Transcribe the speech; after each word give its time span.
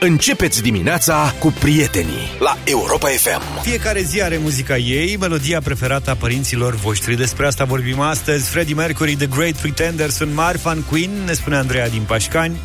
Începeți 0.00 0.62
dimineața 0.62 1.34
cu 1.38 1.54
prietenii 1.60 2.36
la 2.38 2.56
Europa 2.64 3.08
FM. 3.08 3.62
Fiecare 3.62 4.00
zi 4.00 4.22
are 4.22 4.36
muzica 4.36 4.76
ei, 4.76 5.16
melodia 5.16 5.60
preferată 5.60 6.10
a 6.10 6.14
părinților 6.14 6.74
voștri. 6.74 7.16
Despre 7.16 7.46
asta 7.46 7.64
vorbim 7.64 8.00
astăzi. 8.00 8.50
Freddie 8.50 8.74
Mercury, 8.74 9.16
The 9.16 9.26
Great 9.26 9.52
Pretender, 9.52 10.10
sunt 10.10 10.34
mari 10.34 10.58
fan 10.58 10.82
Queen, 10.82 11.10
ne 11.24 11.32
spune 11.32 11.56
Andreea 11.56 11.88
din 11.88 12.02
Pașcani. 12.06 12.56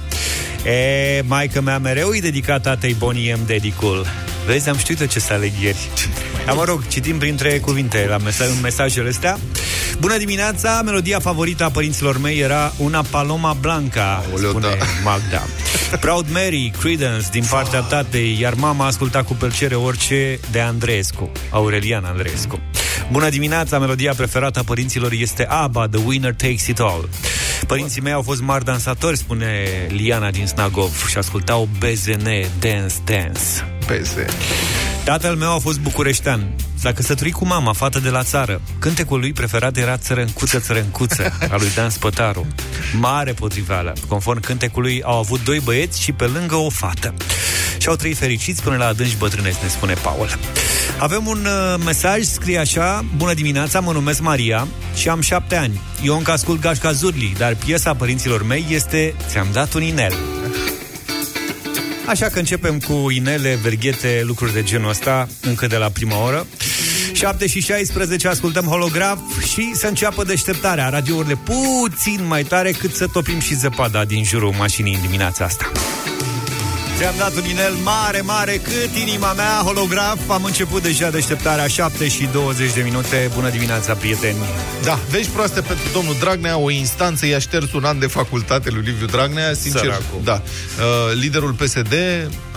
E, 0.65 1.21
maica 1.27 1.61
mea 1.61 1.79
mereu 1.79 2.09
îi 2.09 2.21
dedicat 2.21 2.61
tatei 2.61 2.93
Bonnie 2.93 3.35
M. 3.35 3.45
Dedicul. 3.45 4.05
Vezi, 4.45 4.69
am 4.69 4.77
știut 4.77 5.07
ce 5.07 5.19
să 5.19 5.33
aleg 5.33 5.51
ieri. 5.61 5.89
Dar 6.45 6.55
mă 6.55 6.63
rog, 6.63 6.87
citim 6.87 7.17
printre 7.17 7.59
cuvinte 7.59 8.05
la 8.09 8.17
mesaj, 8.17 8.47
mesajele 8.61 9.09
astea. 9.09 9.39
Bună 9.99 10.17
dimineața, 10.17 10.81
melodia 10.81 11.19
favorită 11.19 11.63
a 11.63 11.69
părinților 11.69 12.17
mei 12.17 12.39
era 12.39 12.73
una 12.77 13.03
Paloma 13.09 13.53
Blanca, 13.53 14.23
Oleu, 14.33 14.49
spune 14.49 14.67
da. 14.67 14.85
Magda. 15.03 15.45
Proud 15.99 16.25
Mary, 16.31 16.71
Credence, 16.79 17.27
din 17.31 17.43
partea 17.49 17.79
tatei, 17.79 18.37
iar 18.39 18.53
mama 18.53 18.85
asculta 18.85 19.23
cu 19.23 19.33
plăcere 19.33 19.75
orice 19.75 20.39
de 20.51 20.59
Andreescu, 20.59 21.31
Aurelian 21.49 22.03
Andreescu. 22.03 22.59
Bună 23.11 23.29
dimineața, 23.29 23.79
melodia 23.79 24.13
preferată 24.13 24.59
a 24.59 24.63
părinților 24.63 25.11
este 25.11 25.45
ABBA, 25.45 25.87
The 25.87 26.01
Winner 26.05 26.33
Takes 26.33 26.67
It 26.67 26.79
All. 26.79 27.09
Părinții 27.67 28.01
mei 28.01 28.13
au 28.13 28.21
fost 28.21 28.41
mari 28.41 28.65
dansatori, 28.65 29.17
spune 29.17 29.65
Liana 29.87 30.31
din 30.31 30.47
Snagov, 30.47 31.07
și 31.09 31.17
ascultau 31.17 31.69
BZN, 31.79 32.29
Dance 32.59 32.95
Dance. 33.05 33.80
Pese. 33.91 34.25
Tatăl 35.03 35.35
meu 35.35 35.55
a 35.55 35.57
fost 35.57 35.79
bucureștean. 35.79 36.55
S-a 36.79 36.93
căsătorit 36.93 37.33
cu 37.33 37.45
mama, 37.45 37.73
fată 37.73 37.99
de 37.99 38.09
la 38.09 38.23
țară. 38.23 38.61
Cântecul 38.79 39.19
lui 39.19 39.33
preferat 39.33 39.77
era 39.77 39.97
Țărâncuță, 39.97 40.59
Țărâncuță, 40.59 41.33
al 41.51 41.59
lui 41.59 41.71
Dan 41.75 41.89
Spătaru. 41.89 42.47
Mare 42.99 43.33
potriveală. 43.33 43.93
Conform 44.07 44.39
cântecului, 44.39 45.01
au 45.03 45.17
avut 45.17 45.43
doi 45.43 45.59
băieți 45.59 46.01
și 46.01 46.11
pe 46.11 46.25
lângă 46.25 46.55
o 46.55 46.69
fată. 46.69 47.13
Și 47.77 47.87
au 47.87 47.95
trăit 47.95 48.17
fericiți 48.17 48.63
până 48.63 48.75
la 48.75 48.87
adânci 48.87 49.17
bătrâneți, 49.17 49.59
ne 49.61 49.69
spune 49.69 49.93
Paul. 49.93 50.29
Avem 50.99 51.27
un 51.27 51.45
uh, 51.45 51.81
mesaj, 51.85 52.23
scrie 52.23 52.57
așa 52.57 53.05
Bună 53.15 53.33
dimineața, 53.33 53.79
mă 53.79 53.91
numesc 53.91 54.21
Maria 54.21 54.67
și 54.95 55.09
am 55.09 55.21
șapte 55.21 55.55
ani. 55.55 55.81
Eu 56.03 56.17
încă 56.17 56.31
ascult 56.31 56.61
Gașca 56.61 56.91
Zurli, 56.91 57.35
dar 57.37 57.55
piesa 57.55 57.93
părinților 57.93 58.43
mei 58.45 58.65
este 58.69 59.13
Ți-am 59.27 59.47
dat 59.51 59.73
un 59.73 59.81
inel. 59.81 60.13
Așa 62.07 62.27
că 62.27 62.39
începem 62.39 62.79
cu 62.79 63.09
inele, 63.09 63.59
verghete, 63.61 64.21
lucruri 64.23 64.53
de 64.53 64.63
genul 64.63 64.89
ăsta, 64.89 65.27
încă 65.41 65.67
de 65.67 65.77
la 65.77 65.89
prima 65.89 66.23
oră. 66.25 66.47
7 67.13 67.47
și 67.47 67.61
16 67.61 68.27
ascultăm 68.27 68.65
holograf 68.65 69.19
și 69.53 69.71
să 69.73 69.87
înceapă 69.87 70.23
deșteptarea. 70.23 70.89
Radiourile 70.89 71.37
puțin 71.43 72.25
mai 72.27 72.43
tare 72.43 72.71
cât 72.71 72.93
să 72.93 73.07
topim 73.07 73.39
și 73.39 73.55
zăpada 73.55 74.05
din 74.05 74.23
jurul 74.23 74.53
mașinii 74.57 74.93
în 74.93 75.01
dimineața 75.01 75.45
asta. 75.45 75.71
Ți-am 77.01 77.15
dat 77.17 77.35
un 77.35 77.49
inel 77.49 77.73
mare, 77.73 78.21
mare 78.21 78.57
cât 78.63 78.95
inima 79.07 79.33
mea, 79.33 79.61
holograf. 79.65 80.29
Am 80.29 80.43
început 80.43 80.81
deja 80.81 81.09
deșteptarea 81.09 81.67
7 81.67 82.07
și 82.07 82.29
20 82.31 82.73
de 82.73 82.81
minute. 82.81 83.29
Bună 83.33 83.49
dimineața, 83.49 83.93
prieteni! 83.93 84.35
Da, 84.83 84.99
vești 85.09 85.31
proaste 85.31 85.61
pentru 85.61 85.85
domnul 85.93 86.15
Dragnea, 86.19 86.57
o 86.57 86.69
instanță 86.69 87.25
i-a 87.25 87.39
șters 87.39 87.73
un 87.73 87.83
an 87.83 87.99
de 87.99 88.07
facultate 88.07 88.69
lui 88.69 88.81
Liviu 88.85 89.05
Dragnea, 89.05 89.53
sincer, 89.53 89.81
Săracul. 89.81 90.19
da. 90.23 90.41
Uh, 90.43 91.13
liderul 91.19 91.51
PSD 91.51 91.93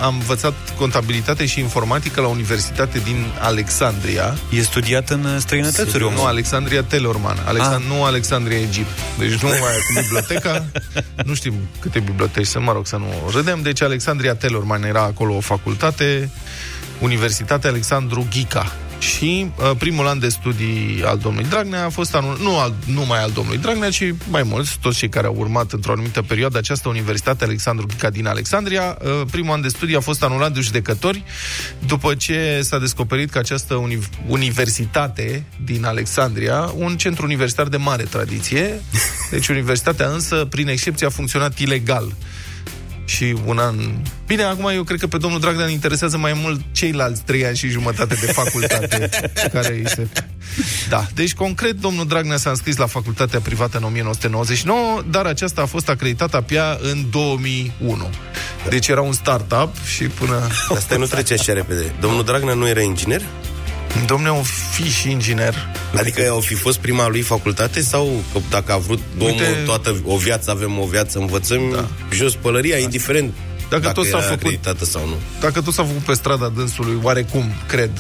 a 0.01 0.07
învățat 0.07 0.55
contabilitate 0.79 1.47
și 1.47 1.61
informatică 1.61 2.21
la 2.21 2.27
Universitate 2.27 2.99
din 3.05 3.27
Alexandria. 3.41 4.37
E 4.51 4.63
studiat 4.63 5.11
în 5.11 5.41
străinătățuri, 5.41 6.03
Nu, 6.03 6.09
omul. 6.09 6.27
Alexandria 6.27 6.83
Telorman. 6.83 7.37
Alexand- 7.45 7.73
Ah. 7.75 7.97
Nu 7.97 8.05
Alexandria 8.05 8.59
Egipt. 8.59 8.99
Deci 9.19 9.33
nu 9.39 9.49
mai 9.49 9.59
cu 9.59 10.01
biblioteca. 10.01 10.65
nu 11.29 11.35
știm 11.35 11.55
câte 11.81 11.99
biblioteci 11.99 12.47
sunt, 12.47 12.65
mă 12.65 12.73
rog 12.73 12.87
să 12.87 12.97
nu 12.97 13.31
râdem. 13.35 13.63
Deci 13.63 13.83
Alexandria 13.83 14.34
Telorman 14.35 14.85
era 14.85 15.03
acolo 15.03 15.37
o 15.37 15.41
facultate, 15.41 16.31
Universitatea 17.01 17.71
Alexandru 17.71 18.27
Ghica. 18.31 18.73
Și 18.99 19.51
uh, 19.57 19.71
primul 19.79 20.07
an 20.07 20.19
de 20.19 20.29
studii 20.29 21.03
al 21.05 21.19
domnului 21.19 21.49
Dragnea 21.49 21.85
a 21.85 21.89
fost 21.89 22.15
anul, 22.15 22.39
nu 22.43 22.59
al, 22.59 22.75
numai 22.87 23.23
al 23.23 23.31
domnului 23.31 23.61
Dragnea, 23.61 23.91
ci 23.91 24.15
mai 24.31 24.43
mulți, 24.43 24.79
toți 24.81 24.99
cei 24.99 25.09
care 25.09 25.27
au 25.27 25.35
urmat 25.39 25.73
într-o 25.73 25.93
anumită 25.93 26.23
perioadă 26.23 26.59
această 26.59 26.89
Universitate 26.89 27.45
Alexandru 27.45 27.87
Ghica 27.87 28.11
din 28.11 28.27
Alexandria. 28.27 28.99
Uh, 29.03 29.23
primul 29.31 29.55
an 29.55 29.61
de 29.61 29.69
studii 29.69 29.97
a 29.97 30.01
fost 30.01 30.23
anulat 30.23 30.53
de 30.53 30.61
judecători 30.61 31.23
după 31.87 32.15
ce 32.15 32.61
s-a 32.63 32.79
descoperit 32.79 33.31
că 33.31 33.39
această 33.39 33.75
uni- 33.75 34.09
universitate 34.27 35.45
din 35.65 35.85
Alexandria, 35.85 36.73
un 36.77 36.97
centru 36.97 37.25
universitar 37.25 37.69
de 37.69 37.77
mare 37.77 38.03
tradiție, 38.03 38.81
deci 39.31 39.49
universitatea 39.49 40.07
însă, 40.07 40.47
prin 40.51 40.69
excepție, 40.69 41.07
a 41.07 41.11
funcționat 41.11 41.59
ilegal 41.59 42.15
și 43.05 43.37
un 43.45 43.59
an... 43.59 43.77
Bine, 44.27 44.43
acum 44.43 44.71
eu 44.75 44.83
cred 44.83 44.99
că 44.99 45.07
pe 45.07 45.17
domnul 45.17 45.41
Dragnea 45.41 45.65
îl 45.65 45.71
interesează 45.71 46.17
mai 46.17 46.33
mult 46.43 46.61
ceilalți 46.73 47.23
trei 47.23 47.47
ani 47.47 47.57
și 47.57 47.69
jumătate 47.69 48.15
de 48.15 48.33
facultate 48.33 49.09
care 49.53 49.75
îi 49.75 49.89
se... 49.89 50.07
Da, 50.89 51.07
deci 51.15 51.35
concret, 51.35 51.81
domnul 51.81 52.07
Dragnea 52.07 52.37
s-a 52.37 52.51
înscris 52.51 52.77
la 52.77 52.87
facultatea 52.87 53.41
privată 53.41 53.77
în 53.77 53.85
1999, 53.85 55.03
dar 55.11 55.27
aceasta 55.27 55.63
a 55.63 55.67
fost 55.67 55.89
acreditată 55.89 56.37
abia 56.37 56.79
în 56.81 57.05
2001. 57.11 58.09
Deci 58.69 58.89
era 58.89 59.01
un 59.01 59.13
start-up 59.13 59.75
și 59.97 60.05
până... 60.05 60.41
Asta 60.69 60.97
nu 60.97 61.07
trece 61.07 61.35
așa 61.35 61.53
repede. 61.53 61.93
Domnul 62.01 62.25
Dragnea 62.25 62.55
nu 62.55 62.69
era 62.69 62.81
inginer? 62.81 63.23
Domnule, 64.07 64.31
un 64.33 64.43
fi 64.43 64.91
și 64.91 65.11
inginer. 65.11 65.55
Adică 65.97 66.29
au 66.31 66.41
fi 66.41 66.55
fost 66.55 66.79
prima 66.79 67.09
lui 67.09 67.21
facultate 67.21 67.81
sau 67.81 68.23
că 68.33 68.39
dacă 68.51 68.73
a 68.73 68.77
vrut 68.77 69.01
omul 69.19 69.31
Uite- 69.31 69.63
toată 69.65 69.97
o 70.05 70.17
viață, 70.17 70.51
avem 70.51 70.79
o 70.79 70.85
viață, 70.87 71.19
învățăm 71.19 71.61
da. 71.75 71.89
jos 72.13 72.35
pălăria, 72.35 72.77
indiferent 72.79 73.33
Dacă 73.69 73.83
dacă 73.83 73.95
tot 73.95 74.05
s-a 74.05 74.11
era 74.11 74.19
făcut- 74.21 74.37
acreditată 74.37 74.85
sau 74.85 75.07
nu. 75.07 75.15
Dacă 75.41 75.61
tot 75.61 75.75
s-a 75.75 75.85
făcut 75.85 76.03
pe 76.03 76.13
strada 76.15 76.49
dânsului, 76.49 76.99
oarecum, 77.03 77.45
cred, 77.67 77.91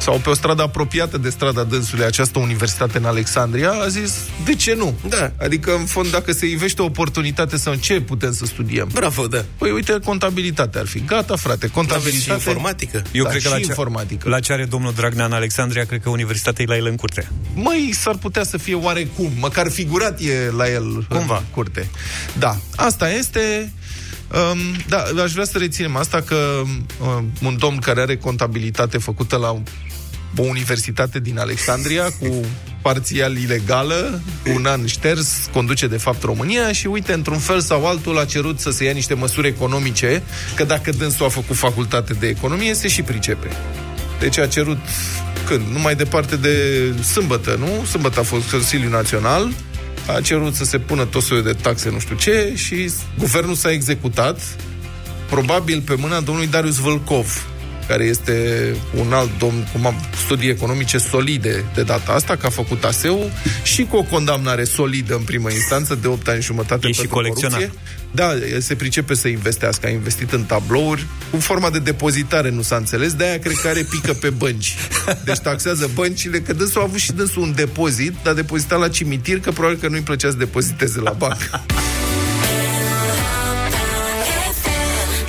sau 0.00 0.18
pe 0.22 0.30
o 0.30 0.34
stradă 0.34 0.62
apropiată 0.62 1.18
de 1.18 1.28
strada 1.30 1.62
dânsului, 1.64 2.04
această 2.04 2.38
universitate 2.38 2.98
în 2.98 3.04
Alexandria, 3.04 3.70
a 3.70 3.88
zis, 3.88 4.14
de 4.44 4.54
ce 4.54 4.74
nu? 4.74 4.94
Da. 5.08 5.32
Adică, 5.40 5.74
în 5.74 5.84
fond, 5.84 6.10
dacă 6.10 6.32
se 6.32 6.46
ivește 6.46 6.82
o 6.82 6.84
oportunitate 6.84 7.56
sau 7.56 7.74
ce 7.74 8.00
putem 8.00 8.32
să 8.32 8.44
studiem? 8.46 8.88
Bravo, 8.92 9.26
da. 9.26 9.44
Păi 9.58 9.70
uite, 9.70 9.98
contabilitate 10.04 10.78
ar 10.78 10.86
fi. 10.86 11.04
Gata, 11.04 11.36
frate, 11.36 11.48
Aveți 11.52 11.66
și 11.66 11.72
contabilitate. 11.74 12.32
informatică. 12.32 13.02
Eu 13.12 13.22
Da, 13.24 13.28
cred 13.30 13.42
că 13.42 13.48
și 13.48 13.54
la 13.54 13.60
ce, 13.60 13.66
informatică. 13.68 14.28
la 14.28 14.40
ce 14.40 14.52
are 14.52 14.64
domnul 14.64 14.92
Dragnea 14.96 15.24
în 15.24 15.32
Alexandria, 15.32 15.84
cred 15.84 16.00
că 16.02 16.08
universitatea 16.10 16.64
e 16.64 16.68
la 16.68 16.76
el 16.76 16.86
în 16.86 16.96
curte. 16.96 17.30
Măi, 17.54 17.90
s-ar 17.94 18.16
putea 18.16 18.44
să 18.44 18.56
fie 18.58 18.74
oarecum, 18.74 19.30
măcar 19.38 19.70
figurat 19.70 20.20
e 20.20 20.50
la 20.56 20.70
el 20.70 21.06
Cumva. 21.08 21.36
în 21.36 21.44
curte. 21.50 21.88
Da, 22.38 22.56
asta 22.76 23.10
este... 23.10 23.72
Um, 24.34 24.58
da, 24.88 25.22
aș 25.22 25.32
vrea 25.32 25.44
să 25.44 25.58
reținem 25.58 25.96
asta 25.96 26.20
că 26.20 26.62
um, 27.00 27.32
un 27.42 27.56
domn 27.58 27.78
care 27.78 28.00
are 28.00 28.16
contabilitate 28.16 28.98
făcută 28.98 29.36
la 29.36 29.50
o 30.36 30.42
universitate 30.42 31.18
din 31.20 31.38
Alexandria 31.38 32.04
cu 32.04 32.44
parțial 32.82 33.36
ilegală, 33.36 34.20
un 34.54 34.66
an 34.66 34.86
șters, 34.86 35.48
conduce 35.52 35.86
de 35.86 35.96
fapt 35.96 36.22
România 36.22 36.72
și 36.72 36.86
uite, 36.86 37.12
într-un 37.12 37.38
fel 37.38 37.60
sau 37.60 37.86
altul 37.86 38.18
a 38.18 38.24
cerut 38.24 38.60
să 38.60 38.70
se 38.70 38.84
ia 38.84 38.92
niște 38.92 39.14
măsuri 39.14 39.48
economice, 39.48 40.22
că 40.56 40.64
dacă 40.64 40.90
dânsul 40.90 41.26
a 41.26 41.28
făcut 41.28 41.56
facultate 41.56 42.12
de 42.12 42.28
economie, 42.28 42.74
se 42.74 42.88
și 42.88 43.02
pricepe. 43.02 43.48
Deci 44.20 44.38
a 44.38 44.46
cerut 44.46 44.78
când? 45.46 45.62
Nu 45.72 45.78
mai 45.78 45.94
departe 45.94 46.36
de 46.36 46.54
sâmbătă, 47.02 47.56
nu? 47.58 47.84
Sâmbătă 47.84 48.20
a 48.20 48.22
fost 48.22 48.50
Consiliul 48.50 48.90
Național, 48.90 49.52
a 50.14 50.20
cerut 50.20 50.54
să 50.54 50.64
se 50.64 50.78
pună 50.78 51.04
tot 51.04 51.22
soiul 51.22 51.44
de 51.44 51.52
taxe, 51.52 51.90
nu 51.90 51.98
știu 51.98 52.16
ce, 52.16 52.52
și 52.54 52.90
guvernul 53.18 53.54
s-a 53.54 53.70
executat, 53.70 54.40
probabil 55.30 55.80
pe 55.80 55.94
mâna 55.94 56.20
domnului 56.20 56.50
Darius 56.50 56.76
Vâlcov, 56.76 57.49
care 57.90 58.04
este 58.04 58.34
un 58.94 59.12
alt 59.12 59.30
domn 59.38 59.68
cu 59.72 59.86
am- 59.86 60.00
studii 60.24 60.48
economice 60.50 60.98
solide 60.98 61.64
de 61.74 61.82
data 61.82 62.12
asta, 62.12 62.36
că 62.36 62.46
a 62.46 62.50
făcut 62.50 62.84
ASEU 62.84 63.30
și 63.62 63.82
cu 63.84 63.96
o 63.96 64.02
condamnare 64.02 64.64
solidă 64.64 65.14
în 65.14 65.22
primă 65.22 65.50
instanță 65.50 65.94
de 65.94 66.06
8 66.06 66.28
ani 66.28 66.40
și 66.40 66.46
jumătate 66.46 66.86
E 66.88 66.92
și 66.92 66.98
pentru 66.98 67.14
colecționar. 67.16 67.58
corupție. 67.58 67.80
Da, 68.12 68.32
el 68.52 68.60
se 68.60 68.74
pricepe 68.74 69.14
să 69.14 69.28
investească, 69.28 69.86
a 69.86 69.90
investit 69.90 70.32
în 70.32 70.42
tablouri, 70.44 71.06
cu 71.30 71.36
forma 71.40 71.70
de 71.70 71.78
depozitare 71.78 72.50
nu 72.50 72.62
s-a 72.62 72.76
înțeles, 72.76 73.12
de-aia 73.12 73.38
cred 73.38 73.54
că 73.62 73.68
are 73.68 73.86
pică 73.90 74.12
pe 74.12 74.30
bănci. 74.30 74.74
Deci 75.24 75.38
taxează 75.38 75.90
băncile, 75.94 76.40
că 76.40 76.52
dânsul 76.52 76.80
a 76.80 76.84
avut 76.84 76.98
și 76.98 77.12
dânsul 77.12 77.42
un 77.42 77.52
depozit, 77.56 78.12
dar 78.22 78.34
depozitat 78.34 78.78
la 78.78 78.88
cimitir, 78.88 79.40
că 79.40 79.50
probabil 79.50 79.78
că 79.78 79.88
nu-i 79.88 80.00
plăcea 80.00 80.30
să 80.30 80.36
depoziteze 80.36 81.00
la 81.00 81.10
bancă. 81.10 81.64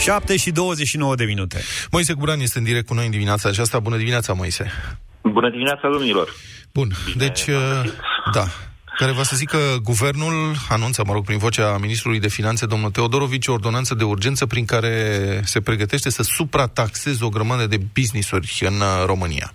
7 0.01 0.38
și 0.38 0.51
29 0.51 1.15
de 1.15 1.24
minute. 1.24 1.62
Moise 1.92 2.13
Guran 2.13 2.39
este 2.39 2.57
în 2.57 2.63
direct 2.63 2.88
cu 2.88 2.94
noi 2.94 3.06
în 3.06 3.12
dimineața 3.12 3.50
aceasta. 3.50 3.80
Bună 3.80 3.98
dimineața, 3.98 4.33
Moise! 4.33 4.71
Bună 5.21 5.50
dimineața, 5.50 5.89
domnilor! 5.92 6.30
Bun, 6.74 6.92
deci, 7.15 7.45
uh, 7.48 7.56
da, 8.33 8.44
care 8.98 9.12
va 9.12 9.24
să 9.24 9.36
zic 9.36 9.50
că 9.50 9.57
guvernul 9.83 10.56
anunță, 10.69 11.03
mă 11.06 11.13
rog, 11.13 11.25
prin 11.25 11.38
vocea 11.38 11.77
ministrului 11.81 12.19
de 12.19 12.27
finanțe, 12.27 12.65
domnul 12.65 12.92
Teodorovici, 12.92 13.48
o 13.48 13.51
ordonanță 13.51 13.95
de 13.95 14.03
urgență 14.03 14.45
prin 14.45 14.65
care 14.65 14.95
se 15.44 15.62
pregătește 15.62 16.09
să 16.09 16.24
suprataxeze 16.24 17.25
o 17.25 17.30
grămadă 17.30 17.68
de 17.68 17.77
business-uri 17.94 18.57
în 18.59 18.74
uh, 18.74 19.06
România. 19.06 19.54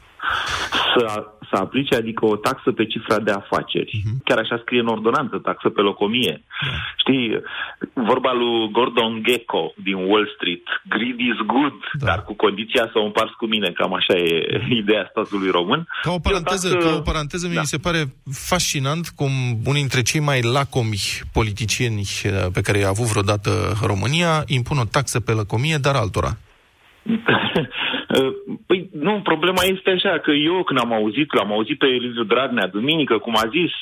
să, 0.96 1.24
să 1.50 1.56
aplice, 1.56 1.94
adică 1.94 2.26
o 2.26 2.36
taxă 2.36 2.72
pe 2.72 2.86
cifra 2.86 3.18
de 3.18 3.30
afaceri. 3.30 3.92
Uh-huh. 3.96 4.16
Chiar 4.24 4.38
așa 4.38 4.58
scrie 4.62 4.80
în 4.80 4.86
ordonanță, 4.86 5.36
taxă 5.38 5.68
pe 5.68 5.80
locomie. 5.80 6.36
Yeah. 6.62 6.78
Știi, 7.02 7.26
vorba 7.92 8.32
lui 8.32 8.70
Gordon 8.72 9.22
Gecko 9.26 9.72
din 9.82 9.94
Wall 9.94 10.26
Street, 10.34 10.66
greed 10.88 11.18
is 11.18 11.38
good, 11.46 11.78
da. 11.92 12.06
dar 12.06 12.22
cu 12.22 12.34
condiția 12.34 12.84
să 12.92 12.98
o 12.98 13.04
împarți 13.04 13.36
cu 13.36 13.46
mine, 13.46 13.70
cam 13.70 13.94
așa 13.94 14.14
e 14.14 14.28
ideea 14.82 15.06
statului 15.10 15.50
român. 15.50 15.88
Ca 16.02 16.12
o 16.12 16.18
paranteză, 16.18 16.68
taxă... 16.68 16.88
ca 16.88 16.96
o 16.96 17.00
paranteză 17.00 17.46
da. 17.46 17.60
mi 17.60 17.66
se 17.66 17.78
pare 17.78 18.02
fascinant 18.50 19.08
cum 19.08 19.30
unii 19.64 19.84
dintre 19.86 20.02
cei 20.02 20.20
mai 20.20 20.40
lacomi 20.42 20.98
politicieni 21.32 22.02
eh, 22.22 22.30
pe 22.52 22.60
care 22.60 22.78
i-a 22.78 22.88
avut 22.88 23.06
vreodată 23.06 23.50
România 23.82 24.42
impun 24.46 24.78
o 24.78 24.84
taxă 24.84 25.20
pe 25.20 25.32
lăcomie, 25.32 25.76
dar 25.76 25.94
altora. 25.94 26.32
Păi 28.66 28.88
nu, 28.92 29.20
problema 29.22 29.62
este 29.64 29.90
așa, 29.90 30.18
că 30.18 30.30
eu 30.30 30.62
când 30.62 30.78
am 30.78 30.92
auzit, 30.92 31.34
l-am 31.34 31.52
auzit 31.52 31.78
pe 31.78 31.86
Eliviu 31.86 32.22
Dragnea 32.22 32.66
duminică, 32.66 33.18
cum 33.18 33.34
a 33.36 33.48
zis, 33.50 33.72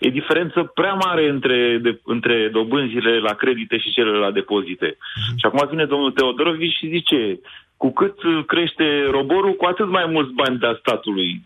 e 0.00 0.08
diferență 0.08 0.62
prea 0.74 0.92
mare 0.92 1.28
între, 1.28 1.78
de, 1.82 2.00
între 2.04 2.48
dobânzile 2.52 3.18
la 3.18 3.34
credite 3.34 3.78
și 3.78 3.92
cele 3.92 4.10
la 4.10 4.30
depozite. 4.30 4.88
Uh-huh. 4.90 5.34
Și 5.36 5.46
acum 5.46 5.68
vine 5.70 5.84
domnul 5.84 6.12
Teodorovici 6.12 6.76
și 6.76 6.88
zice, 6.88 7.40
cu 7.76 7.92
cât 7.92 8.16
crește 8.46 9.06
roborul, 9.10 9.54
cu 9.54 9.64
atât 9.64 9.88
mai 9.88 10.06
mulți 10.06 10.32
bani 10.32 10.58
da 10.58 10.76
statului. 10.78 11.42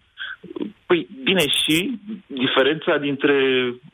Păi 0.86 1.06
bine, 1.24 1.40
și 1.40 1.98
diferența 2.26 2.96
dintre... 2.96 3.34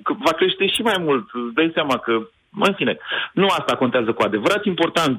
Că 0.02 0.14
va 0.24 0.32
crește 0.32 0.66
și 0.66 0.82
mai 0.82 0.96
mult. 1.00 1.26
Îți 1.32 1.54
dai 1.54 1.70
seama 1.74 1.96
că, 1.98 2.12
în 2.60 2.72
fine, 2.74 2.98
nu 3.32 3.46
asta 3.46 3.76
contează 3.76 4.12
cu 4.12 4.22
adevărat. 4.22 4.64
Important 4.64 5.18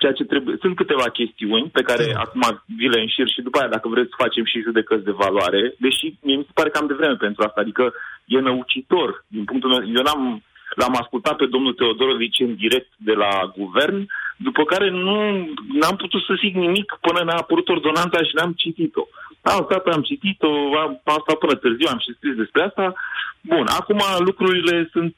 ceea 0.00 0.12
ce 0.18 0.24
trebuie. 0.24 0.56
Sunt 0.60 0.74
câteva 0.76 1.08
chestiuni 1.18 1.68
pe 1.78 1.82
care 1.82 2.04
mm. 2.08 2.20
acum 2.24 2.42
vi 2.78 2.88
le 2.88 3.00
înșir 3.00 3.28
și 3.34 3.46
după 3.46 3.58
aia, 3.58 3.74
dacă 3.76 3.86
vreți, 3.88 4.20
facem 4.24 4.44
și 4.44 4.64
judecăți 4.66 5.04
de 5.08 5.18
valoare, 5.24 5.62
deși 5.84 6.06
mie 6.22 6.36
mi 6.36 6.48
se 6.48 6.56
pare 6.58 6.68
că 6.70 6.78
am 6.78 6.90
de 6.90 6.98
vreme 7.00 7.16
pentru 7.26 7.42
asta, 7.42 7.60
adică 7.60 7.84
e 8.24 8.38
năucitor. 8.38 9.24
Din 9.36 9.44
punctul 9.44 9.70
meu, 9.70 9.82
eu 9.96 10.02
n-am, 10.02 10.42
l-am 10.80 10.94
ascultat 11.02 11.36
pe 11.36 11.46
domnul 11.54 11.72
Teodorovici 11.74 12.44
în 12.48 12.54
direct 12.54 12.90
de 12.96 13.12
la 13.12 13.32
guvern, 13.58 14.06
după 14.36 14.62
care 14.64 14.90
nu 14.90 15.16
n-am 15.80 15.96
putut 16.02 16.22
să 16.22 16.38
zic 16.42 16.54
nimic 16.54 16.88
până 17.00 17.20
n-a 17.24 17.38
apărut 17.42 17.68
ordonanța 17.68 18.18
și 18.22 18.34
n-am 18.34 18.52
citit-o. 18.62 19.04
Am 19.42 19.62
stat, 19.64 19.86
am 19.86 20.02
citit-o, 20.02 20.50
am, 20.82 20.90
am 21.04 21.20
stat 21.24 21.38
până 21.38 21.54
târziu, 21.54 21.86
am 21.90 21.98
și 21.98 22.14
scris 22.16 22.34
despre 22.34 22.62
asta. 22.62 22.92
Bun, 23.40 23.66
acum 23.80 24.00
lucrurile 24.18 24.88
sunt 24.92 25.14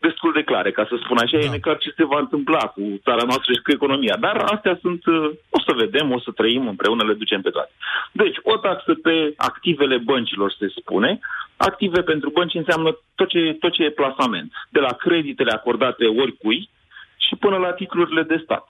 destul 0.00 0.32
de 0.32 0.42
clare, 0.42 0.70
ca 0.70 0.84
să 0.88 0.94
spun 0.96 1.18
așa. 1.18 1.38
Da. 1.38 1.44
E 1.44 1.56
neclar 1.56 1.78
ce 1.78 1.92
se 1.96 2.04
va 2.04 2.18
întâmpla 2.18 2.58
cu 2.58 2.82
țara 3.06 3.24
noastră 3.30 3.52
și 3.52 3.64
cu 3.64 3.70
economia. 3.70 4.16
Dar 4.20 4.36
astea 4.36 4.78
sunt, 4.80 5.06
uh, 5.06 5.30
o 5.56 5.60
să 5.66 5.72
vedem, 5.76 6.12
o 6.12 6.20
să 6.20 6.30
trăim 6.30 6.68
împreună, 6.68 7.02
le 7.04 7.20
ducem 7.22 7.40
pe 7.40 7.50
toate. 7.50 7.72
Deci, 8.12 8.36
o 8.42 8.56
taxă 8.56 8.94
pe 8.94 9.32
activele 9.36 9.96
băncilor, 9.96 10.50
se 10.58 10.68
spune. 10.78 11.18
Active 11.56 12.00
pentru 12.02 12.30
bănci 12.30 12.54
înseamnă 12.54 12.98
tot 13.14 13.28
ce, 13.28 13.56
tot 13.60 13.72
ce 13.72 13.82
e 13.82 14.00
plasament. 14.00 14.52
De 14.68 14.80
la 14.80 14.92
creditele 14.92 15.50
acordate 15.50 16.04
oricui 16.06 16.68
și 17.16 17.36
până 17.36 17.56
la 17.56 17.72
titlurile 17.72 18.22
de 18.22 18.40
stat. 18.44 18.66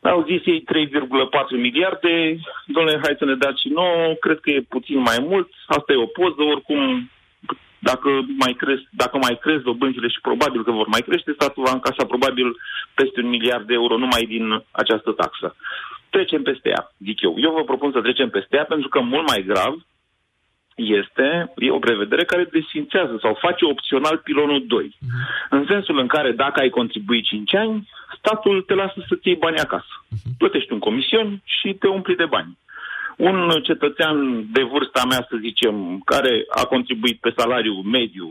Au 0.00 0.24
zis 0.28 0.46
ei 0.46 0.64
3,4 0.64 1.50
miliarde, 1.50 2.38
domnule, 2.66 3.00
hai 3.02 3.14
să 3.18 3.24
ne 3.24 3.34
dați 3.34 3.60
și 3.60 3.68
nouă, 3.68 4.14
cred 4.20 4.38
că 4.40 4.50
e 4.50 4.60
puțin 4.68 4.98
mai 4.98 5.18
mult, 5.20 5.48
asta 5.66 5.92
e 5.92 5.96
o 5.96 6.06
poză, 6.06 6.42
oricum 6.42 7.10
dacă 7.78 8.08
mai 8.38 8.52
cresc, 8.52 8.82
dacă 8.90 9.16
mai 9.18 9.38
cresc 9.40 9.62
dobânzile 9.62 10.08
și 10.08 10.20
probabil 10.20 10.64
că 10.64 10.70
vor 10.70 10.86
mai 10.86 11.00
crește, 11.00 11.32
statul 11.32 11.62
va 11.62 11.72
încasa 11.72 12.04
probabil 12.04 12.56
peste 12.94 13.20
un 13.20 13.28
miliard 13.28 13.66
de 13.66 13.72
euro 13.72 13.96
numai 13.96 14.24
din 14.34 14.64
această 14.70 15.10
taxă. 15.12 15.56
Trecem 16.10 16.42
peste 16.42 16.68
ea, 16.68 16.92
zic 16.98 17.20
eu. 17.20 17.34
Eu 17.38 17.52
vă 17.52 17.64
propun 17.64 17.90
să 17.92 18.00
trecem 18.00 18.30
peste 18.30 18.56
ea 18.56 18.64
pentru 18.64 18.88
că 18.88 19.00
mult 19.00 19.28
mai 19.28 19.42
grav 19.46 19.74
este 20.74 21.52
e 21.56 21.70
o 21.70 21.78
prevedere 21.78 22.24
care 22.24 22.44
desfințează 22.44 23.18
sau 23.20 23.38
face 23.40 23.64
opțional 23.64 24.16
pilonul 24.18 24.66
2. 24.66 24.84
Uh-huh. 24.84 24.98
Mhm. 25.00 25.10
În 25.50 25.66
sensul 25.68 25.98
în 25.98 26.06
care 26.06 26.32
dacă 26.32 26.60
ai 26.60 26.68
contribuit 26.68 27.24
5 27.24 27.54
ani, 27.54 27.88
statul 28.18 28.62
te 28.62 28.74
lasă 28.74 29.04
să-ți 29.08 29.28
iei 29.28 29.36
bani 29.36 29.58
acasă. 29.58 29.94
Uh-huh. 30.04 30.36
Plătești 30.38 30.72
un 30.72 30.78
comision 30.78 31.42
și 31.44 31.74
te 31.74 31.88
umpli 31.88 32.16
de 32.16 32.24
bani 32.24 32.58
un 33.16 33.50
cetățean 33.62 34.46
de 34.52 34.62
vârsta 34.62 35.02
mea, 35.08 35.26
să 35.28 35.36
zicem, 35.40 36.00
care 36.04 36.44
a 36.48 36.64
contribuit 36.64 37.18
pe 37.20 37.34
salariu 37.36 37.74
mediu 37.74 38.30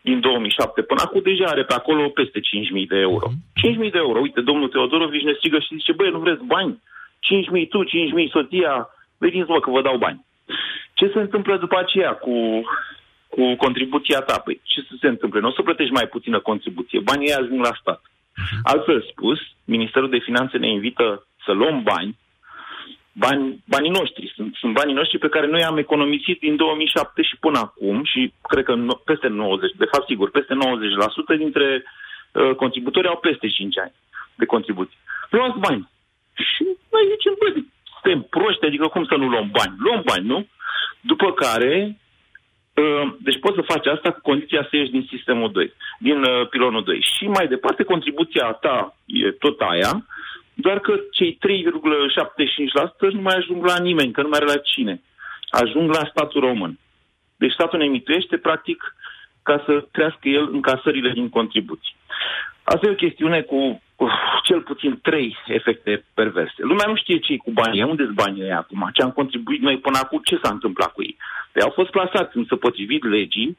din 0.00 0.20
2007 0.20 0.82
până 0.82 1.00
acum, 1.04 1.20
deja 1.22 1.46
are 1.48 1.64
pe 1.64 1.74
acolo 1.74 2.08
peste 2.08 2.38
5.000 2.38 2.86
de 2.88 2.98
euro. 2.98 3.26
5.000 3.28 3.90
de 3.90 3.98
euro. 4.06 4.18
Uite, 4.20 4.40
domnul 4.40 4.68
Teodorovici 4.68 5.28
ne 5.28 5.32
strigă 5.38 5.58
și 5.58 5.76
zice, 5.78 5.92
băi, 5.92 6.10
nu 6.10 6.18
vreți 6.18 6.44
bani? 6.44 6.82
5.000 7.62 7.68
tu, 7.68 7.84
5.000 7.84 7.90
soția, 8.30 8.88
veniți 9.18 9.50
vă 9.52 9.60
că 9.60 9.70
vă 9.70 9.82
dau 9.82 9.96
bani. 9.96 10.24
Ce 10.94 11.10
se 11.12 11.20
întâmplă 11.20 11.56
după 11.56 11.78
aceea 11.78 12.12
cu, 12.12 12.36
cu 13.28 13.54
contribuția 13.54 14.20
ta? 14.20 14.38
Păi, 14.44 14.60
ce 14.62 14.80
să 14.80 14.94
se 15.00 15.08
întâmple? 15.08 15.40
Nu 15.40 15.48
o 15.48 15.56
să 15.56 15.62
plătești 15.62 15.92
mai 15.92 16.06
puțină 16.06 16.38
contribuție. 16.40 17.00
Banii 17.00 17.32
ajung 17.32 17.60
la 17.60 17.74
stat. 17.80 18.00
Altfel 18.62 19.06
spus, 19.10 19.38
Ministerul 19.64 20.10
de 20.10 20.18
Finanțe 20.18 20.56
ne 20.56 20.70
invită 20.70 21.26
să 21.44 21.52
luăm 21.52 21.82
bani 21.82 22.16
bani, 23.18 23.62
banii 23.66 23.90
noștri. 23.90 24.32
Sunt, 24.34 24.54
sunt 24.54 24.72
banii 24.72 24.94
noștri 24.94 25.18
pe 25.18 25.28
care 25.28 25.46
noi 25.46 25.64
am 25.64 25.76
economisit 25.76 26.38
din 26.40 26.56
2007 26.56 27.22
și 27.22 27.36
până 27.36 27.58
acum 27.58 28.04
și 28.04 28.32
cred 28.48 28.64
că 28.64 28.74
no, 28.74 28.94
peste 28.94 29.28
90, 29.28 29.72
de 29.76 29.90
fapt 29.92 30.06
sigur, 30.06 30.30
peste 30.30 30.54
90% 31.34 31.38
dintre 31.38 31.82
uh, 31.82 32.54
contributori 32.54 33.08
au 33.08 33.16
peste 33.16 33.48
5 33.48 33.78
ani 33.78 33.92
de 34.34 34.44
contribuții. 34.44 34.98
Luați 35.30 35.58
bani. 35.58 35.88
Și 36.34 36.62
noi 36.92 37.04
zicem, 37.12 37.34
băi, 37.40 37.66
suntem 37.92 38.20
proști, 38.30 38.66
adică 38.66 38.86
cum 38.86 39.04
să 39.04 39.14
nu 39.16 39.28
luăm 39.28 39.48
bani? 39.58 39.74
Luăm 39.78 40.02
bani, 40.04 40.26
nu? 40.26 40.46
După 41.00 41.32
care, 41.32 41.98
uh, 42.74 43.14
deci 43.18 43.38
poți 43.40 43.58
să 43.58 43.72
faci 43.72 43.86
asta 43.86 44.10
cu 44.10 44.20
condiția 44.22 44.66
să 44.70 44.76
ieși 44.76 44.90
din 44.90 45.06
sistemul 45.10 45.50
2, 45.52 45.72
din 45.98 46.22
uh, 46.22 46.48
pilonul 46.48 46.82
2. 46.84 47.06
Și 47.16 47.24
mai 47.26 47.46
departe, 47.48 47.82
contribuția 47.82 48.52
ta 48.52 48.96
e 49.04 49.30
tot 49.30 49.60
aia, 49.60 50.06
doar 50.58 50.78
că 50.78 51.00
cei 51.10 51.38
3,75% 53.08 53.12
nu 53.12 53.20
mai 53.20 53.36
ajung 53.36 53.64
la 53.64 53.78
nimeni, 53.78 54.12
că 54.12 54.22
nu 54.22 54.28
mai 54.28 54.38
are 54.42 54.52
la 54.54 54.58
cine. 54.58 55.02
Ajung 55.48 55.90
la 55.90 56.08
statul 56.10 56.40
român. 56.40 56.78
Deci 57.36 57.52
statul 57.52 57.78
ne 57.78 57.84
emituiește, 57.84 58.36
practic, 58.36 58.94
ca 59.42 59.62
să 59.66 59.86
crească 59.90 60.28
el 60.28 60.48
încasările 60.52 61.10
din 61.10 61.28
contribuții. 61.28 61.94
Asta 62.62 62.86
e 62.86 62.90
o 62.90 63.04
chestiune 63.04 63.40
cu 63.40 63.82
uh, 63.96 64.12
cel 64.44 64.60
puțin 64.60 64.98
trei 65.02 65.36
efecte 65.46 66.04
perverse. 66.14 66.62
Lumea 66.62 66.86
nu 66.86 66.96
știe 66.96 67.18
ce 67.18 67.36
cu 67.36 67.50
banii, 67.50 67.82
unde 67.82 68.02
sunt 68.02 68.14
banii 68.14 68.50
acum, 68.50 68.90
ce 68.92 69.02
am 69.02 69.10
contribuit 69.10 69.60
noi 69.60 69.78
până 69.78 69.98
acum, 70.02 70.20
ce 70.24 70.38
s-a 70.42 70.50
întâmplat 70.50 70.92
cu 70.92 71.02
ei. 71.02 71.16
Ei 71.54 71.62
au 71.62 71.72
fost 71.74 71.90
plasați 71.90 72.36
însă 72.36 72.56
potrivit 72.56 73.04
legii 73.04 73.58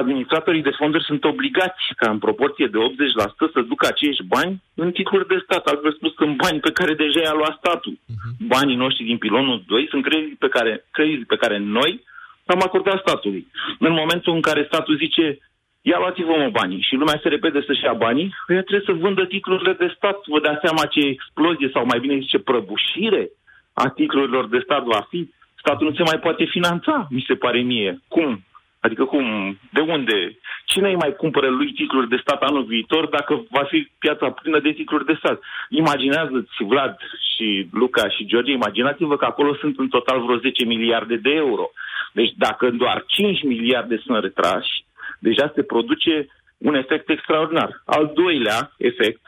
administratorii 0.00 0.62
de 0.68 0.76
fonduri 0.78 1.04
sunt 1.04 1.24
obligați 1.24 1.82
ca 1.96 2.10
în 2.10 2.18
proporție 2.18 2.66
de 2.66 2.78
80% 2.78 3.52
să 3.52 3.60
ducă 3.60 3.86
acești 3.86 4.22
bani 4.34 4.62
în 4.74 4.90
titluri 4.92 5.28
de 5.28 5.38
stat. 5.44 5.66
Altfel 5.66 5.92
spus, 5.92 6.14
sunt 6.14 6.36
bani 6.36 6.60
pe 6.60 6.72
care 6.72 6.94
deja 6.94 7.20
i-a 7.20 7.40
luat 7.40 7.56
statul. 7.58 7.94
Uh-huh. 7.98 8.32
Banii 8.54 8.82
noștri 8.84 9.04
din 9.04 9.18
pilonul 9.18 9.62
2 9.66 9.86
sunt 9.90 10.02
credite 10.04 10.36
pe 10.38 10.48
care, 10.48 10.84
credite 10.90 11.24
pe 11.32 11.36
care 11.36 11.58
noi 11.58 12.02
am 12.46 12.60
acordat 12.64 12.98
statului. 13.00 13.46
În 13.78 13.92
momentul 13.92 14.32
în 14.34 14.40
care 14.40 14.64
statul 14.70 14.96
zice 14.96 15.38
ia 15.82 15.98
luați-vă 15.98 16.34
mă 16.38 16.48
banii 16.60 16.86
și 16.88 16.94
lumea 16.94 17.18
se 17.22 17.28
repede 17.28 17.60
să-și 17.66 17.84
ia 17.84 17.92
banii, 17.92 18.34
ea 18.48 18.62
trebuie 18.62 18.88
să 18.90 19.02
vândă 19.04 19.24
titlurile 19.24 19.72
de 19.72 19.92
stat. 19.96 20.18
Vă 20.26 20.40
dați 20.40 20.62
seama 20.64 20.86
ce 20.86 21.00
explozie 21.00 21.70
sau 21.72 21.84
mai 21.86 21.98
bine 22.00 22.18
zice 22.18 22.38
prăbușire 22.38 23.30
a 23.72 23.88
titlurilor 23.88 24.48
de 24.48 24.60
stat 24.64 24.84
va 24.84 25.06
fi. 25.10 25.30
Statul 25.58 25.88
nu 25.88 25.94
se 25.94 26.02
mai 26.02 26.18
poate 26.18 26.44
finanța, 26.44 27.06
mi 27.10 27.24
se 27.26 27.34
pare 27.34 27.60
mie. 27.60 28.00
Cum? 28.08 28.44
Adică 28.84 29.04
cum, 29.04 29.58
de 29.70 29.80
unde? 29.80 30.38
Cine 30.64 30.88
îi 30.88 31.02
mai 31.04 31.14
cumpără 31.16 31.48
lui 31.48 31.72
titluri 31.72 32.08
de 32.08 32.16
stat 32.16 32.42
anul 32.42 32.64
viitor 32.64 33.06
dacă 33.06 33.44
va 33.50 33.64
fi 33.64 33.90
piața 33.98 34.30
plină 34.30 34.60
de 34.60 34.72
titluri 34.72 35.04
de 35.04 35.14
stat? 35.18 35.40
Imaginează-ți, 35.68 36.64
Vlad 36.70 36.96
și 37.34 37.68
Luca 37.72 38.08
și 38.08 38.26
George, 38.26 38.52
imaginați-vă 38.52 39.16
că 39.16 39.24
acolo 39.24 39.54
sunt 39.54 39.78
în 39.78 39.88
total 39.88 40.22
vreo 40.22 40.36
10 40.36 40.64
miliarde 40.64 41.16
de 41.16 41.30
euro. 41.30 41.70
Deci 42.12 42.32
dacă 42.36 42.70
doar 42.70 43.04
5 43.06 43.42
miliarde 43.42 43.96
sunt 44.04 44.22
retrași, 44.22 44.84
deja 45.18 45.52
se 45.54 45.62
produce 45.62 46.26
un 46.58 46.74
efect 46.74 47.08
extraordinar. 47.08 47.82
Al 47.84 48.12
doilea 48.14 48.72
efect 48.78 49.20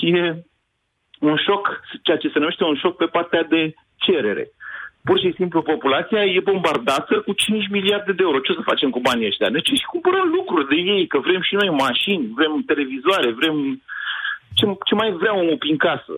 e 0.00 0.34
un 1.20 1.36
șoc, 1.36 1.80
ceea 2.02 2.16
ce 2.16 2.28
se 2.28 2.38
numește 2.38 2.64
un 2.64 2.76
șoc 2.76 2.96
pe 2.96 3.06
partea 3.06 3.42
de 3.42 3.74
cerere. 3.96 4.50
Pur 5.08 5.18
și 5.24 5.38
simplu 5.38 5.70
populația 5.72 6.22
e 6.24 6.50
bombardată 6.50 7.14
cu 7.26 7.32
5 7.32 7.68
miliarde 7.76 8.12
de 8.12 8.22
euro. 8.22 8.38
Ce 8.38 8.52
să 8.52 8.70
facem 8.70 8.90
cu 8.90 9.00
banii 9.08 9.30
ăștia? 9.30 9.50
Deci 9.56 9.68
și 9.80 9.92
cumpărăm 9.94 10.26
lucruri 10.38 10.68
de 10.72 10.78
ei, 10.94 11.06
că 11.06 11.18
vrem 11.18 11.42
și 11.48 11.54
noi 11.60 11.70
mașini, 11.86 12.32
vrem 12.38 12.52
televizoare, 12.70 13.28
vrem 13.40 13.56
ce, 14.58 14.64
ce 14.86 14.94
mai 14.94 15.10
vrea 15.20 15.34
omul 15.42 15.58
prin 15.64 15.76
casă. 15.76 16.14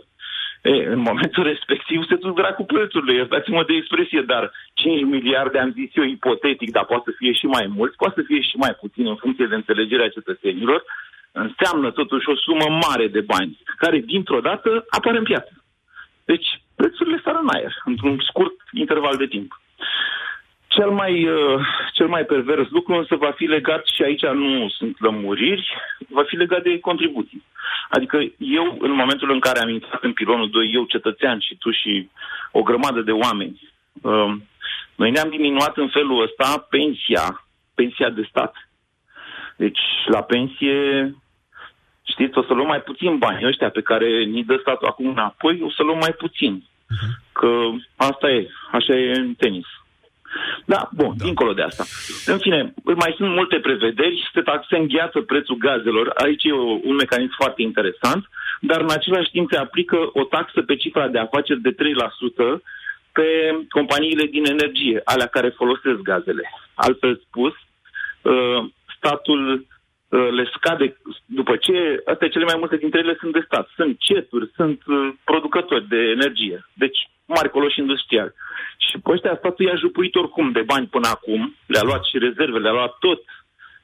E, 0.63 0.73
în 0.95 1.01
momentul 1.09 1.43
respectiv 1.53 1.99
se 2.09 2.15
duc 2.15 2.35
dracu 2.35 2.63
prețurile, 2.65 3.13
iertați-mă 3.15 3.63
de 3.67 3.75
expresie, 3.77 4.23
dar 4.33 4.53
5 4.75 5.03
miliarde 5.15 5.59
am 5.59 5.73
zis 5.79 5.91
eu 5.95 6.05
ipotetic, 6.05 6.71
dar 6.71 6.85
poate 6.85 7.05
să 7.11 7.17
fie 7.19 7.33
și 7.33 7.47
mai 7.47 7.67
mulți, 7.77 7.97
poate 7.97 8.15
să 8.21 8.27
fie 8.27 8.41
și 8.41 8.57
mai 8.65 8.75
puțin 8.83 9.07
în 9.07 9.17
funcție 9.23 9.47
de 9.47 9.55
înțelegerea 9.55 10.15
cetățenilor, 10.17 10.81
înseamnă 11.33 11.91
totuși 11.91 12.29
o 12.29 12.37
sumă 12.37 12.67
mare 12.87 13.07
de 13.17 13.21
bani, 13.21 13.59
care 13.77 13.99
dintr-o 13.99 14.41
dată 14.41 14.85
apare 14.97 15.19
în 15.19 15.29
piață. 15.31 15.53
Deci, 16.25 16.49
prețurile 16.81 17.21
sar 17.25 17.37
în 17.43 17.49
aer, 17.55 17.73
într-un 17.85 18.17
scurt 18.29 18.57
interval 18.73 19.17
de 19.17 19.27
timp. 19.27 19.61
Cel 20.67 20.91
mai, 20.91 21.29
uh, 21.29 21.61
cel 21.93 22.09
mai 22.09 22.25
pervers 22.25 22.69
lucru 22.71 22.95
însă 22.95 23.17
va 23.17 23.31
fi 23.31 23.45
legat, 23.45 23.83
și 23.95 24.03
aici 24.03 24.23
nu 24.23 24.69
sunt 24.69 25.01
lămuriri, 25.01 25.69
va 26.09 26.23
fi 26.23 26.37
legat 26.37 26.63
de 26.63 26.79
contribuții. 26.79 27.43
Adică 27.91 28.17
eu, 28.39 28.77
în 28.81 28.93
momentul 28.93 29.31
în 29.31 29.41
care 29.41 29.59
am 29.61 29.69
intrat 29.69 30.03
în 30.03 30.13
pilonul 30.13 30.51
2, 30.51 30.71
eu 30.73 30.85
cetățean 30.85 31.39
și 31.41 31.57
tu 31.57 31.71
și 31.71 32.09
o 32.53 32.63
grămadă 32.63 33.01
de 33.01 33.13
oameni, 33.13 33.73
uh, 34.03 34.33
noi 34.95 35.11
ne-am 35.11 35.31
diminuat 35.31 35.77
în 35.77 35.89
felul 35.89 36.23
ăsta 36.23 36.67
pensia, 36.71 37.45
pensia 37.75 38.09
de 38.09 38.27
stat. 38.29 38.55
Deci, 39.57 39.81
la 40.07 40.23
pensie, 40.23 40.77
știți, 42.03 42.39
o 42.39 42.43
să 42.43 42.53
luăm 42.53 42.67
mai 42.67 42.83
puțin 42.83 43.19
bani 43.19 43.47
ăștia 43.47 43.71
pe 43.71 43.83
care 43.83 44.25
ni 44.25 44.45
dă 44.45 44.57
statul 44.61 44.87
acum 44.87 45.09
înapoi, 45.09 45.61
o 45.63 45.71
să 45.71 45.83
luăm 45.83 45.99
mai 45.99 46.13
puțin. 46.13 46.65
Uh-huh. 46.91 47.13
Că 47.33 47.51
asta 47.97 48.31
e, 48.31 48.49
așa 48.73 48.95
e 48.95 49.13
în 49.13 49.35
tenis. 49.35 49.67
Da, 50.65 50.89
bun, 50.93 51.15
da. 51.17 51.25
dincolo 51.25 51.53
de 51.53 51.63
asta. 51.63 51.85
În 52.27 52.39
fine, 52.39 52.75
mai 52.85 53.15
sunt 53.17 53.31
multe 53.31 53.59
prevederi, 53.59 54.31
se, 54.35 54.43
se 54.69 54.77
îngheață 54.77 55.21
prețul 55.21 55.57
gazelor, 55.57 56.13
aici 56.15 56.45
e 56.45 56.53
o, 56.53 56.79
un 56.83 56.95
mecanism 56.95 57.35
foarte 57.37 57.63
interesant, 57.63 58.29
dar 58.61 58.81
în 58.81 58.91
același 58.91 59.31
timp 59.31 59.51
se 59.51 59.59
aplică 59.59 60.11
o 60.13 60.25
taxă 60.25 60.63
pe 60.63 60.77
cifra 60.77 61.09
de 61.09 61.19
afaceri 61.19 61.61
de 61.61 61.75
3% 61.75 61.77
pe 63.13 63.29
companiile 63.69 64.25
din 64.27 64.45
energie, 64.45 65.01
alea 65.05 65.27
care 65.27 65.49
folosesc 65.49 65.99
gazele. 66.03 66.51
Altfel 66.75 67.21
spus, 67.27 67.53
uh, 68.23 68.65
statul 68.97 69.53
uh, 69.53 69.61
le 70.11 70.51
scade 70.55 70.97
după 71.27 71.57
ce, 71.57 72.03
astea 72.05 72.29
cele 72.29 72.45
mai 72.45 72.57
multe 72.59 72.77
dintre 72.77 72.99
ele 72.99 73.17
sunt 73.21 73.33
de 73.33 73.43
stat. 73.47 73.69
Sunt 73.77 73.97
ceturi, 73.99 74.51
sunt 74.55 74.83
uh, 74.87 75.09
producători 75.25 75.89
de 75.89 75.97
energie. 75.97 76.67
Deci 76.75 76.99
mari 77.27 77.51
coloși 77.51 77.79
industriali. 77.79 78.33
Și 78.87 78.99
pe 78.99 79.11
ăștia 79.11 79.37
statul 79.39 79.67
i-a 79.67 79.75
jupuit 79.85 80.15
oricum 80.15 80.51
de 80.51 80.63
bani 80.63 80.87
până 80.87 81.09
acum, 81.09 81.55
le-a 81.67 81.83
luat 81.83 82.05
și 82.05 82.19
rezerve, 82.19 82.59
le-a 82.59 82.73
luat 82.73 82.99
tot, 82.99 83.23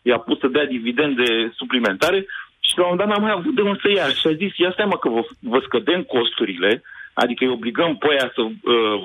i-a 0.03 0.19
pus 0.19 0.39
să 0.39 0.49
dea 0.49 0.67
dividende 0.67 1.53
suplimentare 1.55 2.27
și 2.67 2.79
la 2.79 2.83
un 2.85 2.89
moment 2.91 3.01
dat 3.01 3.09
n-a 3.09 3.25
mai 3.27 3.37
avut 3.39 3.55
de 3.55 3.63
unde 3.63 3.79
să 3.83 3.91
ia. 3.91 4.09
Și 4.09 4.27
a 4.27 4.33
zis, 4.43 4.57
ia 4.57 4.73
seama 4.77 4.97
că 4.97 5.09
vă, 5.09 5.23
vă 5.41 5.59
scădem 5.67 6.03
costurile, 6.03 6.83
adică 7.23 7.41
îi 7.45 7.55
obligăm 7.59 7.91
pe 8.01 8.07
aia 8.15 8.29
să 8.37 8.43
uh, 8.43 8.53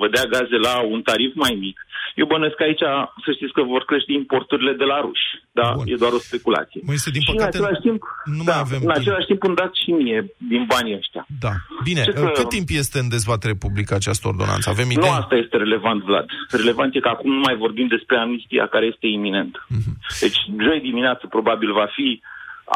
vă 0.00 0.06
dea 0.14 0.26
gaze 0.34 0.56
la 0.68 0.74
un 0.94 1.00
tarif 1.08 1.32
mai 1.44 1.54
mic. 1.64 1.76
Eu 2.20 2.26
bănesc 2.32 2.54
că 2.58 2.64
aici, 2.68 2.84
să 3.24 3.30
știți 3.36 3.54
că 3.56 3.62
vor 3.72 3.82
crește 3.90 4.12
importurile 4.22 4.72
de 4.82 4.86
la 4.92 4.98
ruși. 5.04 5.28
Da? 5.60 5.68
Bun. 5.76 5.84
E 5.92 6.02
doar 6.04 6.12
o 6.18 6.22
speculație. 6.28 6.80
Mă 6.88 6.92
este, 6.98 7.10
din 7.16 7.22
și 7.24 7.30
păcate, 7.32 7.56
în 7.56 7.64
același 7.64 7.82
timp, 7.88 8.00
nu 8.38 8.42
da, 8.48 8.52
mai 8.52 8.60
avem 8.66 8.80
în 8.84 8.88
timp. 8.92 9.00
același 9.02 9.28
timp 9.30 9.40
îmi 9.48 9.58
dați 9.60 9.76
și 9.82 9.90
mie 10.02 10.20
din 10.52 10.62
banii 10.74 10.96
ăștia. 11.02 11.22
Da. 11.44 11.52
Bine, 11.88 12.02
Ce 12.08 12.12
să- 12.12 12.30
cât 12.38 12.48
timp 12.56 12.68
este 12.82 12.98
în 13.04 13.08
dezbatere 13.16 13.54
publică 13.64 13.92
această 13.94 14.24
ordonanță? 14.32 14.66
Avem 14.74 14.88
idei? 14.90 15.08
Nu 15.08 15.14
asta 15.22 15.34
este 15.44 15.56
relevant, 15.64 16.00
Vlad. 16.08 16.26
Relevant 16.60 16.90
e 16.94 17.00
că 17.06 17.12
acum 17.16 17.30
nu 17.38 17.42
mai 17.48 17.56
vorbim 17.64 17.86
despre 17.96 18.16
amnistia 18.24 18.64
care 18.74 18.86
este 18.92 19.06
iminentă. 19.06 19.58
Mhm. 19.78 19.92
Deci, 20.24 20.38
joi 20.66 20.80
dimineață 20.88 21.24
probabil 21.36 21.70
va 21.82 21.88
fi 21.96 22.08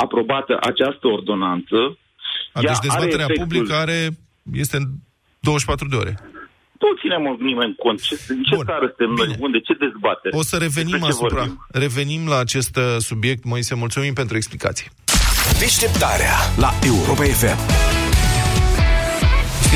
aprobată 0.04 0.52
această 0.70 1.06
ordonanță. 1.16 1.76
A, 2.52 2.60
Ea 2.62 2.70
deci 2.72 2.84
dezbaterea 2.86 3.24
are 3.24 3.32
efectul- 3.36 3.46
publică 3.46 3.74
are, 3.84 3.98
este 4.64 4.76
în 4.76 4.86
24 5.46 5.88
de 5.88 5.96
ore. 6.02 6.14
Nu 6.82 6.88
ținem 7.00 7.22
nimeni 7.50 7.74
cont. 7.84 7.98
Ce, 8.02 8.14
în 8.28 8.42
ce 8.42 8.54
Bun. 8.54 8.64
țară 8.70 8.86
suntem 8.86 9.10
noi? 9.18 9.26
Bine. 9.26 9.36
Unde? 9.46 9.58
Ce 9.66 9.72
dezbatere? 9.86 10.36
O 10.36 10.42
să 10.50 10.56
revenim 10.56 10.90
Despre 10.98 11.08
ce 11.08 11.14
asupra, 11.14 11.36
vorbim? 11.44 11.66
revenim 11.84 12.22
la 12.32 12.38
acest 12.46 12.76
uh, 12.76 12.84
subiect. 13.10 13.44
Moise, 13.44 13.74
mulțumim 13.74 14.14
pentru 14.20 14.36
explicații. 14.36 14.86
Deșteptarea 15.58 16.34
la 16.64 16.70
Europa 16.90 17.22
FM. 17.40 17.95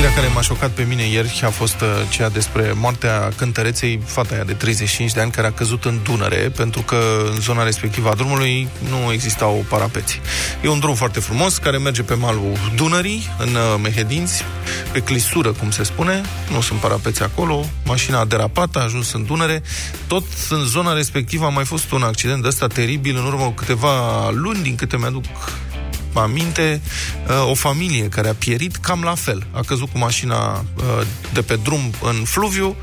Știrea 0.01 0.19
care 0.21 0.33
m-a 0.33 0.41
șocat 0.41 0.69
pe 0.69 0.83
mine 0.83 1.03
ieri 1.03 1.41
a 1.45 1.49
fost 1.49 1.81
uh, 1.81 1.87
cea 2.09 2.29
despre 2.29 2.73
moartea 2.75 3.31
cântăreței, 3.35 3.99
fata 4.05 4.33
aia 4.33 4.43
de 4.43 4.53
35 4.53 5.13
de 5.13 5.21
ani, 5.21 5.31
care 5.31 5.47
a 5.47 5.51
căzut 5.51 5.85
în 5.85 5.99
Dunăre, 6.03 6.51
pentru 6.55 6.81
că 6.81 6.97
în 7.33 7.39
zona 7.39 7.63
respectivă 7.63 8.09
a 8.09 8.13
drumului 8.13 8.67
nu 8.89 9.11
existau 9.11 9.65
parapeți. 9.69 10.21
E 10.63 10.67
un 10.67 10.79
drum 10.79 10.95
foarte 10.95 11.19
frumos, 11.19 11.57
care 11.57 11.77
merge 11.77 12.03
pe 12.03 12.13
malul 12.13 12.57
Dunării, 12.75 13.27
în 13.37 13.47
uh, 13.55 13.79
Mehedinți, 13.81 14.43
pe 14.91 14.99
clisură, 14.99 15.51
cum 15.51 15.71
se 15.71 15.83
spune, 15.83 16.21
nu 16.51 16.61
sunt 16.61 16.79
parapeți 16.79 17.23
acolo, 17.23 17.65
mașina 17.85 18.19
a 18.19 18.25
derapat, 18.25 18.75
a 18.75 18.83
ajuns 18.83 19.13
în 19.13 19.25
Dunăre, 19.25 19.61
tot 20.07 20.23
în 20.49 20.63
zona 20.65 20.93
respectivă 20.93 21.45
a 21.45 21.49
mai 21.49 21.65
fost 21.65 21.91
un 21.91 22.03
accident 22.03 22.41
de 22.41 22.47
ăsta 22.47 22.67
teribil 22.67 23.17
în 23.17 23.25
urmă 23.25 23.43
cu 23.43 23.51
câteva 23.51 24.29
luni, 24.29 24.61
din 24.61 24.75
câte 24.75 24.97
mi-aduc 24.97 25.25
aminte, 26.13 26.81
uh, 27.27 27.49
o 27.49 27.53
familie 27.53 28.07
care 28.07 28.27
a 28.27 28.33
pierit 28.33 28.75
cam 28.75 29.01
la 29.03 29.15
fel. 29.15 29.47
A 29.51 29.61
căzut 29.61 29.89
cu 29.91 29.97
mașina 29.97 30.51
uh, 30.57 31.07
de 31.33 31.41
pe 31.41 31.55
drum 31.63 31.93
în 32.03 32.23
fluviu, 32.23 32.75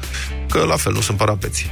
că 0.49 0.65
la 0.65 0.77
fel 0.77 0.93
nu 0.93 1.01
sunt 1.01 1.17
parapeți. 1.17 1.71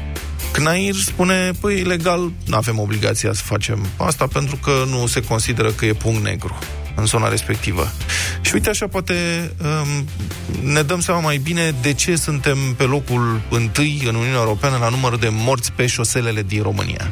CNAIR 0.52 0.94
spune, 0.94 1.50
păi, 1.60 1.82
legal, 1.82 2.32
nu 2.46 2.56
avem 2.56 2.78
obligația 2.78 3.32
să 3.32 3.42
facem 3.44 3.86
asta 3.96 4.26
pentru 4.26 4.56
că 4.56 4.84
nu 4.88 5.06
se 5.06 5.22
consideră 5.22 5.70
că 5.70 5.84
e 5.84 5.92
punct 5.92 6.22
negru 6.22 6.58
în 6.96 7.06
zona 7.06 7.28
respectivă. 7.28 7.92
Și 8.40 8.54
uite 8.54 8.68
așa, 8.68 8.86
poate 8.86 9.14
um, 9.62 10.08
ne 10.72 10.82
dăm 10.82 11.00
seama 11.00 11.20
mai 11.20 11.36
bine 11.36 11.74
de 11.82 11.92
ce 11.92 12.16
suntem 12.16 12.58
pe 12.76 12.84
locul 12.84 13.40
întâi 13.50 14.02
în 14.08 14.14
Uniunea 14.14 14.40
Europeană 14.40 14.76
la 14.76 14.88
numărul 14.88 15.18
de 15.18 15.28
morți 15.30 15.72
pe 15.72 15.86
șoselele 15.86 16.42
din 16.42 16.62
România. 16.62 17.10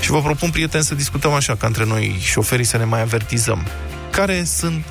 Și 0.00 0.10
vă 0.10 0.22
propun, 0.22 0.50
prieteni, 0.50 0.84
să 0.84 0.94
discutăm 0.94 1.32
așa, 1.32 1.54
ca 1.54 1.66
între 1.66 1.84
noi 1.84 2.16
șoferii 2.20 2.64
să 2.64 2.76
ne 2.76 2.84
mai 2.84 3.00
avertizăm. 3.00 3.66
Care 4.10 4.44
sunt 4.44 4.84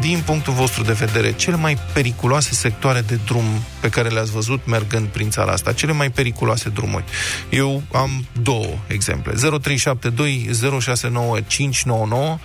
din 0.00 0.22
punctul 0.24 0.52
vostru 0.52 0.82
de 0.82 0.92
vedere, 0.92 1.32
cele 1.32 1.56
mai 1.56 1.78
periculoase 1.92 2.54
sectoare 2.54 3.00
de 3.00 3.18
drum 3.24 3.44
pe 3.80 3.88
care 3.88 4.08
le-ați 4.08 4.30
văzut 4.30 4.66
mergând 4.66 5.06
prin 5.06 5.30
țara 5.30 5.52
asta? 5.52 5.72
Cele 5.72 5.92
mai 5.92 6.10
periculoase 6.10 6.68
drumuri. 6.68 7.04
Eu 7.50 7.82
am 7.92 8.26
două 8.42 8.78
exemple. 8.86 9.32
0372 9.32 10.50
069 10.80 11.40
599 11.40 12.38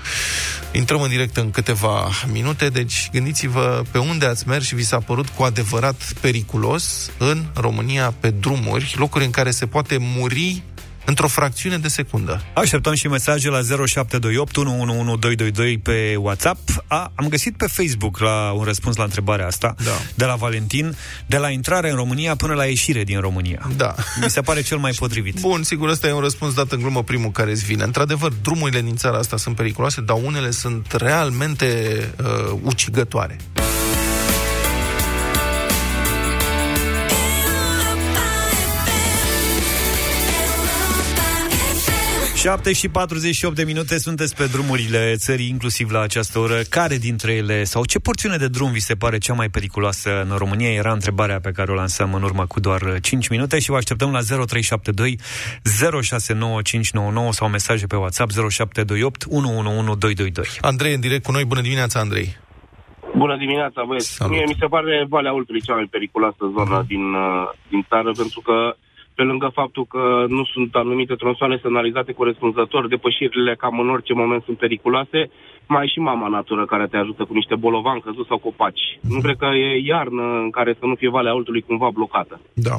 Intrăm 0.72 1.01
în 1.01 1.10
direct 1.10 1.38
în 1.38 1.51
câteva 1.51 2.10
minute, 2.31 2.69
deci 2.69 3.10
gândiți-vă 3.12 3.83
pe 3.91 3.98
unde 3.98 4.25
ați 4.25 4.48
mers 4.48 4.65
și 4.65 4.75
vi 4.75 4.83
s-a 4.83 5.00
părut 5.00 5.27
cu 5.27 5.43
adevărat 5.43 6.13
periculos 6.22 7.12
în 7.17 7.45
România 7.53 8.13
pe 8.19 8.29
drumuri, 8.29 8.93
locuri 8.98 9.25
în 9.25 9.31
care 9.31 9.51
se 9.51 9.65
poate 9.65 9.98
muri 10.00 10.63
într-o 11.05 11.27
fracțiune 11.27 11.77
de 11.77 11.88
secundă. 11.88 12.41
Așteptăm 12.53 12.93
și 12.93 13.07
mesaje 13.07 13.50
la 13.50 13.62
0728 13.62 14.57
111222 14.57 15.77
pe 15.77 16.15
WhatsApp. 16.19 16.60
A, 16.88 17.12
am 17.15 17.27
găsit 17.27 17.57
pe 17.57 17.67
Facebook 17.67 18.19
la 18.19 18.51
un 18.51 18.63
răspuns 18.63 18.95
la 18.95 19.03
întrebarea 19.03 19.45
asta, 19.48 19.75
Da. 19.83 19.91
de 20.15 20.25
la 20.25 20.36
Valentin, 20.36 20.95
de 21.25 21.38
la 21.38 21.50
intrare 21.50 21.89
în 21.89 21.95
România 21.95 22.36
până 22.36 22.53
la 22.53 22.65
ieșire 22.65 23.03
din 23.03 23.19
România. 23.19 23.69
Da. 23.77 23.95
Mi 24.22 24.29
se 24.29 24.41
pare 24.41 24.62
cel 24.62 24.77
mai 24.77 24.91
potrivit. 24.91 25.39
Bun, 25.39 25.63
sigur, 25.63 25.89
ăsta 25.89 26.07
e 26.07 26.12
un 26.12 26.22
răspuns 26.22 26.53
dat 26.53 26.72
în 26.72 26.79
glumă 26.79 27.03
primul 27.03 27.31
care 27.31 27.51
îți 27.51 27.65
vine. 27.65 27.83
Într-adevăr, 27.83 28.31
drumurile 28.41 28.81
din 28.81 28.95
țara 28.95 29.17
asta 29.17 29.38
sunt 29.38 29.55
periculoase, 29.55 30.01
dar 30.01 30.17
unele 30.24 30.51
sunt 30.51 30.91
realmente 30.91 32.00
uh, 32.24 32.57
ucigătoare. 32.63 33.38
7 42.44 42.74
și 42.74 42.90
48 42.90 43.56
de 43.56 43.64
minute 43.64 43.98
sunteți 43.98 44.36
pe 44.36 44.46
drumurile 44.46 45.14
țării, 45.16 45.50
inclusiv 45.50 45.92
la 45.92 46.02
această 46.02 46.40
oră. 46.40 46.60
Care 46.70 46.96
dintre 46.96 47.32
ele, 47.34 47.64
sau 47.64 47.86
ce 47.86 48.00
porțiune 48.00 48.38
de 48.38 48.48
drum 48.48 48.72
vi 48.72 48.80
se 48.80 48.96
pare 48.96 49.18
cea 49.18 49.34
mai 49.34 49.50
periculoasă 49.50 50.10
în 50.30 50.38
România? 50.38 50.72
Era 50.72 50.92
întrebarea 50.92 51.40
pe 51.40 51.52
care 51.52 51.72
o 51.72 51.74
lansăm 51.74 52.14
în 52.14 52.24
urmă 52.24 52.46
cu 52.46 52.60
doar 52.60 52.82
5 53.02 53.28
minute 53.28 53.60
și 53.60 53.70
vă 53.70 53.76
așteptăm 53.76 54.12
la 54.12 54.20
0372 54.46 55.20
069599 56.02 57.32
sau 57.32 57.50
mesaje 57.50 57.86
pe 57.86 57.96
WhatsApp 57.96 58.32
0728 58.32 59.26
111222. 59.30 60.46
Andrei, 60.62 60.94
în 60.94 61.00
direct 61.00 61.24
cu 61.24 61.32
noi. 61.32 61.46
Bună 61.46 61.62
dimineața, 61.62 62.00
Andrei. 62.00 62.38
Bună 63.18 63.38
dimineața, 63.38 63.84
băieți. 63.88 64.14
Salut. 64.14 64.34
Mie 64.34 64.44
mi 64.48 64.56
se 64.60 64.66
pare 64.66 65.06
Valea 65.10 65.34
Oltului 65.34 65.62
cea 65.62 65.74
mai 65.74 65.88
periculoasă 65.92 66.44
zonă 66.58 66.84
din, 66.88 67.14
uh, 67.14 67.50
din 67.70 67.86
țară, 67.90 68.12
pentru 68.12 68.42
că 68.42 68.76
pe 69.15 69.24
lângă 69.24 69.50
faptul 69.53 69.86
că 69.86 70.25
nu 70.27 70.43
sunt 70.43 70.75
anumite 70.75 71.15
tronsoane 71.15 71.60
semnalizate 71.62 72.12
corespunzător, 72.12 72.88
depășirile 72.88 73.55
cam 73.55 73.79
în 73.79 73.89
orice 73.89 74.13
moment 74.13 74.43
sunt 74.43 74.58
periculoase, 74.58 75.29
mai 75.67 75.82
ai 75.82 75.88
și 75.88 76.00
mama 76.00 76.27
natură 76.27 76.65
care 76.65 76.88
te 76.88 76.98
ajută 76.98 77.24
cu 77.25 77.34
niște 77.34 77.55
bolovan 77.55 78.00
căzuți 78.00 78.27
sau 78.27 78.38
copaci. 78.38 79.00
Nu 79.01 79.20
cred 79.20 79.36
că 79.36 79.46
e 79.46 79.82
iarnă 79.86 80.24
în 80.43 80.50
care 80.50 80.75
să 80.79 80.86
nu 80.86 80.96
fie 80.96 81.10
Valea 81.10 81.36
Oltului 81.36 81.62
cumva 81.62 81.89
blocată. 81.93 82.39
Da. 82.53 82.75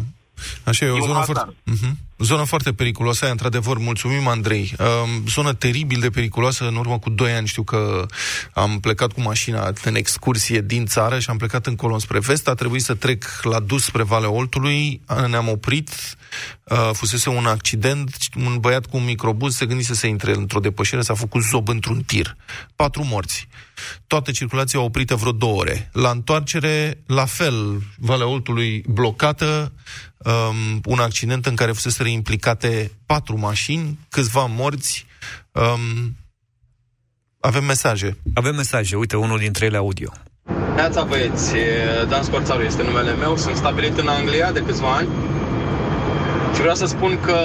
Așa 0.64 0.84
e, 0.84 0.88
o 0.88 0.96
E 0.96 1.00
un 1.00 1.06
zonă 1.06 1.18
hazard. 1.18 1.38
foarte, 1.38 1.54
uh-huh. 1.70 1.92
zonă 2.18 2.44
foarte 2.44 2.72
periculoasă, 2.72 3.20
aia, 3.22 3.32
într-adevăr, 3.32 3.78
mulțumim, 3.78 4.26
Andrei. 4.26 4.74
Um, 4.78 5.26
zonă 5.28 5.54
teribil 5.54 6.00
de 6.00 6.10
periculoasă, 6.10 6.66
în 6.66 6.76
urmă 6.76 6.98
cu 6.98 7.10
2 7.10 7.32
ani 7.32 7.46
știu 7.46 7.62
că 7.62 8.06
am 8.52 8.80
plecat 8.80 9.12
cu 9.12 9.20
mașina 9.20 9.72
în 9.84 9.94
excursie 9.94 10.60
din 10.60 10.86
țară 10.86 11.18
și 11.18 11.30
am 11.30 11.36
plecat 11.36 11.66
încolo 11.66 11.98
spre 11.98 12.18
vest, 12.18 12.48
a 12.48 12.54
trebuit 12.54 12.82
să 12.82 12.94
trec 12.94 13.24
la 13.42 13.60
dus 13.60 13.84
spre 13.84 14.02
Valea 14.02 14.30
Oltului, 14.30 15.00
ne-am 15.28 15.48
oprit, 15.48 16.16
uh, 16.64 16.90
fusese 16.92 17.28
un 17.28 17.46
accident, 17.46 18.16
un 18.36 18.56
băiat 18.60 18.86
cu 18.86 18.96
un 18.96 19.04
microbuz 19.04 19.56
se 19.56 19.66
gândise 19.66 19.94
să 19.94 20.06
intre 20.06 20.34
într-o 20.34 20.60
depășire, 20.60 21.00
s-a 21.00 21.14
făcut 21.14 21.42
zob 21.42 21.68
într-un 21.68 22.02
tir. 22.02 22.36
Patru 22.76 23.04
morți. 23.04 23.48
Toată 24.06 24.30
circulația 24.30 24.80
oprită 24.80 25.14
vreo 25.14 25.32
două 25.32 25.58
ore. 25.58 25.90
La 25.92 26.10
întoarcere, 26.10 27.02
la 27.06 27.24
fel, 27.24 27.82
Valea 27.96 28.26
Oltului 28.26 28.84
blocată, 28.88 29.72
um, 30.24 30.80
un 30.84 30.98
accident 30.98 31.46
în 31.46 31.54
care 31.54 31.72
fusese 31.72 32.08
implicate 32.08 32.90
patru 33.06 33.38
mașini, 33.38 33.98
câțiva 34.08 34.44
morți. 34.44 35.06
Um, 35.52 36.16
avem 37.40 37.64
mesaje. 37.64 38.16
Avem 38.34 38.54
mesaje, 38.54 38.96
uite, 38.96 39.16
unul 39.16 39.38
dintre 39.38 39.66
ele 39.66 39.76
audio. 39.76 40.12
Neața 40.74 41.02
băieți, 41.02 41.52
Dan 42.08 42.22
Scorțaru 42.22 42.62
este 42.62 42.82
numele 42.82 43.14
meu, 43.14 43.36
sunt 43.36 43.56
stabilit 43.56 43.98
în 43.98 44.08
Anglia 44.08 44.52
de 44.52 44.60
câțiva 44.60 44.94
ani 44.94 45.08
și 46.54 46.60
vreau 46.60 46.74
să 46.74 46.86
spun 46.86 47.18
că 47.20 47.36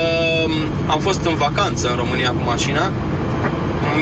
am 0.88 1.00
fost 1.00 1.26
în 1.26 1.36
vacanță 1.36 1.90
în 1.90 1.96
România 1.96 2.30
cu 2.32 2.44
mașina. 2.44 2.92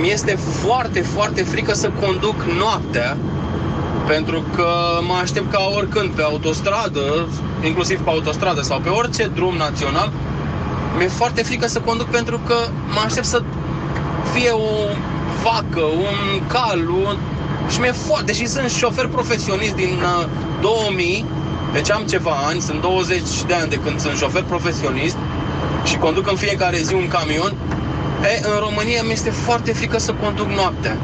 Mi 0.01 0.11
este 0.11 0.35
foarte, 0.35 1.01
foarte 1.01 1.43
frică 1.43 1.73
să 1.73 1.89
conduc 1.89 2.43
noaptea 2.43 3.17
pentru 4.07 4.43
că 4.55 4.69
mă 5.07 5.13
aștept 5.21 5.51
ca 5.51 5.59
oricând 5.75 6.09
pe 6.09 6.21
autostradă, 6.21 7.27
inclusiv 7.63 7.99
pe 7.99 8.09
autostradă 8.09 8.61
sau 8.61 8.79
pe 8.79 8.89
orice 8.89 9.25
drum 9.35 9.55
național, 9.55 10.11
mi-e 10.97 11.07
foarte 11.07 11.43
frică 11.43 11.67
să 11.67 11.79
conduc 11.79 12.07
pentru 12.07 12.39
că 12.45 12.55
mă 12.93 13.01
aștept 13.05 13.25
să 13.25 13.41
fie 14.33 14.51
o 14.51 14.95
vacă, 15.43 15.81
un 15.81 16.47
cal, 16.47 16.89
un... 16.89 17.17
și 17.69 17.79
mi-e 17.79 17.91
foarte, 17.91 18.25
deși 18.25 18.45
sunt 18.47 18.69
șofer 18.69 19.07
profesionist 19.07 19.75
din 19.75 19.99
uh, 20.19 20.27
2000, 20.61 21.25
deci 21.73 21.91
am 21.91 22.03
ceva 22.03 22.31
ani, 22.47 22.61
sunt 22.61 22.81
20 22.81 23.21
de 23.47 23.53
ani 23.53 23.69
de 23.69 23.75
când 23.75 23.99
sunt 23.99 24.17
șofer 24.17 24.43
profesionist 24.43 25.17
și 25.83 25.97
conduc 25.97 26.29
în 26.29 26.35
fiecare 26.35 26.77
zi 26.77 26.93
un 26.93 27.07
camion, 27.07 27.53
e, 28.23 28.47
în 28.53 28.59
România 28.59 29.03
mi 29.03 29.11
este 29.11 29.29
foarte 29.29 29.73
frică 29.73 29.99
să 29.99 30.13
conduc 30.13 30.47
noaptea. 30.47 30.97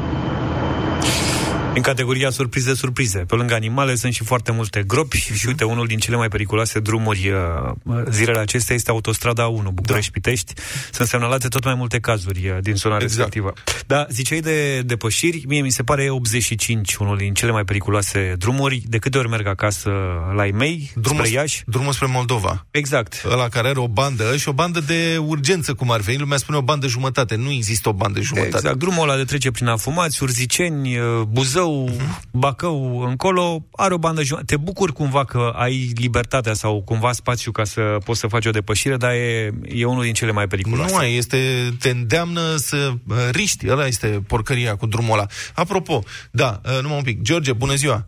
În 1.74 1.82
categoria 1.82 2.30
surprize-surprize. 2.30 3.18
Pe 3.18 3.34
lângă 3.34 3.54
animale 3.54 3.94
sunt 3.94 4.12
și 4.12 4.24
foarte 4.24 4.52
multe 4.52 4.82
gropi 4.86 5.18
uh-huh. 5.18 5.34
și 5.34 5.46
uite, 5.46 5.64
unul 5.64 5.86
din 5.86 5.98
cele 5.98 6.16
mai 6.16 6.28
periculoase 6.28 6.80
drumuri 6.80 7.30
uh, 7.30 8.02
zilele 8.10 8.38
acestea 8.38 8.74
este 8.74 8.90
autostrada 8.90 9.46
1, 9.46 9.70
București-Pitești. 9.70 10.54
Da. 10.54 10.62
Sunt 10.90 11.08
semnalate 11.08 11.48
tot 11.48 11.64
mai 11.64 11.74
multe 11.74 12.00
cazuri 12.00 12.48
uh, 12.48 12.56
din 12.60 12.74
zona 12.74 12.94
exact. 12.94 13.12
respectivă. 13.12 13.52
Da, 13.86 14.06
ziceai 14.10 14.40
de 14.40 14.82
depășiri, 14.82 15.44
mie 15.46 15.60
mi 15.60 15.70
se 15.70 15.82
pare 15.82 16.10
85, 16.10 16.94
unul 16.94 17.16
din 17.16 17.34
cele 17.34 17.52
mai 17.52 17.64
periculoase 17.64 18.34
drumuri. 18.38 18.82
De 18.86 18.98
câte 18.98 19.18
ori 19.18 19.28
merg 19.28 19.46
acasă 19.46 19.90
la 20.34 20.46
ei 20.46 20.52
mei, 20.52 20.92
drumul, 20.94 21.24
spre 21.24 21.38
Iași? 21.38 21.62
Drumul 21.66 21.92
spre 21.92 22.06
Moldova. 22.06 22.66
Exact. 22.70 23.22
Ăla 23.30 23.48
care 23.48 23.68
are 23.68 23.78
o 23.78 23.88
bandă 23.88 24.36
și 24.36 24.48
o 24.48 24.52
bandă 24.52 24.80
de 24.80 25.16
urgență, 25.26 25.74
cum 25.74 25.90
ar 25.90 26.00
veni. 26.00 26.18
Lumea 26.18 26.38
spune 26.38 26.58
o 26.58 26.62
bandă 26.62 26.86
jumătate. 26.86 27.36
Nu 27.36 27.50
există 27.50 27.88
o 27.88 27.92
bandă 27.92 28.20
jumătate. 28.20 28.56
Exact. 28.56 28.78
Drumul 28.78 29.08
ăla 29.08 29.16
de 29.16 29.24
trece 29.24 29.50
prin 29.50 29.66
Afumați, 29.66 30.22
Urziceni, 30.22 30.98
uh, 30.98 31.22
Buzău, 31.64 31.84
Buzău, 31.84 32.06
Bacău, 32.30 33.00
încolo, 33.00 33.66
are 33.72 33.94
o 33.94 33.98
bandă 33.98 34.22
jumătate. 34.22 34.54
Te 34.54 34.60
bucuri 34.62 34.92
cumva 34.92 35.24
că 35.24 35.52
ai 35.54 35.92
libertatea 35.94 36.54
sau 36.54 36.82
cumva 36.82 37.12
spațiu 37.12 37.52
ca 37.52 37.64
să 37.64 37.96
poți 38.04 38.20
să 38.20 38.26
faci 38.26 38.46
o 38.46 38.50
depășire, 38.50 38.96
dar 38.96 39.10
e, 39.10 39.50
e 39.64 39.84
unul 39.84 40.02
din 40.02 40.12
cele 40.12 40.32
mai 40.32 40.46
periculoase. 40.46 40.94
Nu, 40.94 41.02
este, 41.02 41.38
te 41.78 41.90
îndeamnă 41.90 42.56
să 42.56 42.92
uh, 43.08 43.16
riști. 43.30 43.70
Ăla 43.70 43.86
este 43.86 44.22
porcăria 44.26 44.76
cu 44.76 44.86
drumul 44.86 45.12
ăla. 45.12 45.26
Apropo, 45.54 46.02
da, 46.30 46.60
uh, 46.64 46.78
numai 46.82 46.96
un 46.96 47.02
pic. 47.02 47.22
George, 47.22 47.52
bună 47.52 47.74
ziua! 47.74 48.06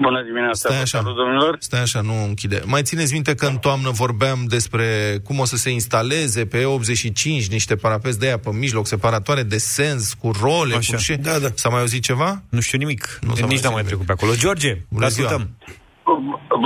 Bună 0.00 0.22
dimineața, 0.22 0.68
Stai 0.68 0.80
așa, 0.80 0.98
salut, 0.98 1.16
domnilor. 1.16 1.56
Stai 1.58 1.80
așa, 1.80 2.00
nu 2.00 2.12
închide. 2.28 2.62
Mai 2.66 2.82
țineți 2.82 3.12
minte 3.12 3.34
că 3.34 3.46
în 3.46 3.56
toamnă 3.56 3.90
vorbeam 3.90 4.38
despre 4.56 4.86
cum 5.24 5.38
o 5.38 5.44
să 5.44 5.56
se 5.56 5.70
instaleze 5.70 6.46
pe 6.46 6.58
E85 6.62 7.46
niște 7.58 7.76
parapeți 7.76 8.18
de 8.18 8.26
aia 8.26 8.38
pe 8.38 8.50
mijloc, 8.52 8.86
separatoare 8.86 9.42
de 9.42 9.58
sens, 9.58 10.14
cu 10.14 10.30
role, 10.42 10.74
Așa. 10.74 10.96
cu 10.96 11.02
ce? 11.02 11.14
Da, 11.16 11.38
da. 11.38 11.48
S-a 11.54 11.68
mai 11.68 11.80
auzit 11.80 12.02
ceva? 12.02 12.30
Nu 12.50 12.60
știu 12.60 12.78
nimic. 12.78 13.02
Nu 13.20 13.34
s-a 13.34 13.44
mai 13.44 13.54
Nici 13.54 13.62
n-am 13.62 13.72
mai 13.72 13.82
auzit 13.82 13.86
trecut 13.86 14.06
pe 14.06 14.12
acolo. 14.16 14.32
George, 14.44 14.72
Bună 14.96 15.04
vă 15.06 15.10
ziua. 15.16 15.26
ascultăm. 15.28 15.56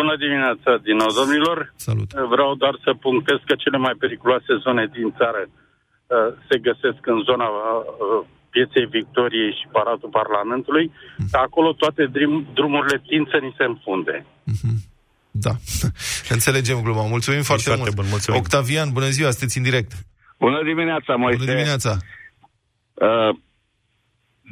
Bună 0.00 0.14
dimineața 0.24 0.70
din 0.86 0.96
nou, 1.02 1.10
domnilor. 1.20 1.58
Salut. 1.88 2.08
Vreau 2.34 2.50
doar 2.62 2.74
să 2.84 2.90
punctez 3.06 3.38
că 3.48 3.54
cele 3.62 3.78
mai 3.86 3.94
periculoase 4.02 4.52
zone 4.66 4.84
din 4.96 5.08
țară 5.20 5.42
uh, 5.46 6.28
se 6.48 6.56
găsesc 6.68 7.00
în 7.14 7.18
zona 7.28 7.46
uh, 7.48 8.26
pieței 8.50 8.86
Victoriei 8.86 9.52
și 9.58 9.66
Paratul 9.72 10.08
Parlamentului. 10.20 10.92
Acolo 11.32 11.72
toate 11.72 12.02
drum, 12.06 12.46
drumurile 12.54 13.02
tind 13.06 13.26
să 13.32 13.38
ni 13.42 13.54
se 13.58 13.64
înfunde. 13.64 14.26
Da. 15.30 15.50
Înțelegem 16.36 16.82
gluma. 16.82 17.06
Mulțumim 17.06 17.42
foarte, 17.42 17.64
foarte 17.64 17.82
mult. 17.84 17.94
bun, 17.94 18.06
mulțumim. 18.10 18.40
Octavian, 18.40 18.88
bună 18.92 19.08
ziua, 19.16 19.30
sunteți 19.30 19.58
în 19.58 19.62
direct. 19.62 19.92
Bună 20.38 20.60
dimineața, 20.64 21.14
Moise. 21.14 21.38
Bună 21.38 21.50
dimineața. 21.50 21.92
Uh, 22.94 23.32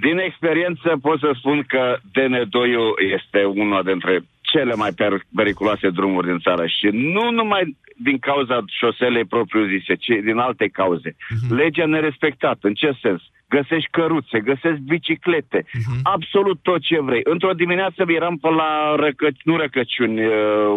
din 0.01 0.19
experiență 0.19 0.89
pot 1.01 1.19
să 1.19 1.31
spun 1.39 1.63
că 1.73 1.83
DN2-ul 2.17 2.91
este 3.17 3.45
una 3.45 3.83
dintre 3.83 4.15
cele 4.41 4.75
mai 4.75 4.93
per- 4.93 5.27
periculoase 5.37 5.89
drumuri 5.91 6.27
din 6.27 6.39
țară 6.39 6.67
și 6.67 6.87
nu 6.93 7.31
numai 7.31 7.77
din 7.97 8.19
cauza 8.19 8.65
șoselei 8.79 9.25
propriu-zise, 9.25 9.95
ci 9.95 10.13
din 10.29 10.39
alte 10.39 10.69
cauze. 10.69 11.17
Mhm. 11.29 11.55
Legea 11.55 11.87
nerespectată. 11.87 12.67
În 12.67 12.75
ce 12.75 12.91
sens? 13.03 13.23
Găsești 13.57 13.91
căruțe, 13.91 14.37
găsești 14.51 14.83
biciclete, 14.93 15.61
Mhm. 15.73 16.01
absolut 16.15 16.59
tot 16.63 16.81
ce 16.89 17.01
vrei. 17.01 17.21
Într-o 17.25 17.53
dimineață 17.63 18.01
eram 18.07 18.37
pe 18.37 18.49
la 18.61 18.71
răcă, 19.05 19.29
nu 19.45 19.57
răcăciuni, 19.57 20.19
uh, 20.27 20.33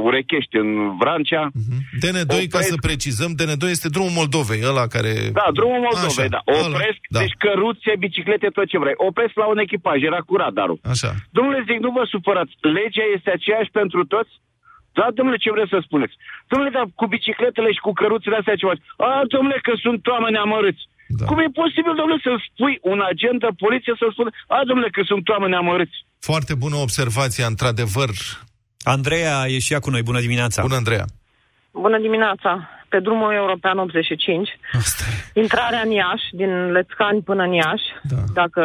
urechești 0.07 0.55
în 0.63 0.97
Vrancea. 0.97 1.43
Mhm. 1.61 1.75
DN2, 2.01 2.41
ca 2.53 2.57
Opresc. 2.59 2.67
să 2.73 2.85
precizăm, 2.89 3.31
DN2 3.39 3.69
este 3.77 3.89
drumul 3.95 4.17
Moldovei, 4.19 4.61
ăla 4.71 4.85
care... 4.95 5.11
Da, 5.39 5.45
drumul 5.59 5.79
Moldovei, 5.87 6.25
Așa, 6.27 6.35
da. 6.35 6.41
ăla, 6.59 6.67
Opresc, 6.67 6.99
da. 7.15 7.19
deci 7.19 7.35
căruțe, 7.45 7.91
biciclete, 8.05 8.47
tot 8.57 8.67
ce 8.71 8.77
vrei. 8.83 8.93
Opresc 9.07 9.33
la 9.41 9.45
un 9.53 9.57
echipaj, 9.65 9.97
era 10.01 10.19
cu 10.27 10.35
radarul. 10.41 10.79
Așa. 10.93 11.11
Domnule, 11.37 11.63
zic, 11.69 11.79
nu 11.85 11.91
vă 11.97 12.03
supărați. 12.13 12.53
Legea 12.77 13.05
este 13.15 13.29
aceeași 13.31 13.71
pentru 13.79 14.01
toți? 14.13 14.31
Da, 14.99 15.05
domnule, 15.17 15.37
ce 15.43 15.51
vreți 15.51 15.69
să 15.75 15.79
spuneți? 15.83 16.13
Domnule, 16.51 16.71
dar 16.77 16.85
cu 16.99 17.05
bicicletele 17.15 17.69
și 17.75 17.79
cu 17.85 17.91
căruțele 18.01 18.35
astea 18.39 18.55
ce 18.55 18.65
faci? 18.65 18.81
A, 18.97 19.21
domnule, 19.33 19.59
că 19.61 19.73
sunt 19.85 20.01
oameni 20.07 20.37
amărâți. 20.37 20.83
Da. 21.19 21.25
Cum 21.25 21.39
e 21.39 21.49
posibil, 21.63 21.93
domnule, 21.99 22.19
să 22.23 22.31
spui 22.47 22.73
un 22.91 22.99
agent 23.11 23.39
de 23.39 23.47
poliție 23.63 23.93
să 24.01 24.05
spună, 24.11 24.29
a, 24.47 24.57
domnule, 24.69 24.89
că 24.95 25.01
sunt 25.05 25.27
oameni 25.29 25.55
amărâți? 25.55 25.97
Foarte 26.19 26.53
bună 26.63 26.75
observație, 26.75 27.43
într-adevăr. 27.53 28.09
Andreea 28.83 29.37
e 29.47 29.59
și 29.59 29.73
ea 29.73 29.79
cu 29.79 29.89
noi. 29.89 30.03
Bună 30.03 30.19
dimineața. 30.19 30.61
Bună, 30.61 30.75
Andreea. 30.75 31.05
Bună 31.71 31.97
dimineața! 31.99 32.69
Pe 32.89 32.99
drumul 32.99 33.33
european 33.33 33.77
85, 33.77 34.49
Asta 34.73 35.03
e. 35.33 35.39
intrarea 35.39 35.81
în 35.85 35.91
Iași, 35.91 36.27
din 36.31 36.71
Lețcani 36.71 37.21
până 37.21 37.43
în 37.43 37.51
Iași, 37.53 37.87
Da. 38.03 38.15
dacă 38.33 38.61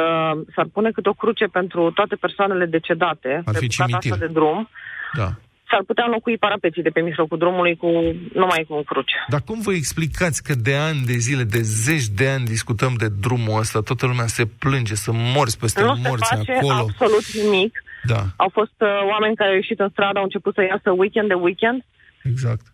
s-ar 0.54 0.66
pune 0.72 0.90
câte 0.90 1.08
o 1.08 1.12
cruce 1.12 1.44
pentru 1.44 1.90
toate 1.90 2.14
persoanele 2.14 2.64
decedate 2.66 3.42
Ar 3.46 3.52
pe 3.52 3.58
fi 3.58 3.66
bucata 3.66 3.88
cimitir. 3.88 4.12
asta 4.12 4.26
de 4.26 4.32
drum, 4.32 4.68
Da. 5.16 5.28
S-ar 5.70 5.82
putea 5.86 6.04
înlocui 6.04 6.38
parapeții 6.38 6.82
de 6.82 6.88
pe 6.90 7.00
mijlocul 7.00 7.38
drumului 7.38 7.76
cu 7.76 7.88
numai 8.34 8.64
cu 8.68 8.74
un 8.74 8.82
cruce. 8.82 9.16
Dar 9.28 9.40
cum 9.48 9.60
vă 9.60 9.72
explicați 9.72 10.42
că 10.42 10.54
de 10.54 10.74
ani 10.74 11.00
de 11.06 11.12
zile, 11.26 11.42
de 11.42 11.62
zeci 11.62 12.08
de 12.20 12.28
ani 12.28 12.44
discutăm 12.44 12.92
de 12.96 13.08
drumul 13.20 13.58
ăsta, 13.60 13.80
toată 13.80 14.06
lumea 14.06 14.26
se 14.26 14.44
plânge, 14.58 14.94
să 14.94 15.10
morți 15.12 15.58
peste 15.58 15.82
nu 15.82 15.94
se 15.94 16.08
morți 16.08 16.34
face 16.34 16.52
acolo? 16.52 16.74
absolut 16.74 17.26
nimic. 17.42 17.82
Da, 18.02 18.22
Au 18.36 18.50
fost 18.52 18.76
uh, 18.78 18.88
oameni 19.12 19.36
care 19.36 19.50
au 19.50 19.56
ieșit 19.56 19.80
în 19.80 19.88
stradă, 19.88 20.18
au 20.18 20.24
început 20.24 20.54
să 20.54 20.62
iasă 20.62 20.90
weekend 20.90 21.28
de 21.28 21.34
weekend. 21.34 21.84
exact. 22.22 22.64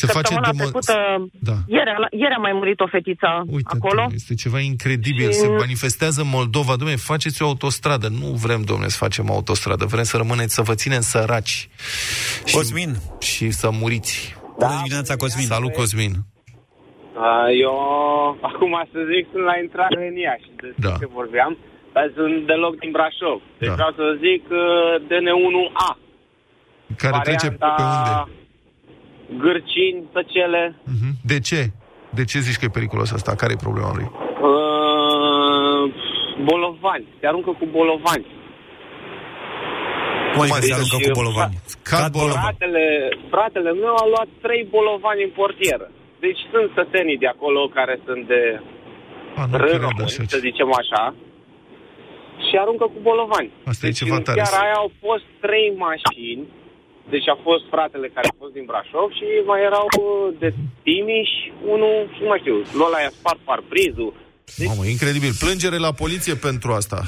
Se 0.00 0.06
face 0.06 0.18
Săptămâna 0.26 0.50
demo... 0.52 0.62
trecută, 0.64 0.94
Da. 1.48 1.56
ieri, 1.66 1.90
a- 1.90 2.08
ieri 2.10 2.34
a 2.34 2.40
mai 2.46 2.52
murit 2.52 2.80
o 2.80 2.86
fetiță 2.86 3.28
Uite, 3.46 3.74
acolo. 3.76 4.06
este 4.14 4.34
ceva 4.34 4.58
incredibil. 4.60 5.30
Și- 5.30 5.38
Se 5.38 5.48
manifestează 5.48 6.22
Moldova. 6.24 6.74
Dom'le, 6.80 6.98
faceți 7.12 7.42
o 7.42 7.46
autostradă. 7.46 8.08
Nu 8.20 8.26
vrem, 8.26 8.62
domnule, 8.62 8.88
să 8.88 8.96
facem 9.06 9.30
o 9.30 9.32
autostradă. 9.34 9.84
Vrem 9.84 10.02
să 10.02 10.16
rămâneți, 10.16 10.54
să 10.54 10.62
vă 10.62 10.74
ținem 10.74 11.00
săraci. 11.00 11.68
Și, 12.44 12.54
Cosmin. 12.54 12.90
Și 13.20 13.50
să 13.50 13.70
muriți. 13.80 14.36
Bună 14.58 14.74
dimineața, 14.76 15.16
Cosmin. 15.16 15.46
Salut, 15.46 15.72
Cosmin. 15.72 16.12
Eu, 17.62 17.76
acum 18.50 18.72
să 18.92 18.98
zic, 19.12 19.24
sunt 19.32 19.44
la 19.50 19.56
intrare 19.64 20.00
în 20.10 20.16
Iași, 20.26 20.48
despre 20.62 20.88
Da. 20.88 20.94
ce 21.00 21.06
vorbeam, 21.18 21.52
dar 21.92 22.04
sunt 22.16 22.46
deloc 22.46 22.72
din 22.82 22.90
Brașov. 22.96 23.38
Deci 23.58 23.68
Da. 23.68 23.74
vreau 23.78 23.92
să 24.00 24.04
zic 24.24 24.42
uh, 24.50 24.64
DN1A. 25.10 25.90
Care 27.02 27.18
trece 27.28 27.48
pe 27.50 27.64
unde? 27.64 28.12
Gârcini, 29.38 30.04
Tăcele, 30.12 30.76
Mhm. 30.84 31.10
De 31.24 31.38
ce? 31.40 31.60
De 32.10 32.24
ce 32.24 32.38
zici 32.38 32.56
că 32.58 32.64
e 32.64 32.78
periculos 32.78 33.12
asta? 33.12 33.34
Care 33.34 33.52
e 33.52 33.64
problema 33.66 33.92
lui? 33.94 34.08
uh, 34.50 35.84
bolovani. 36.50 37.06
Se 37.20 37.26
aruncă 37.26 37.50
cu 37.60 37.66
bolovani. 37.78 38.26
Cum 40.32 40.42
adică 40.42 40.58
Deci, 40.60 40.68
se 40.70 40.74
aruncă 40.78 40.96
cu 41.06 41.10
bolovani? 41.20 41.54
Cad 41.90 42.10
bolovan. 42.18 42.42
Fratele, 42.46 42.84
fratele 43.34 43.70
meu 43.84 43.94
a 44.02 44.06
luat 44.12 44.28
trei 44.44 44.62
bolovani 44.76 45.22
în 45.28 45.32
portieră. 45.40 45.86
Deci 46.24 46.40
sunt 46.52 46.68
sătenii 46.78 47.18
de 47.24 47.28
acolo 47.34 47.60
care 47.78 47.94
sunt 48.06 48.22
de 48.32 48.42
A, 49.40 49.44
nu 49.50 49.56
rând 49.56 49.68
cred 49.70 49.84
români, 49.88 50.08
așa. 50.10 50.22
să 50.34 50.38
zicem 50.48 50.68
așa, 50.80 51.04
și 52.46 52.54
aruncă 52.62 52.84
cu 52.94 52.98
bolovani. 53.08 53.50
Asta 53.70 53.82
e 53.86 53.88
deci 53.88 53.98
ceva 54.02 54.16
în 54.20 54.22
tare. 54.28 54.40
seara 54.42 54.62
aia 54.64 54.76
au 54.84 54.90
fost 55.06 55.26
trei 55.44 55.68
mașini 55.88 56.42
Deci 57.12 57.28
a 57.34 57.36
fost 57.46 57.64
fratele 57.74 58.06
care 58.16 58.26
a 58.30 58.36
fost 58.40 58.52
din 58.52 58.64
Brașov 58.70 59.08
și 59.18 59.26
mai 59.50 59.60
erau 59.70 59.86
uh, 59.92 60.34
de 60.42 60.48
Timiș, 60.84 61.30
unul, 61.74 61.96
și 62.14 62.20
nu 62.24 62.28
mai 62.32 62.42
știu, 62.44 62.56
Lola 62.80 62.98
i-a 63.00 63.12
spart 63.18 63.40
parbrizul. 63.50 64.12
Deci... 64.58 64.68
Mamă, 64.70 64.84
incredibil. 64.84 65.32
Plângere 65.44 65.78
la 65.86 65.92
poliție 66.02 66.34
pentru 66.48 66.72
asta. 66.80 67.00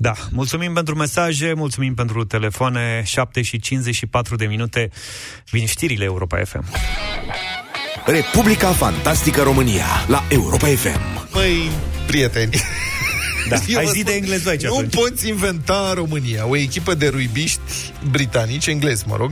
Da, 0.00 0.12
mulțumim 0.30 0.72
pentru 0.72 0.94
mesaje, 0.94 1.52
mulțumim 1.52 1.94
pentru 1.94 2.24
telefoane, 2.24 3.02
7 3.04 3.42
și 3.42 3.60
54 3.60 4.36
de 4.36 4.46
minute, 4.46 4.90
vin 5.50 5.66
știrile 5.66 6.04
Europa 6.04 6.36
FM. 6.44 6.64
Republica 8.06 8.68
Fantastică 8.68 9.42
România 9.42 9.86
la 10.06 10.22
Europa 10.30 10.66
FM. 10.66 11.28
Măi, 11.32 11.70
prieteni, 12.06 12.50
Da, 13.48 13.56
Eu 13.68 13.74
hai 13.76 13.84
vă 13.84 13.90
zi 13.90 13.98
spun, 13.98 14.10
de 14.12 14.16
engleză 14.18 14.48
aici 14.48 14.62
Nu 14.62 14.74
atunci. 14.76 14.94
poți 14.94 15.28
inventa 15.28 15.86
în 15.88 15.94
România. 15.94 16.46
O 16.46 16.56
echipă 16.56 16.94
de 16.94 17.08
ruibiști 17.08 17.60
britanici, 18.10 18.66
englezi, 18.66 19.04
mă 19.06 19.16
rog, 19.16 19.30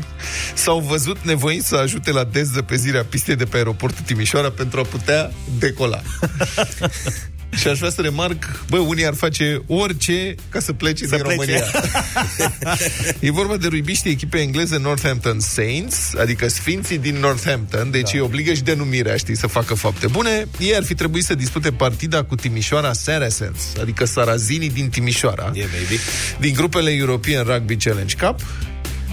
s-au 0.55 0.79
văzut 0.81 1.17
nevoiți 1.23 1.69
să 1.69 1.77
ajute 1.77 2.11
la 2.11 2.25
dezăpezirea 2.25 3.05
pistei 3.05 3.37
de 3.37 3.45
pe 3.45 3.57
aeroportul 3.57 4.05
Timișoara 4.07 4.51
pentru 4.51 4.81
a 4.81 4.83
putea 4.83 5.31
decola. 5.59 6.03
Și 7.61 7.69
aș 7.69 7.79
vrea 7.79 7.91
să 7.91 8.01
remarc, 8.01 8.65
bă, 8.71 8.79
unii 8.79 9.07
ar 9.07 9.15
face 9.15 9.63
orice 9.67 10.35
ca 10.49 10.61
să 10.61 10.73
plece 10.73 11.07
Să 11.07 11.17
din 11.17 11.25
plece. 11.25 11.37
România. 11.41 11.65
e 13.21 13.31
vorba 13.31 13.57
de 13.57 13.67
ruibiștii 13.67 14.11
echipei 14.11 14.43
engleze 14.43 14.79
Northampton 14.79 15.41
Saints, 15.41 16.15
adică 16.21 16.49
Sfinții 16.49 16.99
din 16.99 17.17
Northampton, 17.17 17.91
deci 17.91 18.03
da. 18.03 18.11
îi 18.13 18.21
obligă 18.21 18.53
și 18.53 18.63
denumirea, 18.63 19.17
știi, 19.17 19.37
să 19.37 19.47
facă 19.47 19.75
fapte 19.75 20.07
bune. 20.07 20.47
Ei 20.59 20.75
ar 20.77 20.85
fi 20.85 20.95
trebuit 20.95 21.25
să 21.25 21.35
dispute 21.35 21.71
partida 21.73 22.23
cu 22.25 22.35
Timișoara 22.35 22.93
Saracens, 22.93 23.61
adică 23.81 24.05
Sarazinii 24.05 24.71
din 24.71 24.89
Timișoara, 24.89 25.51
Yeah, 25.55 25.69
baby. 25.69 26.01
din 26.41 26.55
grupele 26.55 26.91
European 26.91 27.45
Rugby 27.45 27.77
Challenge 27.77 28.15
Cup, 28.17 28.41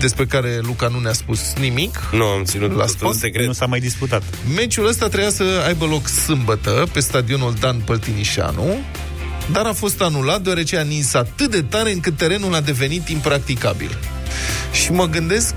despre 0.04 0.26
care 0.26 0.60
Luca 0.62 0.88
nu 0.88 1.00
ne-a 1.00 1.14
spus 1.14 1.54
nimic. 1.60 2.00
Nu, 2.12 2.24
am 2.26 2.44
ținut 2.44 2.70
La 2.72 2.76
la 2.76 2.86
spot? 2.88 3.14
în 3.14 3.20
secret. 3.20 3.46
Nu 3.46 3.54
s-a 3.54 3.66
mai 3.66 3.80
disputat. 3.80 4.24
Meciul 4.56 4.88
ăsta 4.88 5.08
trebuia 5.08 5.30
să 5.30 5.44
aibă 5.66 5.86
loc 5.86 6.08
sâmbătă 6.08 6.88
pe 6.92 7.00
stadionul 7.00 7.54
Dan 7.60 7.80
Păltinișanu, 7.80 8.78
dar 9.52 9.66
a 9.66 9.74
fost 9.74 10.02
anulat 10.02 10.42
deoarece 10.42 10.78
a 10.78 10.82
nins 10.84 11.14
atât 11.14 11.52
de 11.52 11.62
tare 11.62 11.92
încât 11.92 12.18
terenul 12.18 12.54
a 12.54 12.62
devenit 12.62 13.08
impracticabil. 13.10 13.98
Și 14.72 14.92
mă 14.92 15.06
gândesc, 15.06 15.54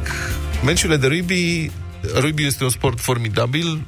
meciurile 0.65 0.97
de 0.97 1.07
rugby, 1.07 1.71
rugby 2.21 2.45
este 2.47 2.65
un 2.65 2.71
sport 2.71 3.01
formidabil, 3.01 3.81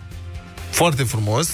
foarte 0.71 1.03
frumos, 1.03 1.49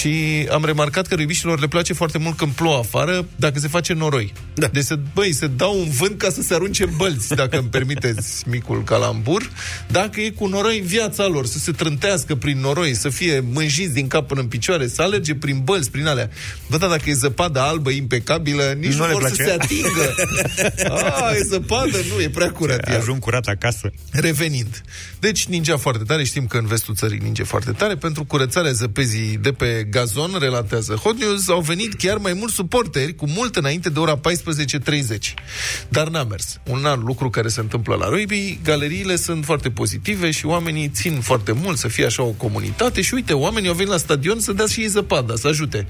și 0.00 0.46
am 0.50 0.64
remarcat 0.64 1.06
că 1.06 1.14
rugbiștilor 1.14 1.60
le 1.60 1.66
place 1.66 1.92
foarte 1.92 2.18
mult 2.18 2.36
când 2.36 2.52
plouă 2.52 2.78
afară, 2.78 3.26
dacă 3.36 3.58
se 3.58 3.68
face 3.68 3.92
noroi. 3.92 4.32
Da. 4.54 4.66
Deci, 4.66 4.84
se, 4.84 4.98
băi, 5.14 5.32
se 5.32 5.46
dau 5.46 5.78
un 5.78 5.90
vânt 5.90 6.18
ca 6.18 6.30
să 6.30 6.42
se 6.42 6.54
arunce 6.54 6.82
în 6.82 6.90
bălți, 6.96 7.34
dacă 7.34 7.58
îmi 7.58 7.68
permiteți 7.68 8.42
micul 8.50 8.84
calambur. 8.84 9.50
Dacă 9.86 10.20
e 10.20 10.30
cu 10.30 10.46
noroi 10.46 10.78
în 10.78 10.86
viața 10.86 11.26
lor, 11.26 11.46
să 11.46 11.58
se 11.58 11.72
trântească 11.72 12.34
prin 12.34 12.60
noroi, 12.60 12.94
să 12.94 13.08
fie 13.08 13.40
mânjiți 13.52 13.92
din 13.92 14.06
cap 14.06 14.26
până 14.26 14.40
în 14.40 14.46
picioare, 14.46 14.86
să 14.88 15.02
alerge 15.02 15.34
prin 15.34 15.60
bălți, 15.64 15.90
prin 15.90 16.06
alea. 16.06 16.30
Bă, 16.68 16.76
da, 16.76 16.86
dacă 16.86 17.02
e 17.10 17.12
zăpadă 17.12 17.60
albă, 17.60 17.90
impecabilă, 17.90 18.76
nici 18.78 18.92
Nu 18.92 18.96
nu, 18.96 19.06
le 19.06 19.12
vor 19.12 19.20
place. 19.20 19.42
să 19.42 19.48
se 19.48 19.56
atingă. 19.60 20.14
A, 20.88 21.30
e 21.38 21.42
zăpadă? 21.48 21.98
Nu, 22.14 22.22
e 22.22 22.28
prea 22.28 22.50
curat. 22.50 22.88
ea. 22.88 22.98
Ajung 22.98 23.18
curat 23.18 23.46
acasă. 23.46 23.90
Revenind. 24.10 24.82
Deci 25.18 25.46
ningea 25.46 25.76
foarte 25.76 26.04
tare, 26.04 26.24
știm 26.24 26.46
că 26.46 26.56
în 26.56 26.66
vestul 26.66 26.94
țării 26.94 27.18
ninge 27.22 27.42
foarte 27.42 27.70
tare. 27.72 27.96
Pentru 27.96 28.24
curățarea 28.24 28.72
zăpezii 28.72 29.38
de 29.42 29.52
pe 29.52 29.86
gazon, 29.90 30.36
relatează 30.38 30.94
Hot 30.94 31.18
News, 31.18 31.48
au 31.48 31.60
venit 31.60 31.94
chiar 31.94 32.16
mai 32.16 32.32
mulți 32.32 32.54
suporteri, 32.54 33.14
cu 33.14 33.26
mult 33.28 33.56
înainte 33.56 33.88
de 33.88 33.98
ora 33.98 34.20
14.30. 34.20 35.34
Dar 35.88 36.08
n-a 36.08 36.24
mers. 36.24 36.60
Un 36.70 36.84
alt 36.84 37.02
lucru 37.02 37.30
care 37.30 37.48
se 37.48 37.60
întâmplă 37.60 37.94
la 37.94 38.08
rugby, 38.08 38.58
galeriile 38.64 39.16
sunt 39.16 39.44
foarte 39.44 39.70
pozitive 39.70 40.30
și 40.30 40.46
oamenii 40.46 40.88
țin 40.88 41.20
foarte 41.20 41.52
mult 41.52 41.78
să 41.78 41.88
fie 41.88 42.04
așa 42.04 42.22
o 42.22 42.30
comunitate 42.30 43.00
și 43.00 43.14
uite, 43.14 43.32
oamenii 43.32 43.68
au 43.68 43.74
venit 43.74 43.90
la 43.90 43.98
stadion 43.98 44.40
să 44.40 44.52
dea 44.52 44.66
și 44.66 44.80
ei 44.80 44.86
zăpada, 44.86 45.34
să 45.36 45.48
ajute. 45.48 45.86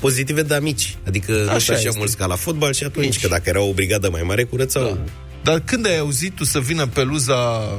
Pozitive 0.00 0.42
de 0.42 0.54
amici. 0.54 0.96
Adică 1.06 1.32
nu 1.32 1.48
Așa 1.48 1.58
sunt 1.58 1.76
așa 1.76 1.86
este. 1.86 1.98
mulți 1.98 2.16
ca 2.16 2.26
la 2.26 2.34
fotbal 2.36 2.72
și 2.72 2.84
atunci, 2.84 3.20
că 3.20 3.28
dacă 3.28 3.48
era 3.48 3.60
o 3.60 3.72
brigadă 3.72 4.10
mai 4.10 4.22
mare, 4.22 4.44
curățau. 4.44 4.82
Da. 4.84 4.98
Dar 5.42 5.60
când 5.60 5.86
ai 5.86 5.98
auzit 5.98 6.32
tu 6.34 6.44
să 6.44 6.60
vină 6.60 6.86
peluza 6.86 7.70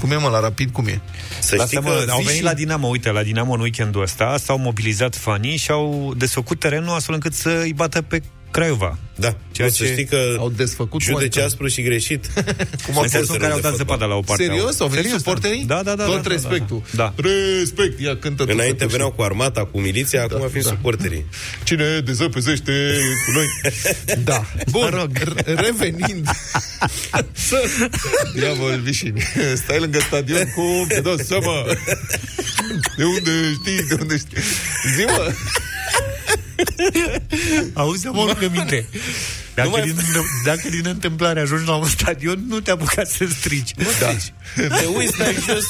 cum 0.00 0.10
e 0.10 0.16
mă, 0.16 0.28
la 0.28 0.40
rapid, 0.40 0.70
cum 0.72 0.86
e? 0.86 1.00
Să 1.38 1.46
știi 1.46 1.58
Lasă-mă, 1.58 2.02
că 2.04 2.10
au 2.10 2.16
vii 2.16 2.24
venit 2.26 2.38
și- 2.40 2.44
la 2.44 2.54
Dinamo, 2.54 2.88
uite, 2.88 3.10
la 3.10 3.22
Dinamo 3.22 3.52
în 3.52 3.60
weekendul 3.60 4.02
ăsta, 4.02 4.36
s-au 4.38 4.58
mobilizat 4.58 5.16
fanii 5.16 5.56
și 5.56 5.70
au 5.70 6.14
desfăcut 6.16 6.58
terenul 6.60 6.94
astfel 6.94 7.14
încât 7.14 7.34
să 7.34 7.60
îi 7.62 7.72
bată 7.72 8.02
pe 8.02 8.22
Craiova. 8.50 8.98
Da, 9.18 9.28
Ceea 9.28 9.38
Ceea 9.52 9.68
să 9.68 9.84
ce 9.84 9.90
știi 9.92 10.04
că 10.04 10.36
Au 10.38 10.50
desfăcut 10.50 11.00
judece 11.02 11.38
cum 11.38 11.48
aspru 11.48 11.66
și 11.68 11.82
greșit. 11.82 12.26
Cum 12.86 12.98
a 12.98 13.02
În 13.02 13.08
sensul 13.08 13.18
fost 13.18 13.30
în 13.30 13.38
care 13.38 13.52
au 13.52 13.58
dat 13.60 13.74
zăpada 13.74 14.04
la 14.04 14.14
o 14.14 14.20
parte. 14.20 14.42
Serios? 14.44 14.80
Au 14.80 14.86
venit 14.86 15.02
Serios, 15.04 15.22
suporterii? 15.22 15.64
Da, 15.64 15.82
da, 15.82 15.94
da. 15.94 16.04
Tot 16.04 16.14
da, 16.14 16.20
da, 16.20 16.28
respectul. 16.28 16.82
Da. 16.90 17.14
Respect! 17.16 18.00
Ia 18.00 18.16
cântă 18.16 18.44
tu, 18.44 18.50
Înainte 18.52 18.76
Cătuș. 18.76 18.92
veneau 18.92 19.10
cu 19.12 19.22
armata, 19.22 19.64
cu 19.64 19.80
miliția, 19.80 20.22
acum 20.22 20.48
fiind 20.48 20.64
da. 20.64 20.70
suporterii. 20.70 21.24
Cine 21.64 21.98
dezăpezește 22.04 22.72
cu 23.26 23.30
noi. 23.30 23.46
Da. 24.24 24.44
Bun, 24.70 24.88
Mă 24.92 24.98
rog. 24.98 25.10
r- 25.18 25.44
revenind. 25.44 26.28
Diavol 28.34 28.80
vișini. 28.80 29.22
Stai 29.54 29.78
lângă 29.78 29.98
stadion 29.98 30.52
cu... 30.54 30.84
Te 30.88 31.00
dau 31.00 31.16
seama. 31.16 31.64
De 32.96 33.04
unde 33.04 33.30
știi? 33.60 33.86
De 33.88 33.96
unde 34.00 34.16
știi? 34.16 34.36
Zi-mă. 34.96 35.32
Auzi, 37.74 38.08
am 38.08 38.18
o 38.18 38.26
minte. 38.50 38.86
Dacă, 39.56 39.68
mai- 39.68 39.82
din, 39.82 39.94
dacă 40.44 40.68
din 40.70 40.82
întâmplare 40.86 41.40
ajungi 41.40 41.66
la 41.66 41.74
un 41.74 41.86
stadion, 41.86 42.44
nu 42.48 42.60
te 42.60 42.70
apuca 42.70 43.04
să 43.04 43.26
strici. 43.38 43.70
Da. 44.00 44.06
Te 44.68 44.84
uiți, 44.96 45.14
stai 45.14 45.34
jos, 45.48 45.64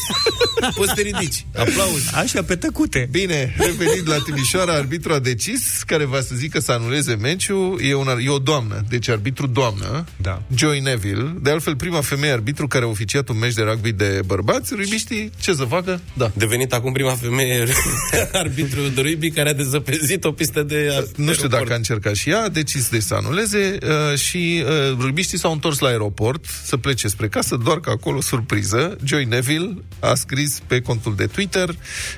poți 0.74 0.88
să 0.88 0.94
te 0.94 1.02
ridici. 1.02 1.46
Aplauzi. 1.56 2.14
Așa, 2.14 2.42
pe 2.42 2.56
tăcute. 2.56 3.08
Bine, 3.10 3.54
revenind 3.58 4.08
la 4.08 4.16
Timișoara, 4.24 4.72
arbitru 4.72 5.12
a 5.12 5.18
decis, 5.18 5.82
care 5.86 6.04
va 6.04 6.20
să 6.20 6.34
zică 6.34 6.60
să 6.60 6.72
anuleze 6.72 7.14
meciul, 7.14 7.80
e, 7.82 7.94
una, 7.94 8.16
e 8.24 8.28
o 8.28 8.38
doamnă, 8.38 8.84
deci 8.88 9.08
arbitru 9.08 9.46
doamnă, 9.46 10.04
Da. 10.16 10.42
Joy 10.54 10.80
Neville, 10.80 11.34
de 11.40 11.50
altfel 11.50 11.76
prima 11.76 12.00
femeie 12.00 12.32
arbitru 12.32 12.66
care 12.66 12.84
a 12.84 12.88
oficiat 12.88 13.28
un 13.28 13.38
meci 13.38 13.54
de 13.54 13.62
rugby 13.62 13.92
de 13.92 14.20
bărbați, 14.26 14.74
rubiștii, 14.74 15.30
ce 15.40 15.52
să 15.54 15.64
facă? 15.64 16.00
Da. 16.12 16.32
Devenit 16.34 16.72
acum 16.72 16.92
prima 16.92 17.14
femeie 17.14 17.66
arbitru 18.32 18.80
de 18.94 19.00
rugby 19.00 19.30
care 19.30 19.48
a 19.48 19.52
dezăpezit 19.54 20.24
o 20.24 20.32
pistă 20.32 20.62
de 20.62 21.08
Nu 21.16 21.32
știu 21.32 21.48
dacă 21.48 21.72
a 21.72 21.76
încercat 21.76 22.14
și 22.14 22.30
ea, 22.30 22.42
a 22.42 22.48
decis 22.48 22.88
de 22.88 23.00
să 23.00 23.14
anuleze 23.14 23.75
uh, 23.82 24.18
și 24.18 24.64
uh, 24.66 24.96
rubiștii 24.98 25.38
s-au 25.38 25.52
întors 25.52 25.78
la 25.78 25.88
aeroport 25.88 26.44
să 26.64 26.76
plece 26.76 27.08
spre 27.08 27.28
casă, 27.28 27.56
doar 27.56 27.80
că 27.80 27.90
acolo, 27.90 28.20
surpriză, 28.20 28.96
Joy 29.04 29.24
Neville 29.24 29.76
a 30.00 30.14
scris 30.14 30.60
pe 30.66 30.80
contul 30.80 31.14
de 31.14 31.26
Twitter, 31.26 31.74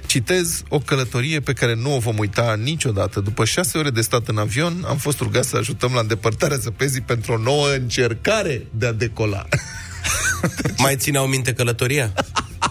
citez, 0.07 0.63
o 0.69 0.79
călătorie 0.79 1.41
pe 1.41 1.53
care 1.53 1.75
nu 1.75 1.95
o 1.95 1.99
vom 1.99 2.19
uita 2.19 2.55
niciodată. 2.63 3.21
După 3.21 3.45
șase 3.45 3.79
ore 3.79 3.91
de 3.91 4.01
stat 4.01 4.29
în 4.29 4.39
avion, 4.39 4.85
am 4.89 4.97
fost 4.97 5.21
rugat 5.21 5.45
să 5.45 5.57
ajutăm 5.57 5.93
la 5.95 6.01
îndepărtarea 6.01 6.57
zăpezii 6.57 7.01
pentru 7.01 7.33
o 7.33 7.39
nouă 7.39 7.73
încercare 7.73 8.67
de 8.71 8.87
a 8.87 8.93
decola. 8.93 9.47
Mai 10.85 10.97
țineau 10.97 11.27
minte 11.27 11.53
călătoria? 11.53 12.13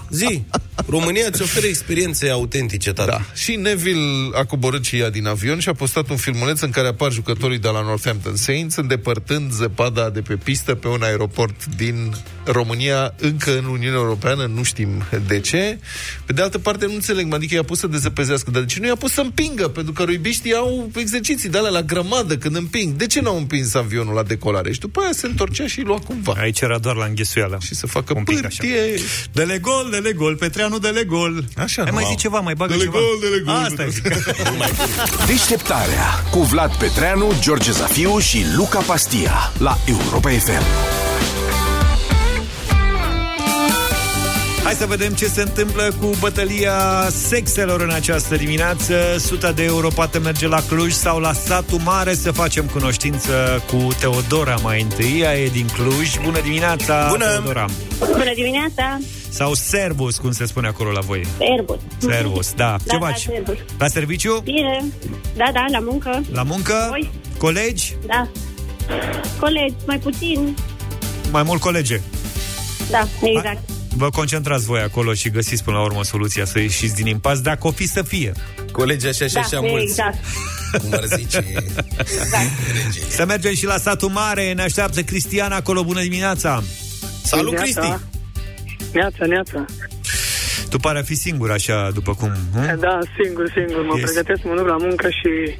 Zi, 0.09 0.43
România 0.89 1.25
îți 1.31 1.41
oferă 1.41 1.65
experiențe 1.65 2.29
autentice, 2.29 2.93
tată. 2.93 3.09
Da. 3.09 3.21
Și 3.33 3.55
Neville 3.55 4.29
a 4.33 4.45
coborât 4.45 4.85
și 4.85 4.99
ea 4.99 5.09
din 5.09 5.27
avion 5.27 5.59
și 5.59 5.69
a 5.69 5.73
postat 5.73 6.09
un 6.09 6.17
filmuleț 6.17 6.59
în 6.59 6.69
care 6.69 6.87
apar 6.87 7.11
jucătorii 7.11 7.59
de 7.59 7.67
la 7.67 7.81
Northampton 7.81 8.35
Saints 8.35 8.75
îndepărtând 8.75 9.51
zăpada 9.51 10.09
de 10.09 10.21
pe 10.21 10.35
pistă 10.35 10.75
pe 10.75 10.87
un 10.87 11.01
aeroport 11.01 11.65
din 11.65 12.15
România, 12.51 13.13
încă 13.17 13.57
în 13.57 13.65
Uniunea 13.65 13.99
Europeană, 13.99 14.45
nu 14.53 14.63
știm 14.63 14.89
de 15.27 15.39
ce. 15.39 15.79
Pe 16.25 16.33
de 16.33 16.41
altă 16.41 16.57
parte, 16.57 16.85
nu 16.85 16.93
înțeleg, 16.93 17.33
adică 17.33 17.55
i-a 17.55 17.63
pus 17.63 17.79
să 17.79 17.87
dezăpezească, 17.87 18.51
dar 18.51 18.61
de 18.61 18.67
ce 18.67 18.79
nu 18.79 18.87
i-a 18.87 18.95
pus 18.95 19.11
să 19.11 19.21
împingă? 19.21 19.67
Pentru 19.67 19.93
că 19.93 20.03
ruibiștii 20.03 20.53
au 20.55 20.89
exerciții 20.95 21.49
de 21.49 21.57
alea 21.57 21.69
la 21.71 21.81
grămadă 21.81 22.37
când 22.37 22.55
împing. 22.55 22.93
De 22.95 23.07
ce 23.07 23.21
n-au 23.21 23.37
împins 23.37 23.73
avionul 23.73 24.13
la 24.13 24.23
decolare? 24.23 24.71
Și 24.71 24.79
după 24.79 24.99
aia 25.01 25.11
se 25.13 25.25
întorcea 25.27 25.67
și 25.67 25.79
îi 25.79 25.85
lua 25.85 25.97
cumva. 25.99 26.33
Aici 26.39 26.59
era 26.61 26.77
doar 26.77 26.95
la 26.95 27.05
înghesuială. 27.05 27.57
Și 27.61 27.75
să 27.75 27.87
facă 27.87 28.13
Un 28.15 28.23
pic 28.23 28.37
așa. 28.45 28.47
pârtie. 28.47 29.03
Dele 29.31 29.57
gol, 29.57 29.87
dele 29.91 30.11
gol, 30.11 30.35
Petreanu 30.35 30.77
dele 30.77 31.03
gol. 31.03 31.43
Așa, 31.57 31.81
Hai 31.81 31.89
nu, 31.91 31.95
mai 31.95 32.03
au. 32.03 32.09
zi 32.09 32.15
ceva, 32.15 32.39
mai 32.39 32.53
bagă 32.53 32.71
Dele 32.71 32.83
ceva. 32.83 32.97
gol, 32.97 33.17
dele 33.29 33.41
gol. 33.45 33.53
Asta 33.55 33.83
e. 33.89 35.25
Deșteptarea 35.27 36.23
cu 36.31 36.39
Vlad 36.43 36.75
Petreanu, 36.75 37.33
George 37.39 37.71
Zafiu 37.71 38.19
și 38.19 38.45
Luca 38.55 38.79
Pastia 38.79 39.51
la 39.57 39.77
Europa 39.85 40.29
FM. 40.29 40.63
Hai 44.67 44.75
să 44.75 44.85
vedem 44.85 45.13
ce 45.13 45.25
se 45.25 45.41
întâmplă 45.41 45.93
cu 45.99 46.09
bătălia 46.19 47.07
sexelor 47.09 47.81
în 47.81 47.89
această 47.89 48.35
dimineață. 48.35 49.15
Suta 49.17 49.51
de 49.51 49.63
euro 49.63 49.87
poate 49.87 50.17
merge 50.17 50.47
la 50.47 50.61
Cluj 50.61 50.91
sau 50.91 51.19
la 51.19 51.33
satul 51.33 51.79
mare 51.83 52.13
să 52.13 52.31
facem 52.31 52.65
cunoștință 52.65 53.63
cu 53.67 53.87
Teodora 53.99 54.55
mai 54.55 54.81
întâi. 54.81 55.19
Ea 55.19 55.37
e 55.39 55.47
din 55.47 55.67
Cluj. 55.73 56.17
Bună 56.23 56.41
dimineața, 56.41 57.07
Bună! 57.09 57.25
Teodora! 57.25 57.65
Bună 57.99 58.33
dimineața, 58.35 58.97
Sau 59.29 59.53
Servus, 59.53 60.17
cum 60.17 60.31
se 60.31 60.45
spune 60.45 60.67
acolo 60.67 60.91
la 60.91 60.99
voi. 60.99 61.21
Airbus. 61.39 61.77
Servus, 61.97 62.53
da. 62.53 62.65
Da, 62.85 62.93
Ce 62.93 62.97
da, 62.99 63.05
faci? 63.05 63.19
Servus. 63.21 63.55
La 63.77 63.87
serviciu? 63.87 64.39
Bine, 64.43 64.85
da, 65.35 65.49
da, 65.53 65.65
la 65.71 65.79
muncă, 65.79 66.23
La 66.31 66.43
muncă? 66.43 66.85
Voi? 66.89 67.09
Colegi? 67.37 67.95
da. 68.05 68.27
Colegi, 69.39 69.75
mai 69.85 69.97
puțin, 69.99 70.55
Mai 71.31 71.43
mult 71.43 71.61
colege. 71.61 72.01
da, 72.91 73.07
exact. 73.21 73.69
Vă 73.97 74.09
concentrați 74.09 74.65
voi 74.65 74.81
acolo 74.81 75.13
și 75.13 75.29
găsiți 75.29 75.63
până 75.63 75.77
la 75.77 75.83
urmă 75.83 76.03
soluția 76.03 76.45
să 76.45 76.59
ieșiți 76.59 76.95
din 76.95 77.05
impas, 77.05 77.39
dacă 77.41 77.67
o 77.67 77.71
fi 77.71 77.87
să 77.87 78.01
fie. 78.03 78.31
Colegi 78.71 79.07
așa 79.07 79.27
și 79.27 79.33
Da, 79.33 79.39
așa 79.39 79.59
mulți. 79.59 79.83
exact. 79.83 80.17
Cum 80.81 80.93
ar 80.93 81.03
zice 81.17 81.45
Să 83.09 83.25
mergem 83.25 83.53
și 83.53 83.65
la 83.65 83.77
satul 83.77 84.09
mare, 84.09 84.53
ne 84.53 84.61
așteaptă 84.61 85.01
Cristiana 85.01 85.55
acolo, 85.55 85.83
bună 85.83 86.01
dimineața! 86.01 86.63
Salut, 87.23 87.51
Neața. 87.51 87.63
Cristi! 87.63 88.03
Neața, 88.93 89.25
neața. 89.25 89.65
Tu 90.69 90.77
pare 90.77 90.99
a 90.99 91.03
fi 91.03 91.15
singur 91.15 91.51
așa, 91.51 91.89
după 91.93 92.13
cum... 92.13 92.31
Hm? 92.53 92.79
Da, 92.79 92.99
singur, 93.23 93.51
singur. 93.55 93.85
Mă 93.85 93.93
Yes. 93.97 94.11
pregătesc, 94.11 94.43
mă 94.43 94.53
duc 94.57 94.67
la 94.67 94.77
muncă 94.79 95.09
și... 95.09 95.55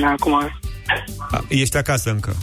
Da, 0.00 0.06
acum... 0.08 0.34
A, 1.30 1.44
Ești 1.48 1.76
acasă 1.76 2.10
încă. 2.10 2.36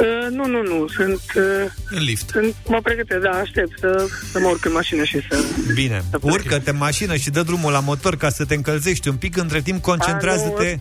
Uh, 0.00 0.26
nu, 0.30 0.46
nu, 0.46 0.62
nu. 0.62 0.88
Sunt... 0.88 1.20
Uh, 1.36 1.70
În 1.90 2.02
lift. 2.02 2.28
sunt 2.28 2.54
mă 2.66 2.80
pregătesc, 2.82 3.20
da, 3.20 3.30
aștept 3.30 3.78
să, 3.78 4.06
să 4.32 4.38
mă 4.38 4.48
urc 4.48 4.64
în 4.64 4.72
mașină 4.72 5.04
și 5.04 5.20
să... 5.30 5.44
Bine, 5.74 6.02
urcă-te 6.20 6.70
în 6.70 6.76
mașină 6.76 7.16
și 7.16 7.30
dă 7.30 7.42
drumul 7.42 7.72
la 7.72 7.80
motor 7.80 8.16
ca 8.16 8.28
să 8.28 8.44
te 8.44 8.54
încălzești 8.54 9.08
un 9.08 9.16
pic, 9.16 9.36
între 9.36 9.60
timp 9.60 9.82
concentrează-te 9.82 10.78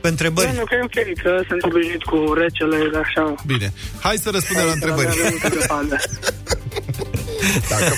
pe 0.00 0.08
întrebări. 0.08 0.48
Nu, 0.48 0.54
nu, 0.54 0.64
că 0.64 0.74
e 0.74 0.82
ok, 0.82 1.22
că 1.22 1.40
sunt 1.48 1.62
obișnuit 1.62 2.02
cu 2.02 2.32
recele, 2.32 2.76
așa... 2.98 3.34
Bine. 3.46 3.72
Hai 4.00 4.16
să 4.16 4.30
răspundem 4.30 4.66
la 4.66 4.72
întrebări. 4.72 5.08
Avem 7.40 7.52
multe 7.52 7.58
de 7.58 7.74
fază. 7.74 7.84
Dacă 7.84 7.94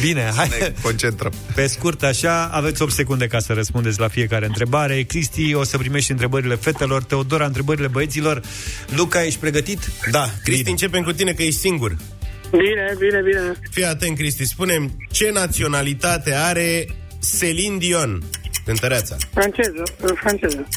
Bine, 0.00 0.32
hai. 0.36 0.48
ne 0.60 0.72
concentrăm. 0.82 1.32
Pe 1.54 1.66
scurt, 1.66 2.02
așa, 2.02 2.44
aveți 2.52 2.82
8 2.82 2.92
secunde 2.92 3.26
ca 3.26 3.38
să 3.38 3.52
răspundeți 3.52 4.00
la 4.00 4.08
fiecare 4.08 4.46
întrebare. 4.46 5.02
Cristi, 5.02 5.54
o 5.54 5.64
să 5.64 5.78
primești 5.78 6.10
întrebările 6.10 6.54
fetelor, 6.54 7.02
Teodora, 7.04 7.44
întrebările 7.46 7.86
băieților. 7.86 8.40
Luca, 8.96 9.24
ești 9.24 9.38
pregătit? 9.38 9.78
Da, 10.10 10.30
Cristi, 10.44 10.70
începem 10.70 11.02
cu 11.02 11.12
tine 11.12 11.32
că 11.32 11.42
ești 11.42 11.60
singur. 11.60 11.96
Bine, 12.50 12.94
bine, 12.98 13.20
bine. 13.24 13.52
Fii 13.70 13.84
atent, 13.84 14.16
Cristi, 14.16 14.44
spune 14.44 14.90
ce 15.10 15.30
naționalitate 15.32 16.34
are 16.34 16.86
Celine 17.38 17.76
Dion? 17.76 18.22
Cântăreața. 18.64 19.16
Franceză, 19.32 19.82
uh, 20.02 20.10
franceză. 20.20 20.68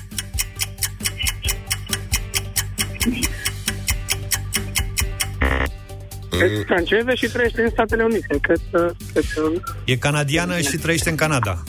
Mm. 6.33 6.63
franceză 6.65 7.13
și 7.15 7.27
trăiește 7.27 7.61
în 7.61 7.69
Statele 7.69 8.03
Unite. 8.03 8.37
Cred 8.41 8.59
că... 8.71 8.91
Cred 9.13 9.25
că... 9.35 9.41
E 9.85 9.95
canadiană 9.97 10.59
și 10.59 10.77
trăiește 10.77 11.09
în 11.09 11.15
Canada. 11.15 11.63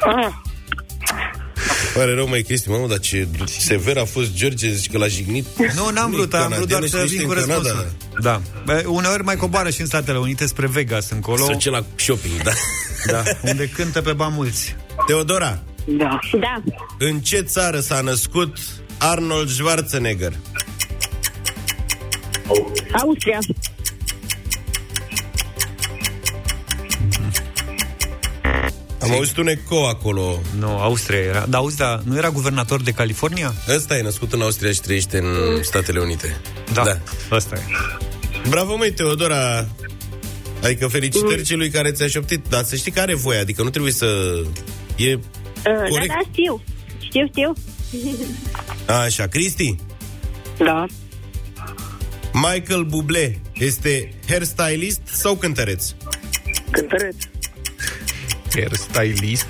Ah, 0.00 0.32
Pare 1.94 2.14
rău, 2.14 2.28
mai 2.28 2.42
Cristi, 2.42 2.68
mamă, 2.68 2.86
dar 2.86 2.98
ce 2.98 3.28
sever 3.46 3.98
a 3.98 4.04
fost 4.04 4.34
George, 4.34 4.70
zici 4.70 4.90
că 4.90 4.98
l-a 4.98 5.06
jignit. 5.06 5.46
Nu, 5.74 5.90
n-am 5.90 6.10
vrut, 6.10 6.34
am 6.34 6.52
vrut 6.56 6.68
doar 6.68 6.86
să 6.86 7.04
vin 7.08 7.26
cu 7.26 7.32
răspunsul. 7.32 7.92
Da. 8.20 8.40
Bă, 8.64 8.82
uneori 8.86 9.24
mai 9.24 9.36
coboară 9.36 9.70
și 9.70 9.80
în 9.80 9.86
Statele 9.86 10.18
Unite 10.18 10.46
spre 10.46 10.66
Vegas 10.66 11.10
încolo. 11.10 11.44
Să 11.44 11.52
duce 11.52 11.70
la 11.70 11.84
shopping, 11.96 12.42
da. 12.42 12.50
Da, 13.06 13.22
unde 13.42 13.68
cântă 13.68 14.00
pe 14.00 14.12
bani 14.12 14.34
mulți. 14.36 14.76
Teodora, 15.06 15.62
da. 15.86 16.18
Da. 16.40 16.62
în 16.98 17.20
ce 17.20 17.40
țară 17.40 17.80
s-a 17.80 18.00
născut 18.00 18.56
Arnold 18.98 19.48
Schwarzenegger? 19.48 20.32
Austria. 22.92 23.38
Am 29.00 29.10
auzit 29.10 29.36
un 29.36 29.46
eco 29.48 29.86
acolo. 29.86 30.40
Nu, 30.58 30.68
Austria 30.68 31.18
era. 31.18 31.46
Da, 31.48 31.58
auzi, 31.58 31.76
da, 31.76 32.00
nu 32.04 32.16
era 32.16 32.30
guvernator 32.30 32.82
de 32.82 32.90
California? 32.90 33.54
Ăsta 33.68 33.96
e 33.96 34.02
născut 34.02 34.32
în 34.32 34.40
Austria 34.42 34.72
și 34.72 34.80
trăiește 34.80 35.18
în 35.18 35.62
Statele 35.62 36.00
Unite. 36.00 36.40
Da, 36.72 36.82
da. 36.82 36.98
ăsta 37.30 37.56
e. 37.56 37.60
Bravo, 38.48 38.76
măi, 38.76 38.92
Teodora! 38.92 39.68
Adică 40.62 40.86
felicitări 40.86 41.42
celui 41.42 41.70
care 41.70 41.90
ți-a 41.92 42.06
șoptit, 42.06 42.44
dar 42.48 42.64
să 42.64 42.76
știi 42.76 42.92
că 42.92 43.00
are 43.00 43.14
voie, 43.14 43.38
adică 43.38 43.62
nu 43.62 43.70
trebuie 43.70 43.92
să... 43.92 44.40
E 44.96 45.18
Uh, 45.66 45.76
da, 45.76 45.88
corect. 45.88 46.08
da, 46.08 46.20
știu. 46.32 46.62
Știu, 46.98 47.26
știu. 47.26 47.52
Așa, 48.86 49.26
Cristi? 49.26 49.76
Da. 50.58 50.86
Michael 52.32 52.82
Bublé 52.84 53.40
este 53.54 54.12
hairstylist 54.28 55.00
sau 55.04 55.34
cântăreț? 55.36 55.84
Cântăreț. 56.70 57.16
Hairstylist. 58.54 59.46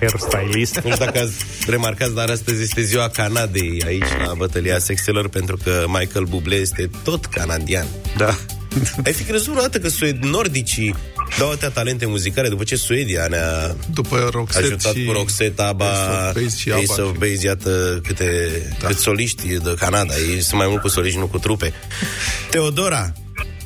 Hairstylist. 0.00 0.74
Nu 0.74 0.90
știu 0.90 1.04
dacă 1.04 1.18
ați 1.18 1.34
remarcat, 1.66 2.10
dar 2.10 2.30
astăzi 2.30 2.62
este 2.62 2.82
ziua 2.82 3.08
Canadei 3.08 3.82
aici 3.86 4.26
la 4.26 4.34
bătălia 4.34 4.78
sexelor, 4.78 5.28
pentru 5.28 5.56
că 5.56 5.84
Michael 5.86 6.24
Bublé 6.24 6.56
este 6.56 6.90
tot 7.02 7.26
canadian. 7.26 7.86
Da. 8.16 8.38
Ai 9.04 9.12
fi 9.12 9.22
crezut 9.22 9.48
vreodată 9.48 9.78
că 9.78 9.88
sued 9.88 10.22
nordicii 10.22 10.94
dau 11.38 11.48
atâtea 11.48 11.70
talente 11.70 12.06
muzicale 12.06 12.48
după 12.48 12.64
ce 12.64 12.76
Suedia 12.76 13.26
ne-a 13.26 13.76
După 13.92 14.28
Roxette 14.32 14.66
ajutat 14.66 14.94
și 14.94 15.04
cu 15.04 15.12
Roxette, 15.12 15.62
ABBA, 15.62 15.84
Ace 15.84 16.28
of 16.28 16.32
Base 16.34 16.56
și 16.56 16.70
Ace 16.70 16.92
ABBA. 16.92 17.02
of 17.04 17.16
Base, 17.16 17.46
iată 17.46 18.00
câte, 18.06 18.50
da. 18.80 18.86
cât 18.86 18.98
soliști 18.98 19.46
de 19.46 19.74
Canada. 19.78 20.14
Ei 20.16 20.40
sunt 20.40 20.58
mai 20.60 20.68
mult 20.68 20.80
cu 20.80 20.88
soliști, 20.88 21.18
nu 21.18 21.26
cu 21.26 21.38
trupe. 21.38 21.72
Teodora, 22.50 23.12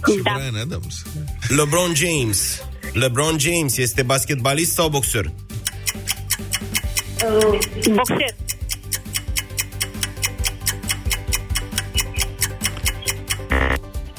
Și 0.09 0.21
Da. 0.23 0.33
Brian 0.37 0.55
Adams. 0.63 1.03
LeBron 1.49 1.95
James. 1.95 2.63
LeBron 2.93 3.39
James 3.39 3.77
este 3.77 4.03
basketbalist 4.03 4.73
sau 4.73 4.89
boxer? 4.89 5.25
Uh, 7.25 7.59
boxer. 7.95 8.35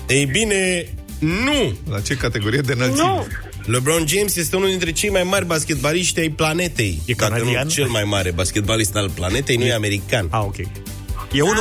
Ei 0.07 0.25
bine, 0.25 0.85
nu! 1.19 1.77
La 1.89 1.99
ce 1.99 2.15
categorie 2.15 2.59
de 2.59 2.71
înălțime? 2.71 3.03
Nu. 3.07 3.27
LeBron 3.65 4.07
James 4.07 4.35
este 4.35 4.55
unul 4.55 4.69
dintre 4.69 4.91
cei 4.91 5.09
mai 5.09 5.23
mari 5.23 5.45
basketbaliști 5.45 6.19
ai 6.19 6.29
planetei. 6.29 7.01
E 7.05 7.13
Dacă 7.17 7.29
canadian? 7.33 7.63
nu 7.63 7.69
cel 7.69 7.87
mai 7.87 8.03
mare 8.03 8.31
basketbalist 8.31 8.95
al 8.95 9.09
planetei, 9.09 9.55
nu 9.55 9.65
e 9.65 9.73
american. 9.73 10.27
Ah, 10.31 10.41
ok. 10.43 10.57
E 10.57 10.65
1-1. 10.65 10.65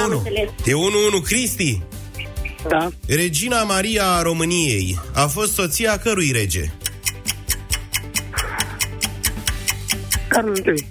Am 0.05 0.13
înțeles. 0.13 0.49
E 0.65 0.73
1-1 1.21 1.25
Cristi. 1.25 1.83
Da. 2.69 2.89
Regina 3.07 3.63
Maria 3.63 4.05
a 4.07 4.23
României 4.23 4.99
a 5.15 5.27
fost 5.27 5.53
soția 5.53 5.99
cărui 5.99 6.31
rege? 6.33 6.73
Carol 10.39 10.59
I. 10.59 10.87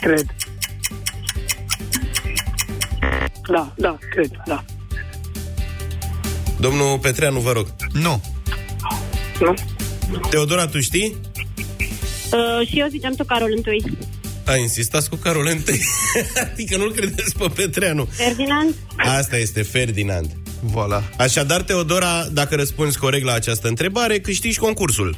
Cred. 0.00 0.26
Da, 3.52 3.72
da, 3.76 3.98
cred, 4.10 4.30
da. 4.46 4.64
Domnul 6.60 6.98
Petreanu, 6.98 7.40
vă 7.40 7.52
rog. 7.52 7.66
Nu. 7.92 8.22
Nu? 9.40 9.54
Teodora, 10.30 10.66
tu 10.66 10.80
știi? 10.80 11.16
Uh, 12.32 12.68
și 12.68 12.78
eu 12.78 12.86
ziceam 12.88 13.14
tu 13.14 13.24
Carol 13.24 13.52
întâi. 13.56 13.98
A 14.46 14.56
insistat 14.56 15.08
cu 15.08 15.16
Carol 15.16 15.46
întâi. 15.46 15.80
adică 16.52 16.76
nu-l 16.76 16.92
credeți 16.92 17.36
pe 17.38 17.46
Petreanu. 17.54 18.04
Ferdinand? 18.04 18.74
Asta 18.96 19.36
este 19.36 19.62
Ferdinand. 19.62 20.30
Voilà. 20.70 21.16
Așadar, 21.18 21.62
Teodora, 21.62 22.26
dacă 22.32 22.54
răspunzi 22.54 22.98
corect 22.98 23.24
la 23.24 23.32
această 23.32 23.68
întrebare, 23.68 24.18
câștigi 24.18 24.58
concursul. 24.58 25.16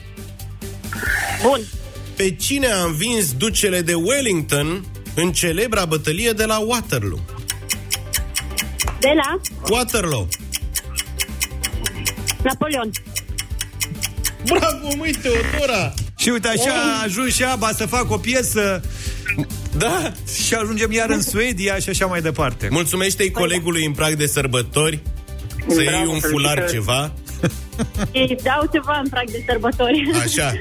Bun. 1.43 1.61
Pe 2.16 2.35
cine 2.35 2.66
a 2.66 2.85
învins 2.85 3.33
ducele 3.33 3.81
de 3.81 3.94
Wellington 3.94 4.85
în 5.14 5.33
celebra 5.33 5.85
bătălie 5.85 6.31
de 6.31 6.44
la 6.44 6.59
Waterloo? 6.59 7.18
De 9.01 9.09
la 9.16 9.40
Waterloo. 9.75 10.29
Napoleon. 12.42 12.90
Bravo, 14.44 14.88
măi, 14.96 15.12
Teodora! 15.22 15.94
Și 16.16 16.29
uite, 16.29 16.48
așa 16.48 16.70
a 16.98 17.03
ajuns 17.05 17.35
și 17.35 17.44
ABBA 17.44 17.70
să 17.72 17.87
facă 17.87 18.12
o 18.12 18.16
piesă 18.18 18.83
Da! 19.77 20.12
și 20.46 20.55
ajungem 20.55 20.92
iar 20.92 21.11
în 21.11 21.22
Suedia 21.22 21.79
și 21.79 21.88
așa 21.88 22.07
mai 22.07 22.20
departe. 22.20 22.68
Mulțumește-i 22.70 23.31
colegului 23.31 23.87
în 23.87 23.92
prag 23.92 24.14
de 24.14 24.27
sărbători 24.27 25.01
să 25.68 25.83
iei 25.83 26.07
un 26.07 26.20
fular 26.20 26.55
felicitări. 26.59 26.72
ceva. 26.72 27.12
Ei 28.12 28.37
dau 28.42 28.68
ceva 28.72 29.01
în 29.05 29.09
prag 29.11 29.31
de 29.31 29.44
sărbători. 29.48 30.11
Așa. 30.25 30.53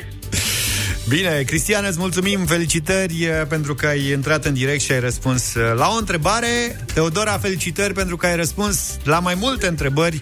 Bine, 1.07 1.43
Cristian, 1.45 1.85
îți 1.85 1.99
mulțumim, 1.99 2.45
felicitări 2.45 3.23
eh, 3.23 3.29
pentru 3.47 3.75
că 3.75 3.87
ai 3.87 4.09
intrat 4.11 4.45
în 4.45 4.53
direct 4.53 4.81
și 4.81 4.91
ai 4.91 4.99
răspuns 4.99 5.55
eh, 5.55 5.61
la 5.75 5.87
o 5.93 5.97
întrebare. 5.97 6.85
Teodora, 6.93 7.37
felicitări 7.37 7.93
pentru 7.93 8.17
că 8.17 8.25
ai 8.25 8.35
răspuns 8.35 8.97
la 9.03 9.19
mai 9.19 9.35
multe 9.35 9.67
întrebări 9.67 10.19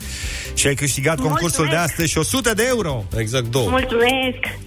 și 0.53 0.67
ai 0.67 0.75
câștigat 0.75 1.17
Mulțumesc. 1.17 1.39
concursul 1.39 1.67
de 1.69 1.75
astăzi 1.75 2.09
și 2.09 2.17
100 2.17 2.53
de 2.53 2.63
euro. 2.67 3.03
Exact 3.17 3.45
două. 3.45 3.69
Mulțumesc. 3.69 4.57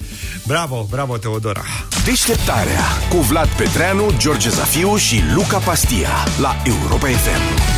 Bravo, 0.47 0.87
bravo, 0.91 1.17
Teodora. 1.17 1.65
Deșteptarea 2.05 2.85
cu 3.11 3.17
Vlad 3.17 3.49
Petreanu, 3.49 4.15
George 4.19 4.49
Zafiu 4.49 4.97
și 4.97 5.23
Luca 5.35 5.59
Pastia 5.59 6.11
la 6.41 6.57
Europa 6.65 7.07
FM. 7.07 7.72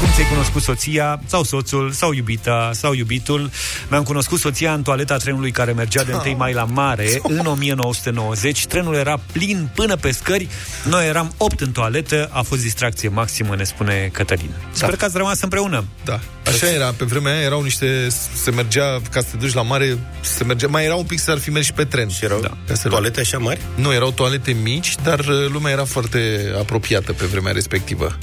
Cum 0.00 0.08
ți-ai 0.14 0.28
cunoscut 0.28 0.62
soția 0.62 1.20
sau 1.26 1.42
soțul 1.42 1.90
sau 1.90 2.12
iubita 2.12 2.70
sau 2.74 2.92
iubitul. 2.94 3.50
Mi-am 3.90 4.02
cunoscut 4.02 4.38
soția 4.40 4.72
în 4.72 4.82
toaleta 4.82 5.16
trenului 5.16 5.50
care 5.50 5.72
mergea 5.72 6.02
de 6.04 6.12
1 6.26 6.36
mai 6.36 6.52
la 6.52 6.64
mare 6.64 7.20
în 7.22 7.46
1990. 7.56 8.66
Trenul 8.66 8.94
era 8.94 9.20
plin 9.32 9.68
până 9.74 9.96
pe 9.96 10.10
scări. 10.10 10.48
Noi 10.84 11.06
eram 11.08 11.34
8 11.36 11.60
în 11.60 11.72
toaletă. 11.72 12.28
A 12.32 12.42
fost 12.42 12.60
distracție 12.62 13.08
maximă, 13.08 13.54
ne 13.56 13.64
spune 13.64 14.08
Cătălin. 14.12 14.50
Sper 14.72 14.96
că 14.96 15.04
ați 15.04 15.16
rămas 15.16 15.40
împreună. 15.42 15.84
Da. 16.04 16.20
Așa 16.46 16.70
era, 16.70 16.94
pe 16.96 17.04
vremea 17.04 17.32
aia 17.32 17.42
erau 17.42 17.62
niște, 17.62 18.08
se 18.42 18.50
mergea, 18.50 19.00
ca 19.10 19.20
să 19.20 19.26
te 19.30 19.36
duci 19.36 19.52
la 19.52 19.62
mare, 19.62 19.98
se 20.20 20.44
mergea, 20.44 20.66
mai 20.66 20.84
era 20.84 20.94
un 20.94 21.04
pic 21.04 21.18
să 21.20 21.30
ar 21.30 21.38
fi 21.38 21.50
mers 21.50 21.64
și 21.64 21.72
pe 21.72 21.84
tren. 21.84 22.08
Și 22.08 22.24
erau 22.24 22.38
Ca 22.66 22.74
să- 22.74 22.88
toalete 22.88 23.20
așa 23.20 23.38
mari? 23.38 23.60
Nu, 23.74 23.92
erau 23.92 24.10
toalete 24.10 24.52
mici, 24.62 24.94
dar 25.02 25.18
uh, 25.18 25.46
lumea 25.52 25.72
era 25.72 25.84
foarte 25.84 26.52
apropiată 26.58 27.12
pe 27.12 27.24
vremea 27.26 27.52
respectivă. 27.52 28.18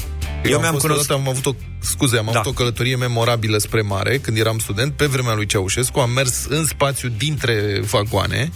Eu 0.49 0.55
am 0.55 0.61
mi-am 0.61 0.71
fost 0.73 0.85
cunoscut- 0.85 1.09
odată, 1.09 1.13
am 1.13 1.29
avut 1.29 1.45
o, 1.45 1.55
scuze, 1.79 2.17
am 2.17 2.29
Da. 2.31 2.39
avut 2.39 2.51
o 2.51 2.55
călătorie 2.55 2.95
memorabilă 2.95 3.57
spre 3.57 3.81
mare 3.81 4.17
când 4.17 4.37
eram 4.37 4.59
student, 4.59 4.93
pe 4.93 5.05
vremea 5.05 5.33
lui 5.33 5.45
Ceaușescu, 5.45 5.99
am 5.99 6.09
mers 6.09 6.45
în 6.49 6.65
spațiu 6.65 7.09
dintre 7.17 7.79
vagoane, 7.89 8.51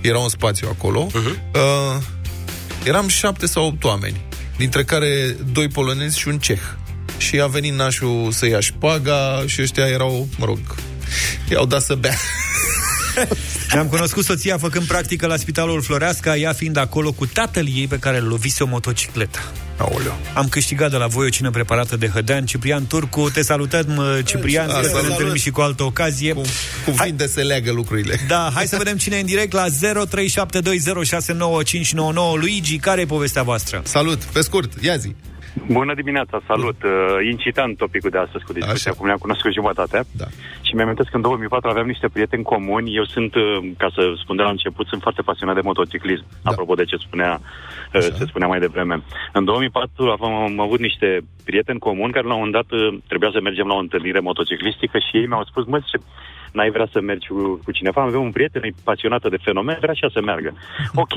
era 0.00 0.18
un 0.18 0.28
spațiu 0.28 0.68
acolo, 0.70 1.06
uh-huh. 1.10 1.54
uh, 1.54 2.02
eram 2.84 3.08
șapte 3.08 3.46
sau 3.46 3.66
opt 3.66 3.84
oameni, 3.84 4.20
dintre 4.56 4.84
care 4.84 5.36
doi 5.52 5.68
polonezi 5.68 6.18
și 6.18 6.28
un 6.28 6.38
ceh. 6.38 6.60
Și 7.16 7.40
a 7.40 7.46
venit 7.46 7.72
nașul 7.72 8.28
să 8.32 8.46
ia 8.46 8.60
șpaga 8.60 9.44
și 9.46 9.62
ăștia 9.62 9.86
erau, 9.86 10.28
mă 10.38 10.44
rog, 10.44 10.58
i-au 11.50 11.66
dat 11.66 11.82
să 11.82 11.94
bea. 11.94 12.16
Mi-am 13.72 13.86
cunoscut 13.86 14.24
soția 14.24 14.58
făcând 14.58 14.86
practică 14.86 15.26
la 15.26 15.36
Spitalul 15.36 15.82
Floreasca, 15.82 16.36
ea 16.36 16.52
fiind 16.52 16.76
acolo 16.76 17.12
cu 17.12 17.26
tatăl 17.26 17.66
ei 17.74 17.86
pe 17.86 17.98
care 17.98 18.18
îl 18.18 18.26
lovise 18.26 18.62
o 18.62 18.66
motocicletă. 18.66 19.38
Aoleu. 19.78 20.16
Am 20.34 20.48
câștigat 20.48 20.90
de 20.90 20.96
la 20.96 21.06
voi 21.06 21.26
o 21.26 21.28
cină 21.28 21.50
preparată 21.50 21.96
de 21.96 22.08
Hădean. 22.08 22.46
Ciprian 22.46 22.86
Turcu, 22.86 23.30
te 23.30 23.42
salutăm, 23.42 23.96
uh, 23.96 24.18
Ciprian, 24.24 24.70
A, 24.70 24.72
sper 24.72 24.84
să 24.84 24.90
ne 24.90 24.94
salut. 24.96 25.10
întâlnim 25.10 25.34
și 25.36 25.50
cu 25.50 25.60
altă 25.60 25.82
ocazie. 25.82 26.32
Cum, 26.32 26.44
cum 26.84 26.94
vin 27.04 27.16
de 27.16 27.26
se 27.26 27.42
leagă 27.42 27.72
lucrurile. 27.72 28.20
Da, 28.28 28.50
hai 28.54 28.66
să 28.66 28.76
vedem 28.76 28.96
cine 28.96 29.16
e 29.16 29.20
în 29.20 29.26
direct 29.26 29.52
la 29.52 29.66
0372069599. 29.66 29.70
Luigi, 32.40 32.76
care 32.78 33.00
e 33.00 33.06
povestea 33.06 33.42
voastră? 33.42 33.80
Salut, 33.84 34.22
pe 34.22 34.40
scurt, 34.40 34.72
ia 34.82 34.96
zi. 34.96 35.14
Bună 35.66 35.94
dimineața, 35.94 36.40
salut! 36.46 36.82
Uh, 36.82 36.90
incitant 37.30 37.76
topicul 37.76 38.10
de 38.10 38.18
astăzi 38.18 38.44
cu 38.44 38.52
discuția, 38.52 38.92
cum 38.92 39.06
ne-am 39.06 39.18
cunoscut 39.18 39.52
jumătate. 39.52 40.04
Da. 40.16 40.24
Și 40.62 40.74
mi-am 40.74 40.86
amintesc 40.86 41.10
că 41.10 41.16
în 41.16 41.22
2004 41.22 41.68
aveam 41.70 41.86
niște 41.86 42.08
prieteni 42.08 42.42
comuni. 42.42 42.96
Eu 42.96 43.04
sunt, 43.04 43.34
uh, 43.34 43.42
ca 43.76 43.88
să 43.94 44.12
spun 44.22 44.36
de 44.36 44.42
la 44.42 44.50
început, 44.50 44.86
sunt 44.86 45.02
foarte 45.02 45.22
pasionat 45.22 45.54
de 45.54 45.60
motociclism, 45.70 46.24
da. 46.42 46.50
apropo 46.50 46.74
de 46.74 46.84
ce 46.84 46.96
spunea, 46.96 47.40
uh, 47.94 48.00
ce 48.18 48.24
spunea 48.24 48.48
mai 48.48 48.58
devreme. 48.58 49.02
În 49.32 49.44
2004 49.44 50.10
aveam, 50.10 50.32
am 50.32 50.60
avut 50.60 50.80
niște 50.80 51.20
prieteni 51.44 51.78
comuni 51.78 52.12
care 52.12 52.26
la 52.26 52.34
un 52.34 52.42
moment 52.42 52.58
dat 52.60 52.78
uh, 52.80 52.98
trebuia 53.06 53.30
să 53.32 53.40
mergem 53.40 53.66
la 53.66 53.74
o 53.74 53.84
întâlnire 53.86 54.20
motociclistică 54.20 54.98
și 54.98 55.16
ei 55.16 55.26
mi-au 55.26 55.44
spus, 55.44 55.64
mă, 55.66 55.78
zice, 55.78 55.98
n-ai 56.52 56.70
vrea 56.70 56.88
să 56.92 57.00
mergi 57.00 57.26
cu, 57.28 57.60
cu 57.64 57.70
cineva? 57.72 58.02
Avem 58.02 58.20
un 58.20 58.30
prieten, 58.30 58.62
e 58.62 58.70
pasionată 58.84 59.28
de 59.28 59.36
fenomen, 59.46 59.76
vrea 59.80 59.94
și 59.94 60.02
ea 60.04 60.10
să 60.12 60.20
meargă. 60.20 60.50
Ok. 61.04 61.14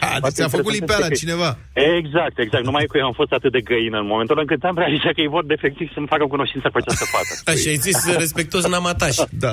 A, 0.00 0.20
deci 0.22 0.32
ți-a 0.32 0.48
făcut 0.48 0.72
lipeala 0.72 1.08
cineva. 1.08 1.50
Exact, 1.72 2.38
exact. 2.38 2.64
Numai 2.64 2.84
că 2.90 2.98
eu 2.98 3.06
am 3.06 3.12
fost 3.12 3.32
atât 3.32 3.52
de 3.52 3.60
găină 3.60 3.98
în 3.98 4.06
momentul 4.06 4.38
încât 4.38 4.62
am 4.64 4.76
realizat 4.78 5.12
că 5.12 5.20
ei 5.20 5.34
vor 5.36 5.44
efectiv 5.48 5.86
să-mi 5.94 6.06
facă 6.06 6.24
cunoștință 6.26 6.68
cu 6.72 6.78
această 6.82 7.04
fată. 7.14 7.32
Așa 7.52 7.68
ai 7.70 7.76
zis 7.86 7.98
respectos 8.24 8.66
n-am 8.68 8.86
ataș. 8.86 9.16
Da. 9.46 9.52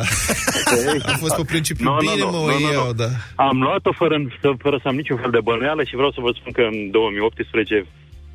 A 1.14 1.16
fost 1.24 1.36
pe 1.36 1.44
principiu, 1.46 1.86
Nu, 1.86 1.92
nu, 1.94 1.98
bine 2.00 2.16
nu, 2.24 2.26
mă, 2.26 2.32
nu, 2.38 2.44
o 2.44 2.60
nu, 2.60 2.72
iau, 2.72 2.86
nu. 2.86 2.94
da. 2.94 3.10
Am 3.36 3.58
luat-o 3.62 3.92
fără, 4.02 4.16
să- 4.42 4.54
fără 4.66 4.78
să 4.82 4.88
am 4.88 4.96
niciun 4.96 5.18
fel 5.18 5.32
de 5.32 5.40
bănuială 5.48 5.84
și 5.84 5.96
vreau 5.96 6.12
să 6.12 6.20
vă 6.22 6.32
spun 6.40 6.52
că 6.52 6.62
în 6.62 6.78
2018 6.92 7.86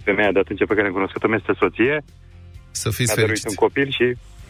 femeia 0.05 0.33
de 0.33 0.39
atunci 0.39 0.59
pe 0.69 0.75
care 0.75 0.87
am 0.87 0.93
cunoscut-o 0.93 1.29
mi 1.29 1.35
este 1.41 1.53
soție. 1.59 1.95
Să 2.71 2.89
fiți 2.91 3.13
a 3.13 3.15
dăruit 3.15 3.29
fericiți. 3.41 3.49
un 3.49 3.55
copil 3.67 3.89
și 3.99 4.07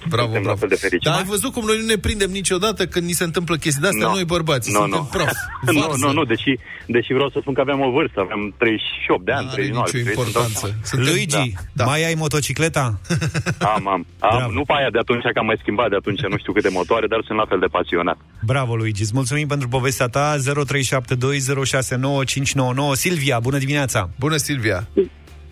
Bravo, 0.09 0.25
suntem 0.25 0.43
bravo. 0.43 0.49
la 0.49 0.55
fel 0.61 0.69
de 0.69 0.75
fericiți. 0.85 1.05
Dar 1.11 1.19
ai 1.19 1.25
văzut 1.35 1.53
cum 1.53 1.65
noi 1.67 1.79
nu 1.81 1.85
ne 1.87 1.97
prindem 1.97 2.31
niciodată 2.31 2.87
când 2.87 3.07
ni 3.07 3.13
se 3.13 3.25
întâmplă 3.25 3.57
chestii 3.57 3.81
de-astea, 3.83 4.07
Nu. 4.07 4.13
noi 4.15 4.25
bărbații, 4.25 4.73
Nu, 4.73 4.79
suntem 4.79 4.99
nu. 4.99 5.05
prof. 5.17 5.31
nu, 5.77 5.81
varză. 5.81 6.07
nu, 6.07 6.13
nu, 6.13 6.25
deși, 6.25 6.53
deși 6.87 7.13
vreau 7.13 7.29
să 7.31 7.39
spun 7.41 7.55
că 7.55 7.61
aveam 7.61 7.81
o 7.81 7.91
vârstă, 7.91 8.21
aveam 8.21 8.55
38 8.59 9.25
de 9.25 9.33
ani, 9.33 9.47
Are 9.47 9.55
39. 9.55 9.85
nicio 9.87 9.99
trei, 9.99 10.05
importanță. 10.17 10.59
sunt- 10.67 10.75
Suntem- 10.91 11.09
Luigi, 11.09 11.55
Da. 11.73 11.85
mai 11.85 12.05
ai 12.09 12.15
motocicleta? 12.15 13.01
Am, 13.75 13.89
am. 13.89 14.07
am 14.19 14.53
nu 14.53 14.65
pe 14.65 14.73
aia 14.79 14.91
de 14.91 14.99
atunci, 14.99 15.23
că 15.23 15.39
am 15.39 15.47
mai 15.47 15.59
schimbat 15.63 15.89
de 15.91 15.97
atunci, 15.97 16.21
nu 16.33 16.37
știu 16.39 16.53
câte 16.53 16.69
motoare, 16.69 17.07
dar 17.07 17.21
sunt 17.27 17.39
la 17.39 17.45
fel 17.51 17.59
de 17.59 17.67
pasionat. 17.77 18.19
Bravo, 18.45 18.77
Luigi. 18.77 19.03
Îți 19.03 19.11
mulțumim 19.15 19.47
pentru 19.49 19.69
povestea 19.69 20.07
ta. 20.09 20.37
0372069599. 20.37 22.93
Silvia, 22.93 23.41
bună 23.41 23.59
dimineața! 23.59 24.11
Bună, 24.19 24.37
Silvia! 24.37 24.89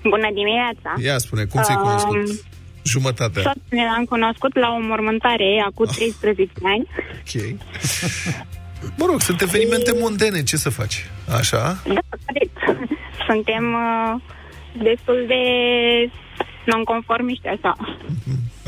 Bună 0.03 0.29
dimineața! 0.35 0.95
Ia 1.03 1.19
spune, 1.19 1.45
cum 1.45 1.63
ți-ai 1.63 1.77
Um, 1.77 1.83
cunoscut 1.83 2.45
jumătatea? 2.89 3.43
Soțul 3.43 3.85
l-am 3.91 4.05
cunoscut 4.05 4.57
la 4.59 4.69
o 4.77 4.81
mormântare 4.81 5.63
acum 5.67 5.87
13 5.87 6.53
ani. 6.63 6.87
Ok. 7.21 7.59
Mă 8.97 9.05
rog, 9.07 9.21
sunt 9.21 9.41
evenimente 9.41 9.93
mondene, 10.01 10.43
ce 10.43 10.57
să 10.57 10.71
faci? 10.71 11.05
Așa? 11.39 11.83
Da, 11.95 12.01
corect. 12.27 12.57
Suntem 13.27 13.65
uh, 13.73 14.21
destul 14.83 15.25
de 15.27 15.43
non-conformiști 16.67 17.47
așa. 17.47 17.77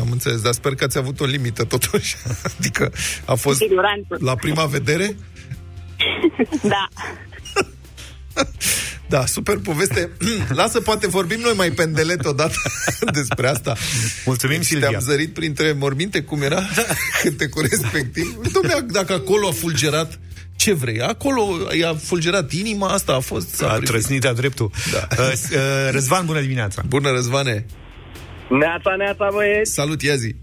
Am 0.01 0.09
înțeles, 0.11 0.41
dar 0.41 0.53
sper 0.53 0.75
că 0.75 0.85
ați 0.85 0.99
avut 0.99 1.21
o 1.21 1.25
limită 1.25 1.65
totuși. 1.65 2.17
Adică 2.59 2.93
a 3.27 3.35
fost 3.35 3.59
Siguranță. 3.59 4.17
la 4.21 4.35
prima 4.35 4.65
vedere? 4.65 5.17
Da. 6.63 6.89
Da, 9.11 9.27
super 9.27 9.59
poveste. 9.63 10.11
Lasă, 10.61 10.81
poate 10.81 11.07
vorbim 11.07 11.41
noi 11.41 11.53
mai 11.57 11.71
pendelet 11.71 12.25
odată 12.25 12.55
despre 13.19 13.49
asta. 13.49 13.77
Mulțumim, 14.25 14.63
Silvia. 14.63 14.89
Te-am 14.89 15.01
zărit 15.01 15.33
printre 15.35 15.73
morminte, 15.73 16.23
cum 16.23 16.43
era 16.43 16.63
cântecul 17.23 17.67
respectiv. 17.71 18.37
Dom'le, 18.47 18.87
dacă 18.87 19.13
acolo 19.13 19.49
a 19.49 19.53
fulgerat 19.53 20.19
ce 20.57 20.73
vrei. 20.73 21.01
Acolo 21.01 21.43
i-a 21.79 21.95
fulgerat 21.95 22.53
inima, 22.53 22.89
asta 22.89 23.13
a 23.15 23.19
fost... 23.21 23.55
s-a 23.55 23.67
A 23.67 23.71
primit. 23.71 23.89
trăsnit 23.89 24.25
a 24.25 24.33
dreptul. 24.33 24.71
Da. 24.93 25.07
Uh, 25.23 25.33
s- 25.35 25.51
uh, 25.51 25.59
Răzvan, 25.91 26.27
bună 26.27 26.41
dimineața! 26.41 26.83
Bună, 26.89 27.11
Răzvane! 27.11 27.67
Neața, 28.51 28.95
neața, 28.99 29.29
băieți! 29.33 29.73
Salut, 29.73 30.03
ia 30.03 30.17
zi! 30.17 30.35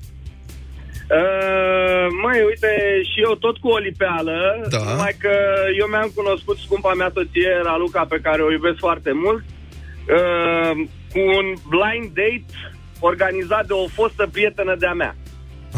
Uh, 1.18 2.06
măi, 2.24 2.40
uite, 2.50 2.72
și 3.12 3.18
eu 3.28 3.34
tot 3.46 3.58
cu 3.58 3.68
o 3.68 3.78
lipeală, 3.88 4.38
Da. 4.70 4.78
numai 4.92 5.16
că 5.24 5.34
eu 5.80 5.88
mi-am 5.88 6.12
cunoscut 6.16 6.58
scumpa 6.66 6.94
mea 6.94 7.12
soție, 7.14 7.52
Raluca, 7.64 8.06
pe 8.10 8.20
care 8.26 8.42
o 8.42 8.52
iubesc 8.52 8.78
foarte 8.88 9.12
mult, 9.24 9.44
uh, 10.18 10.72
cu 11.14 11.20
un 11.40 11.48
blind 11.74 12.08
date 12.20 12.46
organizat 13.00 13.66
de 13.68 13.74
o 13.74 13.88
fostă 13.98 14.24
prietenă 14.32 14.76
de-a 14.80 14.94
mea. 14.94 15.16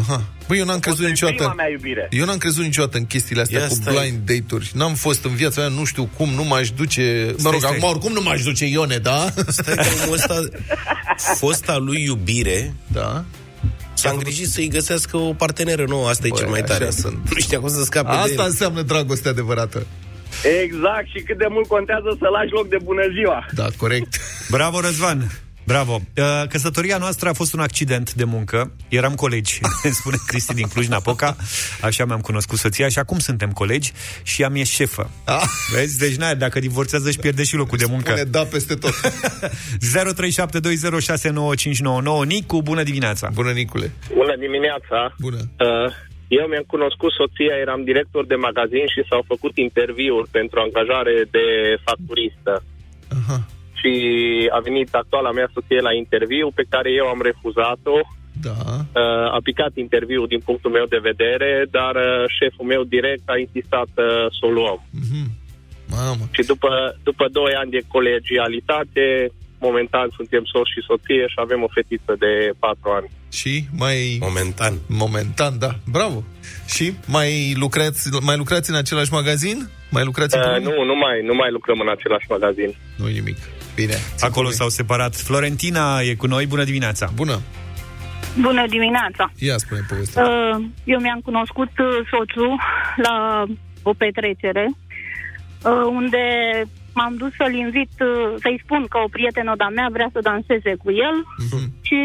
Aha. 0.02 0.22
Băi, 0.48 0.58
eu 0.58 0.64
n-am 0.64 0.78
crezut 0.78 0.98
Prima 1.06 1.10
niciodată... 1.12 1.54
mea 1.56 1.68
iubire. 1.70 2.06
Eu 2.10 2.24
n-am 2.24 2.38
crezut 2.38 2.64
niciodată 2.64 2.96
în 2.98 3.06
chestiile 3.06 3.40
astea 3.42 3.60
Ia 3.60 3.66
cu 3.66 3.74
stai. 3.74 3.94
blind 3.94 4.18
date-uri. 4.30 4.70
N-am 4.74 4.94
fost 4.94 5.24
în 5.24 5.34
viața 5.34 5.60
mea, 5.60 5.70
nu 5.78 5.84
știu 5.84 6.08
cum, 6.16 6.28
nu 6.28 6.44
m-aș 6.44 6.70
duce... 6.70 7.24
Mă 7.26 7.38
Stai, 7.38 7.50
rog, 7.52 7.60
stai. 7.60 7.76
acum 7.76 7.88
oricum 7.88 8.12
nu 8.12 8.20
m-aș 8.22 8.42
duce 8.42 8.64
Ione, 8.66 8.96
da? 8.96 9.26
Stai 9.46 9.74
că 9.74 9.86
omul 10.02 10.14
ăsta, 10.14 10.34
fosta 11.40 11.76
lui 11.76 12.02
iubire, 12.04 12.74
da. 12.86 13.24
S-a 14.00 14.10
îngrijit 14.10 14.48
să-i 14.48 14.68
găsească 14.68 15.16
o 15.16 15.32
parteneră 15.32 15.84
nouă. 15.88 16.08
Asta 16.08 16.26
e 16.26 16.30
Băi, 16.30 16.38
cel 16.38 16.48
mai 16.48 16.62
tare. 16.62 16.84
așa 16.84 16.92
sunt. 16.92 17.18
Nu 17.30 17.38
știa 17.40 17.60
cum 17.60 17.68
să 17.68 17.82
scape 17.84 18.10
de 18.10 18.16
Asta 18.16 18.42
el. 18.42 18.48
înseamnă 18.48 18.82
dragoste 18.82 19.28
adevărată. 19.28 19.86
Exact, 20.62 21.06
și 21.14 21.20
cât 21.22 21.38
de 21.38 21.46
mult 21.50 21.66
contează 21.68 22.16
să 22.18 22.26
lași 22.32 22.52
loc 22.52 22.68
de 22.68 22.76
bună 22.82 23.02
ziua. 23.18 23.46
Da, 23.52 23.66
corect. 23.76 24.16
Bravo, 24.50 24.80
Răzvan! 24.80 25.30
Bravo! 25.70 26.00
Uh, 26.16 26.24
Căsătoria 26.48 26.98
noastră 26.98 27.28
a 27.28 27.32
fost 27.32 27.52
un 27.54 27.60
accident 27.60 28.14
de 28.14 28.24
muncă. 28.24 28.72
Eram 28.88 29.14
colegi, 29.14 29.58
îmi 29.82 29.92
spune 30.00 30.16
Cristi 30.26 30.54
din 30.54 30.66
Cluj-Napoca. 30.66 31.36
Așa 31.80 32.04
mi-am 32.04 32.20
cunoscut 32.20 32.58
soția 32.58 32.88
și 32.88 32.98
acum 32.98 33.18
suntem 33.18 33.50
colegi 33.50 33.92
și 34.22 34.42
ea 34.42 34.48
mi-e 34.48 34.64
șefă. 34.64 35.10
Ah. 35.24 35.42
Vezi? 35.74 35.98
Deci, 35.98 36.16
na, 36.16 36.34
dacă 36.34 36.58
divorțează, 36.60 37.08
își 37.08 37.18
pierde 37.18 37.42
și 37.44 37.56
locul 37.56 37.78
de 37.78 37.84
muncă. 37.88 38.10
Spune 38.10 38.30
da 38.30 38.44
peste 38.44 38.74
tot. 38.74 38.94
0372069599. 42.22 42.26
Nicu, 42.26 42.62
bună 42.62 42.82
dimineața! 42.82 43.30
Bună, 43.34 43.50
Nicule! 43.50 43.92
Bună 44.14 44.36
dimineața! 44.36 45.14
Bună! 45.18 45.36
Uh, 45.36 45.92
eu 46.28 46.46
mi-am 46.46 46.64
cunoscut 46.66 47.12
soția, 47.12 47.54
eram 47.60 47.84
director 47.84 48.26
de 48.26 48.34
magazin 48.34 48.86
și 48.94 49.06
s-au 49.08 49.22
făcut 49.26 49.56
interviuri 49.56 50.28
pentru 50.30 50.60
angajare 50.60 51.24
de 51.30 51.46
facturistă. 51.84 52.62
Aha. 53.20 53.38
Și 53.80 53.92
a 54.56 54.58
venit 54.60 54.94
actuala 54.94 55.30
mea 55.30 55.48
soție 55.54 55.80
la 55.80 55.92
interviu, 56.02 56.50
pe 56.54 56.64
care 56.68 56.90
eu 57.00 57.06
am 57.06 57.20
refuzat-o. 57.22 57.98
Da. 58.48 58.56
Uh, 59.00 59.26
a 59.36 59.38
picat 59.42 59.72
interviul 59.74 60.26
din 60.26 60.40
punctul 60.48 60.70
meu 60.70 60.86
de 60.94 61.00
vedere, 61.10 61.50
dar 61.70 61.94
uh, 61.94 62.24
șeful 62.38 62.66
meu 62.72 62.82
direct 62.82 63.26
a 63.28 63.36
insistat 63.38 63.90
uh, 63.96 64.26
să 64.38 64.42
o 64.48 64.50
luăm. 64.58 64.80
Mhm. 65.04 65.22
Mamă. 65.96 66.24
Și 66.30 66.42
după, 66.52 66.70
după 67.02 67.24
doi 67.32 67.52
ani 67.60 67.70
de 67.70 67.82
colegialitate, 67.94 69.06
momentan 69.58 70.08
suntem 70.16 70.42
soț 70.52 70.66
și 70.66 70.86
soție 70.86 71.24
și 71.32 71.38
avem 71.44 71.62
o 71.62 71.68
fetiță 71.76 72.12
de 72.24 72.32
patru 72.58 72.88
ani. 72.98 73.10
Și 73.32 73.64
mai... 73.76 74.16
Momentan. 74.20 74.74
Momentan, 74.88 75.58
da. 75.58 75.70
Bravo. 75.96 76.22
Și 76.74 76.92
mai 77.06 77.54
lucrați, 77.56 78.08
mai 78.22 78.36
lucrați 78.36 78.70
în 78.70 78.76
același 78.76 79.12
magazin? 79.12 79.68
Mai 79.90 80.04
lucrați 80.04 80.36
Uh, 80.36 80.42
împreună? 80.44 80.68
nu, 80.68 80.84
nu 80.84 80.96
mai, 81.04 81.16
nu 81.30 81.34
mai 81.34 81.50
lucrăm 81.50 81.80
în 81.80 81.88
același 81.96 82.26
magazin. 82.28 82.70
Nu 82.96 83.06
nimic. 83.06 83.36
Bine. 83.74 83.96
Acolo 84.20 84.50
s-au 84.50 84.68
separat. 84.68 85.16
Florentina 85.16 86.00
e 86.00 86.14
cu 86.14 86.26
noi. 86.26 86.46
Bună 86.46 86.64
dimineața! 86.64 87.10
Bună! 87.14 87.40
Bună 88.40 88.64
dimineața! 88.68 89.32
Ia 89.38 89.56
spune 89.56 89.80
povestea. 89.88 90.22
Uh, 90.22 90.64
Eu 90.84 90.98
mi-am 91.00 91.20
cunoscut 91.24 91.72
uh, 91.78 91.86
soțul 92.10 92.50
la 93.06 93.44
o 93.82 93.92
petrecere 93.92 94.64
uh, 94.70 95.84
unde 96.00 96.22
m-am 96.92 97.14
dus 97.16 97.32
să-l 97.40 97.54
invit, 97.54 97.92
uh, 98.00 98.34
să-i 98.42 98.60
spun 98.64 98.82
că 98.92 98.98
o 99.04 99.08
prietenă 99.16 99.52
de-a 99.56 99.68
mea 99.78 99.88
vrea 99.96 100.08
să 100.12 100.20
danseze 100.30 100.72
cu 100.82 100.90
el 101.06 101.16
Mhm. 101.46 101.64
și 101.88 101.98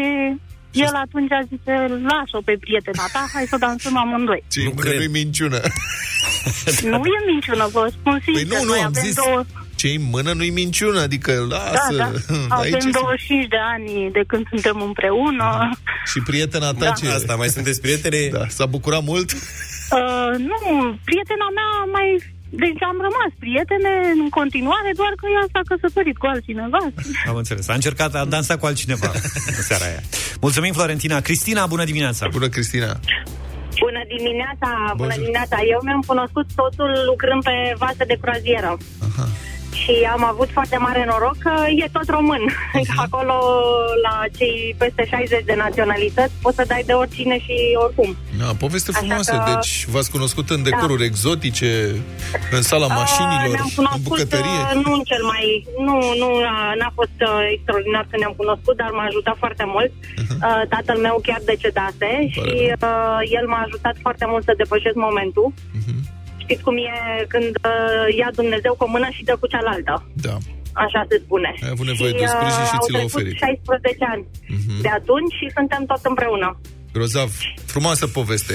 el 0.86 0.94
atunci 1.06 1.32
a 1.38 1.42
zis, 1.50 1.62
lasă-o 2.10 2.40
pe 2.48 2.56
prietena 2.64 3.04
ta, 3.12 3.22
hai 3.34 3.46
să 3.52 3.56
dansăm 3.66 3.96
amândoi. 3.96 4.42
Ce 4.52 4.60
nu 4.64 4.72
nu 5.04 5.10
minciună. 5.20 5.60
Nu 6.82 7.02
e 7.16 7.20
minciună, 7.32 7.64
vă 7.72 7.84
spun 7.96 8.20
Păi 8.24 8.34
sincer. 8.36 8.58
nu, 8.58 8.64
nu, 8.64 8.68
noi 8.70 8.78
am 8.78 8.84
avem 8.92 9.02
zis, 9.02 9.14
două... 9.14 9.44
ce 9.76 9.88
în 9.88 10.04
mână 10.14 10.32
nu-i 10.32 10.50
minciună, 10.50 11.00
adică 11.00 11.32
lasă. 11.48 11.94
Da, 11.96 12.10
da. 12.48 12.54
Aici 12.60 12.74
Avem 12.74 12.88
e- 12.88 12.98
25 13.00 13.48
de 13.48 13.60
ani 13.74 14.10
de 14.12 14.22
când 14.26 14.44
suntem 14.52 14.76
împreună. 14.88 15.48
Și 16.10 16.18
prietena 16.30 16.70
ta 16.72 16.84
Da. 16.84 16.90
ce? 16.98 17.08
Asta, 17.08 17.34
mai 17.34 17.48
sunteți 17.48 17.80
prietene? 17.80 18.20
Da, 18.38 18.44
s-a 18.48 18.66
bucurat 18.66 19.02
mult? 19.12 19.28
Uh, 19.90 20.32
nu, 20.50 20.60
prietena 21.08 21.48
mea 21.58 21.70
mai... 21.96 22.08
Deci 22.62 22.82
am 22.90 22.98
rămas 23.08 23.30
prietene 23.44 23.92
în 24.22 24.28
continuare, 24.38 24.90
doar 25.00 25.12
că 25.20 25.26
ea 25.36 25.44
s-a 25.52 25.62
căsătorit 25.70 26.16
cu 26.22 26.26
altcineva. 26.32 26.80
Am 27.30 27.36
înțeles. 27.36 27.68
A 27.68 27.74
încercat, 27.80 28.14
a 28.14 28.24
dansat 28.24 28.58
cu 28.60 28.66
altcineva 28.66 29.10
în 29.56 29.62
seara 29.68 29.84
aia. 29.90 30.00
Mulțumim, 30.40 30.72
Florentina. 30.72 31.20
Cristina, 31.20 31.66
bună 31.66 31.84
dimineața! 31.84 32.28
Bună, 32.36 32.48
Cristina! 32.48 32.92
Bună 33.84 34.02
dimineața, 34.16 34.68
bună 34.96 35.14
dimineața. 35.16 35.56
Eu 35.72 35.80
mi-am 35.82 36.02
cunoscut 36.06 36.46
soțul 36.58 36.90
lucrând 37.10 37.42
pe 37.42 37.56
vase 37.78 38.04
de 38.10 38.16
croazieră. 38.22 38.70
Și 39.82 39.94
am 40.12 40.24
avut 40.24 40.48
foarte 40.52 40.76
mare 40.76 41.04
noroc 41.10 41.36
că 41.38 41.54
e 41.84 41.88
tot 41.92 42.08
român. 42.16 42.42
Acolo, 43.04 43.34
la 44.06 44.14
cei 44.38 44.74
peste 44.78 45.02
60 45.04 45.44
de 45.44 45.54
naționalități, 45.64 46.32
poți 46.42 46.56
să 46.56 46.64
dai 46.66 46.82
de 46.86 46.92
oricine 46.92 47.38
și 47.38 47.56
oricum. 47.84 48.16
Da, 48.40 48.48
poveste 48.64 48.90
Așa 48.90 48.98
frumoasă. 48.98 49.32
că- 49.44 49.50
Deci 49.54 49.72
v-ați 49.92 50.10
cunoscut 50.10 50.50
în 50.50 50.62
decoruri 50.62 51.04
exotice, 51.04 51.70
în 52.56 52.62
sala 52.62 52.86
mașinilor, 52.86 53.44
Uh, 53.46 53.52
ne-am 53.52 53.68
în 53.70 53.74
cunoscut, 53.80 54.02
bucătărie? 54.08 54.58
uh, 54.62 54.74
nu 54.84 54.90
în 54.98 55.02
cel 55.10 55.22
mai... 55.32 55.44
Nu, 55.86 55.94
nu, 56.22 56.28
uh, 56.34 56.72
n-a 56.80 56.92
fost 56.94 57.16
uh, 57.30 57.38
extraordinar 57.54 58.04
că 58.10 58.16
ne-am 58.18 58.34
cunoscut, 58.36 58.76
dar 58.82 58.90
m-a 58.96 59.06
ajutat 59.10 59.36
foarte 59.38 59.64
mult. 59.74 59.90
Uh, 60.46 60.62
tatăl 60.74 60.98
meu 61.06 61.16
chiar 61.26 61.40
decedase 61.52 62.10
și 62.34 62.40
uh, 62.88 63.18
el 63.38 63.44
m-a 63.52 63.62
ajutat 63.66 63.96
foarte 64.04 64.24
mult 64.28 64.42
să 64.44 64.52
depășesc 64.62 64.94
momentul. 65.08 65.48
Știți 66.46 66.62
cum 66.66 66.76
e 66.76 66.90
când 67.34 67.52
uh, 67.70 68.16
ia 68.20 68.28
Dumnezeu 68.40 68.72
cu 68.78 68.84
o 68.86 68.90
mână 68.94 69.08
și 69.16 69.22
dă 69.28 69.34
cu 69.40 69.46
cealaltă. 69.46 69.94
Da. 70.26 70.36
Așa 70.84 71.00
se 71.08 71.16
spune. 71.24 71.50
Ai 71.62 71.70
avut 71.72 71.86
nevoie 71.86 72.12
de 72.20 72.26
sprijin 72.34 72.64
și 72.72 72.76
uh, 72.78 72.82
ți 72.84 72.92
l-a 72.92 72.98
au 72.98 73.06
trecut 73.06 73.14
oferit. 73.14 73.36
16 73.36 74.04
ani 74.12 74.24
de 74.84 74.90
atunci 74.98 75.32
și 75.40 75.46
suntem 75.56 75.82
tot 75.90 76.02
împreună. 76.02 76.48
Grozav. 76.92 77.30
Frumoasă 77.66 78.06
poveste. 78.06 78.54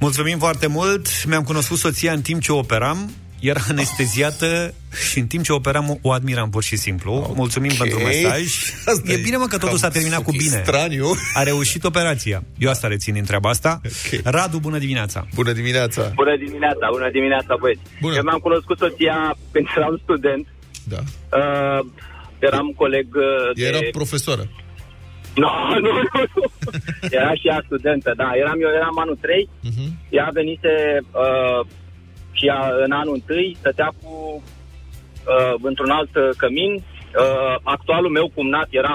Mulțumim 0.00 0.38
foarte 0.38 0.66
mult. 0.66 1.24
Mi-am 1.24 1.42
cunoscut 1.42 1.78
soția 1.78 2.12
în 2.12 2.22
timp 2.22 2.40
ce 2.42 2.52
operam. 2.52 2.98
Era 3.40 3.60
anesteziată 3.68 4.74
și 5.10 5.18
în 5.18 5.26
timp 5.26 5.44
ce 5.44 5.52
operam 5.52 5.98
o 6.02 6.12
admiram 6.12 6.50
pur 6.50 6.62
și 6.62 6.76
simplu. 6.76 7.12
Okay. 7.12 7.32
Mulțumim 7.36 7.72
pentru 7.78 7.98
mesaj. 7.98 8.42
Asta 8.86 9.12
e 9.12 9.12
e 9.12 9.20
bine, 9.22 9.36
mă, 9.36 9.44
că 9.44 9.56
totul 9.56 9.68
cam 9.68 9.76
s-a 9.76 9.88
terminat 9.88 10.22
cu 10.22 10.30
bine. 10.30 10.62
straniu. 10.64 11.06
A 11.34 11.42
reușit 11.42 11.84
operația. 11.84 12.42
Eu 12.58 12.70
asta 12.70 12.88
rețin 12.88 13.14
din 13.14 13.24
treaba 13.24 13.48
asta. 13.48 13.80
Okay. 14.06 14.20
Radu, 14.24 14.58
bună 14.58 14.78
dimineața! 14.78 15.26
Bună 15.34 15.52
dimineața! 15.52 16.12
Bună 16.14 16.36
dimineața, 16.36 16.88
bună 16.90 17.10
dimineața, 17.10 17.56
băieți. 17.60 17.80
Bună. 18.00 18.14
Eu 18.14 18.22
mi-am 18.22 18.38
cunoscut 18.38 18.78
soția 18.78 19.36
când 19.52 19.66
eram 19.76 20.00
student. 20.02 20.46
Da. 20.84 21.00
Uh, 21.38 21.86
eram 22.38 22.72
coleg 22.76 23.06
uh, 23.14 23.54
de... 23.54 23.66
Era 23.66 23.78
profesoară. 23.90 24.44
Nu, 25.34 25.50
nu, 25.84 25.90
nu, 25.92 26.02
nu. 26.34 26.44
Era 27.10 27.34
și 27.34 27.48
ea 27.48 27.62
studentă, 27.64 28.12
da. 28.16 28.30
Eram 28.42 28.58
eu, 28.60 28.70
eram 28.80 28.98
anul 28.98 29.18
3. 29.20 29.48
Mhm. 29.60 29.98
Ea 30.08 30.28
venise 30.32 30.72
uh, 31.00 31.66
și 32.36 32.46
ea 32.46 32.60
în 32.84 32.92
anul 32.92 33.22
1 33.28 33.52
stătea 33.58 33.90
cu 34.02 34.12
uh, 34.42 35.54
într-un 35.62 35.90
alt 35.90 36.14
uh, 36.16 36.28
cămin. 36.36 36.72
Uh, 36.74 37.56
actualul 37.62 38.10
meu 38.10 38.30
cumnat 38.34 38.68
era 38.70 38.94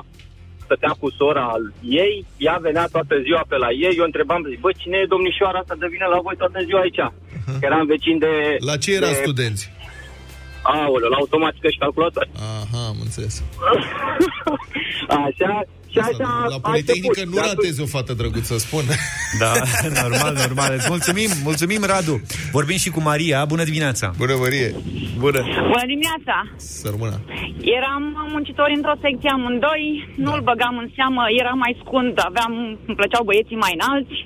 stătea 0.64 0.94
cu 1.00 1.10
sora 1.10 1.46
al 1.56 1.74
ei, 1.82 2.26
ea 2.38 2.58
venea 2.62 2.86
toată 2.92 3.16
ziua 3.26 3.44
pe 3.48 3.58
la 3.58 3.70
ei, 3.86 3.96
eu 3.98 4.04
întrebam, 4.04 4.46
zic, 4.50 4.60
bă, 4.60 4.72
cine 4.78 4.98
e 4.98 5.14
domnișoara 5.14 5.60
asta 5.60 5.76
de 5.80 5.88
vine 5.94 6.06
la 6.14 6.20
voi 6.26 6.36
toată 6.38 6.60
ziua 6.68 6.82
aici? 6.82 7.04
Că 7.60 7.66
eram 7.70 7.86
vecin 7.86 8.18
de... 8.18 8.34
La 8.60 8.78
ce 8.78 8.94
era 8.94 9.08
de... 9.08 9.20
studenți? 9.24 9.72
Aoleu, 10.64 11.10
la 11.10 11.16
automatică 11.16 11.68
și 11.70 11.78
calculator. 11.78 12.28
Aha, 12.36 12.82
am 12.88 12.98
înțeles. 13.02 13.44
Așa, 15.26 15.64
și 15.92 15.98
așa 16.10 16.30
La 16.52 16.56
a 16.56 16.60
Politehnică 16.70 17.08
început. 17.08 17.30
nu 17.34 17.36
De 17.36 17.40
atunci- 17.42 17.56
ratezi 17.56 17.82
o 17.86 17.88
fată 17.96 18.14
drăguță, 18.20 18.54
spun. 18.68 18.84
Da, 19.42 19.52
normal, 20.02 20.34
normal. 20.46 20.72
Îți 20.78 20.90
mulțumim, 20.96 21.30
mulțumim, 21.50 21.82
Radu. 21.92 22.16
Vorbim 22.58 22.78
și 22.84 22.90
cu 22.96 23.02
Maria. 23.10 23.40
Bună 23.54 23.64
dimineața! 23.70 24.06
Bună, 24.22 24.36
Marie! 24.44 24.68
Bună! 25.24 25.42
Bună 25.74 25.86
dimineața! 25.94 26.36
Să 26.80 26.86
rămână. 26.94 27.18
Eram 27.78 28.04
muncitori 28.36 28.74
într-o 28.80 28.96
secție 29.06 29.30
amândoi, 29.38 29.84
nu-l 30.26 30.42
băgam 30.50 30.76
în 30.84 30.90
seamă, 30.96 31.22
era 31.42 31.54
mai 31.64 31.74
scund, 31.84 32.14
aveam, 32.30 32.54
îmi 32.88 32.98
plăceau 33.00 33.24
băieții 33.30 33.64
mai 33.66 33.74
înalți. 33.80 34.18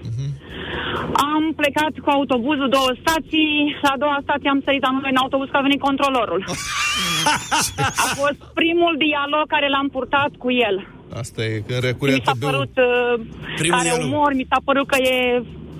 Am 1.33 1.43
plecat 1.61 1.93
cu 2.03 2.09
autobuzul 2.17 2.69
două 2.77 2.91
stații, 3.01 3.53
la 3.85 3.89
a 3.95 4.01
doua 4.03 4.19
stație 4.25 4.49
am 4.53 4.61
sărit 4.65 4.83
amândoi 4.89 5.13
în 5.15 5.21
autobuz 5.23 5.47
că 5.51 5.57
a 5.59 5.67
venit 5.67 5.81
controlorul. 5.89 6.41
a 8.05 8.07
fost 8.21 8.39
primul 8.59 8.93
dialog 9.05 9.45
care 9.55 9.67
l-am 9.73 9.87
purtat 9.95 10.31
cu 10.43 10.49
el. 10.67 10.75
Asta 11.13 11.43
e, 11.43 11.63
când 11.67 11.79
Mi 11.81 11.85
recurea 11.87 12.17
s-a 12.25 12.31
TB-ul. 12.31 12.49
părut 12.49 12.73
uh, 12.77 13.25
Primul 13.61 13.77
care 13.77 13.89
dialog. 13.89 14.05
umor, 14.13 14.31
mi 14.33 14.45
s-a 14.49 14.59
părut 14.65 14.87
că 14.87 14.97
e 15.13 15.15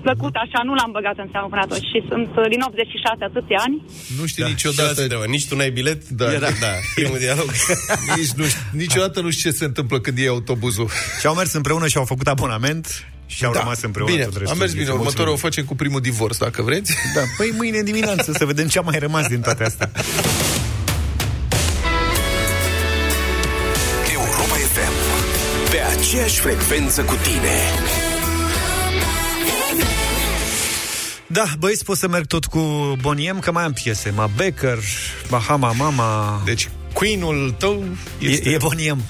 plăcut 0.06 0.34
așa, 0.44 0.60
nu 0.68 0.74
l-am 0.74 0.90
băgat 0.98 1.16
în 1.24 1.28
seamă 1.32 1.46
până 1.52 1.62
atunci 1.64 1.86
și 1.92 1.98
sunt 2.10 2.30
uh, 2.40 2.44
din 2.52 2.60
86 2.60 3.24
atâția 3.30 3.58
ani. 3.66 3.76
Nu 4.18 4.24
știi 4.26 4.42
Da, 4.42 4.48
niciodată... 4.48 5.02
și 5.02 5.12
asta 5.12 5.24
nici 5.34 5.48
tu 5.48 5.56
n-ai 5.56 5.70
bilet? 5.78 6.00
Da. 6.20 6.26
Era, 6.38 6.50
da, 6.64 6.72
primul 6.94 7.18
dialog. 7.18 7.48
Nici 8.16 8.32
nu, 8.40 8.44
știi- 8.52 8.66
niciodată 8.82 9.20
nu 9.20 9.30
știi 9.30 9.50
ce 9.50 9.56
se 9.56 9.64
întâmplă 9.70 9.96
când 10.00 10.16
iei 10.18 10.28
autobuzul. 10.36 10.88
Și 11.20 11.26
au 11.26 11.34
mers 11.34 11.52
împreună 11.52 11.86
și 11.92 11.96
au 11.96 12.04
făcut 12.04 12.26
abonament 12.26 12.84
și 13.26 13.44
au 13.44 13.52
rămas 13.52 13.82
împreună 13.82 14.12
Bine, 14.12 14.24
tot 14.24 14.32
restul 14.32 14.52
am 14.52 14.58
mers 14.58 14.70
bine. 14.72 14.82
vieții. 14.84 14.98
Următorul 15.00 15.26
o 15.26 15.36
Mulțumim. 15.36 15.50
facem 15.52 15.64
cu 15.64 15.74
primul 15.74 16.00
divorț, 16.00 16.36
dacă 16.36 16.62
vreți. 16.62 16.92
Da, 17.14 17.20
păi 17.36 17.50
mâine 17.56 17.82
dimineață 17.82 18.32
să 18.32 18.44
vedem 18.44 18.66
ce 18.66 18.78
a 18.78 18.82
mai 18.82 18.98
rămas 18.98 19.26
din 19.28 19.40
toate 19.40 19.64
astea. 19.64 19.90
aceeași 26.16 26.40
frecvență 26.40 27.02
cu 27.02 27.14
tine. 27.14 27.54
Da, 31.26 31.44
băieți, 31.58 31.84
pot 31.84 31.96
să 31.96 32.08
merg 32.08 32.26
tot 32.26 32.44
cu 32.44 32.60
Boniem, 33.00 33.38
că 33.38 33.52
mai 33.52 33.64
am 33.64 33.72
piese. 33.72 34.10
Ma 34.10 34.30
Becker, 34.36 34.78
Bahama 35.28 35.72
Mama... 35.72 36.42
Deci, 36.44 36.68
Queen-ul 36.92 37.54
tău 37.58 37.84
este... 38.18 38.48
E, 38.48 38.52
e 38.52 38.56
Boniem. 38.56 39.02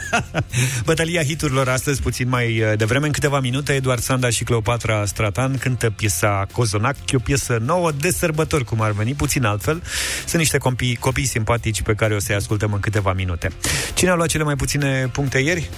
Bătălia 0.84 1.22
hiturilor 1.22 1.68
astăzi, 1.68 2.02
puțin 2.02 2.28
mai 2.28 2.60
uh, 2.60 2.72
devreme, 2.76 3.06
în 3.06 3.12
câteva 3.12 3.40
minute, 3.40 3.72
Eduard 3.72 4.02
Sanda 4.02 4.30
și 4.30 4.44
Cleopatra 4.44 5.04
Stratan 5.04 5.58
cântă 5.58 5.90
piesa 5.90 6.46
Cozonac, 6.52 6.96
e 7.10 7.16
o 7.16 7.18
piesă 7.18 7.58
nouă 7.64 7.92
de 7.92 8.10
sărbători, 8.10 8.64
cum 8.64 8.80
ar 8.80 8.90
veni, 8.90 9.14
puțin 9.14 9.44
altfel. 9.44 9.82
Sunt 10.26 10.40
niște 10.40 10.58
copii, 10.58 10.96
copii 10.96 11.26
simpatici 11.26 11.82
pe 11.82 11.94
care 11.94 12.14
o 12.14 12.18
să-i 12.18 12.34
ascultăm 12.34 12.72
în 12.72 12.80
câteva 12.80 13.12
minute. 13.12 13.52
Cine 13.94 14.10
a 14.10 14.14
luat 14.14 14.28
cele 14.28 14.44
mai 14.44 14.56
puține 14.56 15.08
puncte 15.12 15.38
ieri? 15.38 15.70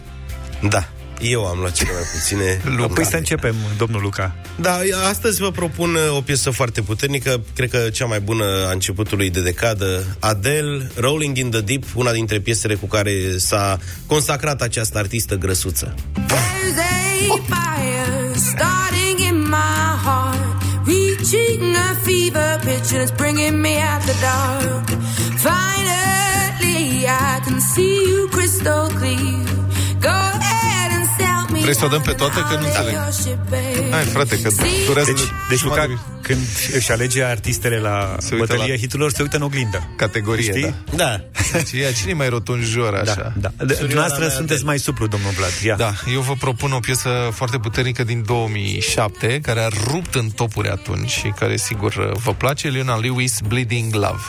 Da, 0.68 0.88
eu 1.20 1.46
am 1.46 1.58
luat 1.58 1.72
cele 1.72 1.90
mai 1.92 2.02
puține. 2.12 2.60
Luca. 2.76 2.94
Păi 2.94 3.04
să 3.04 3.16
începem, 3.16 3.54
domnul 3.76 4.02
Luca. 4.02 4.34
Da, 4.60 4.78
astăzi 5.08 5.40
vă 5.40 5.50
propun 5.50 5.94
uh, 5.94 6.16
o 6.16 6.20
piesă 6.20 6.50
foarte 6.50 6.80
puternică, 6.80 7.40
cred 7.54 7.70
că 7.70 7.78
cea 7.78 8.06
mai 8.06 8.20
bună 8.20 8.44
a 8.68 8.72
începutului 8.72 9.30
de 9.30 9.40
decadă, 9.40 10.16
Adele, 10.20 10.90
Rolling 10.94 11.36
in 11.36 11.50
the 11.50 11.60
Deep, 11.60 11.82
una 11.94 12.12
dintre 12.12 12.40
piesele 12.40 12.74
cu 12.74 12.86
care 12.86 13.12
s-a 13.36 13.78
consacrat 14.06 14.62
această 14.62 14.98
artistă 14.98 15.34
grăsuță. 15.34 15.94
There's 16.14 16.78
a 16.78 16.96
fire 17.46 17.76
Vrei 31.60 31.74
să 31.74 31.84
o 31.84 31.88
dăm 31.88 32.00
pe 32.00 32.12
toate? 32.12 32.40
Că 32.40 32.56
nu 32.60 32.66
înțeleg. 32.66 32.94
Hai, 33.90 34.04
frate, 34.04 34.40
că 34.40 34.50
durează... 34.86 35.10
Deci, 35.12 35.20
deci 35.48 35.62
Luca, 35.62 36.00
când 36.22 36.38
își 36.74 36.92
alege 36.92 37.24
artistele 37.24 37.78
la 37.78 38.16
uită 38.22 38.36
bătălia 38.36 38.64
la- 38.74 38.76
hiturilor, 38.80 39.10
se 39.10 39.22
uită 39.22 39.36
în 39.36 39.42
oglindă. 39.42 39.88
Categorie, 39.96 40.42
Știi? 40.50 40.74
da. 40.96 40.96
Da. 40.96 41.20
Și 41.68 41.80
ea, 41.80 41.92
cine 41.92 42.10
e 42.10 42.14
mai 42.14 42.28
rotunjor 42.28 42.94
așa? 42.94 43.32
Da. 43.36 43.50
De, 43.64 43.74
dumneavoastră 43.80 44.28
sunteți 44.28 44.64
mai 44.64 44.78
suplu, 44.78 45.06
domnul 45.06 45.30
Vlad. 45.36 45.50
Ia. 45.64 45.74
Da, 45.76 45.92
eu 46.12 46.20
vă 46.20 46.32
propun 46.38 46.72
o 46.72 46.78
piesă 46.78 47.08
foarte 47.32 47.58
puternică 47.58 48.04
din 48.04 48.22
2007, 48.26 49.40
care 49.42 49.60
a 49.60 49.68
rupt 49.90 50.14
în 50.14 50.28
topuri 50.30 50.68
atunci 50.68 51.10
și 51.10 51.32
care, 51.38 51.56
sigur, 51.56 52.12
vă 52.24 52.32
place, 52.34 52.68
Leona 52.68 52.98
Lewis, 52.98 53.38
Bleeding 53.48 53.94
Love. 53.94 54.22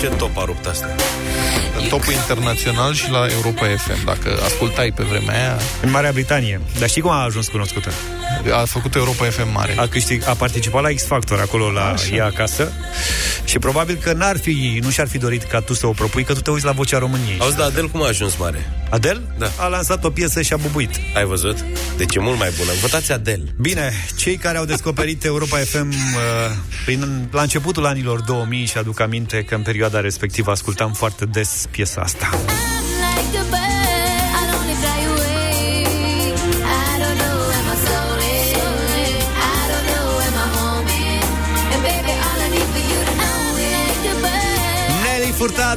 Ce 0.00 0.06
top 0.08 0.36
a 0.36 0.44
rupt 0.44 0.66
asta? 0.66 0.86
În 0.86 0.94
topul 1.88 2.12
internațional 2.12 2.94
și 2.94 3.10
la 3.10 3.26
Europa 3.32 3.66
FM, 3.76 4.04
dacă 4.04 4.38
ascultai 4.44 4.92
pe 4.92 5.02
vremea 5.02 5.34
aia. 5.34 5.58
În 5.82 5.90
Marea 5.90 6.12
Britanie. 6.12 6.60
Dar 6.78 6.88
știi 6.88 7.02
cum 7.02 7.10
a 7.10 7.22
ajuns 7.22 7.48
cunoscută? 7.48 7.90
A 8.52 8.64
făcut 8.64 8.94
Europa 8.94 9.24
FM 9.24 9.52
mare. 9.52 9.74
A, 9.78 9.86
câștig, 9.86 10.22
a 10.28 10.32
participat 10.32 10.82
la 10.82 10.88
X 10.88 11.04
Factor 11.04 11.40
acolo 11.40 11.70
la 11.70 11.88
Așa. 11.88 12.14
ea 12.14 12.24
acasă 12.24 12.72
și 13.44 13.58
probabil 13.58 13.98
că 14.02 14.12
n-ar 14.12 14.38
fi, 14.38 14.78
nu 14.82 14.90
și-ar 14.90 15.08
fi 15.08 15.18
dorit 15.18 15.42
ca 15.42 15.60
tu 15.60 15.74
să 15.74 15.86
o 15.86 15.90
propui, 15.90 16.24
că 16.24 16.32
tu 16.32 16.40
te 16.40 16.50
uiți 16.50 16.64
la 16.64 16.72
vocea 16.72 16.98
României. 16.98 17.36
Auzi, 17.38 17.56
dar 17.56 17.66
Adel 17.66 17.88
cum 17.88 18.02
a 18.02 18.06
ajuns 18.06 18.36
mare? 18.36 18.72
Adel? 18.90 19.22
Da. 19.38 19.50
A 19.56 19.66
lansat 19.66 20.04
o 20.04 20.10
piesă 20.10 20.42
și 20.42 20.52
a 20.52 20.56
bubuit. 20.56 20.90
Ai 21.14 21.24
văzut? 21.24 21.64
Deci 21.96 22.14
e 22.14 22.20
mult 22.20 22.38
mai 22.38 22.50
bună. 22.58 22.70
Votați 22.80 23.12
Adel. 23.12 23.54
Bine, 23.60 23.92
cei 24.16 24.36
care 24.36 24.58
au 24.58 24.64
descoperit 24.64 25.24
Europa 25.24 25.56
FM 25.56 25.88
uh, 25.88 25.94
prin, 26.84 27.28
la 27.30 27.42
începutul 27.42 27.86
anilor 27.86 28.20
2000 28.20 28.66
și 28.66 28.78
aduc 28.78 29.00
aminte 29.00 29.42
că 29.42 29.54
în 29.54 29.62
perioada 29.62 30.00
respectivă 30.00 30.50
ascultam 30.50 30.92
foarte 30.92 31.24
des 31.24 31.66
piesa 31.78 32.00
asta. 32.02 32.67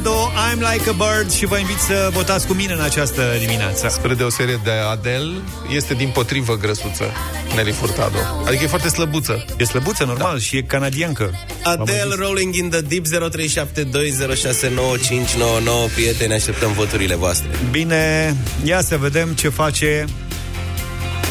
Nelly 0.01 0.09
Furtado, 0.09 0.31
I'm 0.35 0.59
like 0.73 0.89
a 0.89 0.93
bird 0.93 1.31
și 1.31 1.45
vă 1.45 1.57
invit 1.57 1.77
să 1.77 2.09
votați 2.13 2.47
cu 2.47 2.53
mine 2.53 2.73
în 2.73 2.81
această 2.81 3.21
dimineață. 3.39 3.87
Spre 3.89 4.13
deosebire 4.13 4.59
de 4.63 4.71
Adel, 4.91 5.41
este 5.69 5.93
din 5.93 6.09
potrivă 6.09 6.57
grăsuță 6.57 7.03
Nelly 7.55 7.71
Furtado. 7.71 8.17
Adică 8.45 8.63
e 8.63 8.67
foarte 8.67 8.87
slăbuță. 8.87 9.45
E 9.57 9.63
slăbuță, 9.63 10.03
normal, 10.03 10.33
da. 10.33 10.39
și 10.39 10.57
e 10.57 10.61
canadiancă. 10.61 11.31
Adele 11.63 12.15
Rolling 12.17 12.55
in 12.55 12.69
the 12.69 12.81
Deep 12.81 13.05
0372069599 13.05 13.11
Prieteni, 15.93 16.33
așteptăm 16.33 16.71
voturile 16.71 17.15
voastre. 17.15 17.49
Bine, 17.71 18.35
ia 18.63 18.81
să 18.81 18.97
vedem 18.97 19.29
ce 19.33 19.49
face 19.49 20.05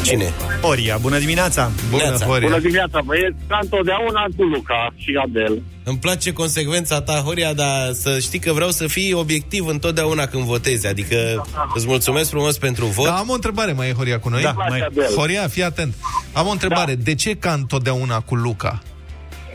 Cine? 0.03 0.33
Oria. 0.61 0.97
Bună 0.97 1.17
dimineața! 1.19 1.71
Neața. 1.97 2.25
Bună 2.25 2.59
dimineața, 2.59 3.01
băieți, 3.05 3.35
ca 3.47 3.59
întotdeauna 3.61 4.23
cu 4.37 4.43
Luca 4.43 4.93
și 4.95 5.19
Adel. 5.27 5.61
Îmi 5.83 5.97
place 5.97 6.33
consecvența 6.33 7.01
ta, 7.01 7.13
Horia, 7.25 7.53
dar 7.53 7.91
să 7.93 8.19
știi 8.19 8.39
că 8.39 8.53
vreau 8.53 8.69
să 8.69 8.87
fii 8.87 9.13
obiectiv 9.13 9.67
întotdeauna 9.67 10.25
când 10.25 10.43
votezi. 10.43 10.87
Adică 10.87 11.47
îți 11.75 11.87
mulțumesc 11.87 12.29
frumos 12.29 12.57
pentru 12.57 12.85
vot. 12.85 13.05
Da, 13.05 13.15
am 13.17 13.29
o 13.29 13.33
întrebare, 13.33 13.71
mai 13.71 13.89
e 13.89 13.93
Horia 13.93 14.19
cu 14.19 14.29
noi? 14.29 14.41
Da, 14.41 14.51
mai- 14.57 14.87
Horia, 15.15 15.47
fii 15.47 15.63
atent. 15.63 15.93
Am 16.33 16.47
o 16.47 16.51
întrebare. 16.51 16.95
De 16.95 17.15
ce 17.15 17.35
ca 17.35 17.53
întotdeauna 17.53 18.19
cu 18.19 18.35
Luca? 18.35 18.81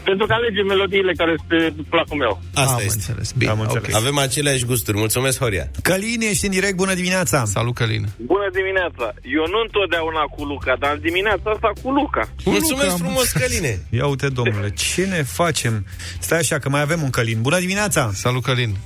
Pentru 0.08 0.26
că 0.26 0.32
alege 0.32 0.62
melodiile 0.62 1.12
care 1.20 1.34
sunt 1.36 1.48
pe 1.48 1.82
placul 1.92 2.16
meu. 2.24 2.32
Asta 2.54 2.72
Am 2.72 2.80
este. 2.84 2.92
înțeles. 2.94 3.32
Bine, 3.32 3.50
Am 3.50 3.60
înțeles. 3.60 3.88
ok. 3.88 3.94
Avem 4.02 4.18
aceleași 4.18 4.64
gusturi. 4.64 4.96
Mulțumesc, 5.04 5.38
Horia. 5.38 5.66
Călin, 5.82 6.20
ești 6.30 6.44
în 6.44 6.50
direct, 6.50 6.76
bună 6.76 6.94
dimineața! 6.94 7.44
Salut, 7.44 7.74
Călin. 7.74 8.04
Bună 8.32 8.48
dimineața! 8.52 9.06
Eu 9.38 9.44
nu 9.52 9.58
întotdeauna 9.66 10.20
cu 10.34 10.44
Luca, 10.44 10.76
dar 10.82 10.92
în 10.92 11.00
dimineața 11.00 11.50
asta 11.54 11.70
cu 11.82 11.90
Luca. 11.90 12.28
Mulțumesc 12.44 12.90
Luca, 12.90 13.02
frumos, 13.04 13.28
Căline. 13.32 13.72
Ia 13.90 14.06
uite, 14.06 14.28
domnule, 14.28 14.70
ce 14.70 15.02
ne 15.04 15.22
facem? 15.22 15.86
Stai 16.18 16.38
așa, 16.38 16.58
că 16.58 16.68
mai 16.68 16.80
avem 16.80 17.02
un 17.02 17.10
Călin. 17.10 17.38
Bună 17.40 17.58
dimineața! 17.58 18.10
Salut, 18.14 18.42
Călin. 18.42 18.76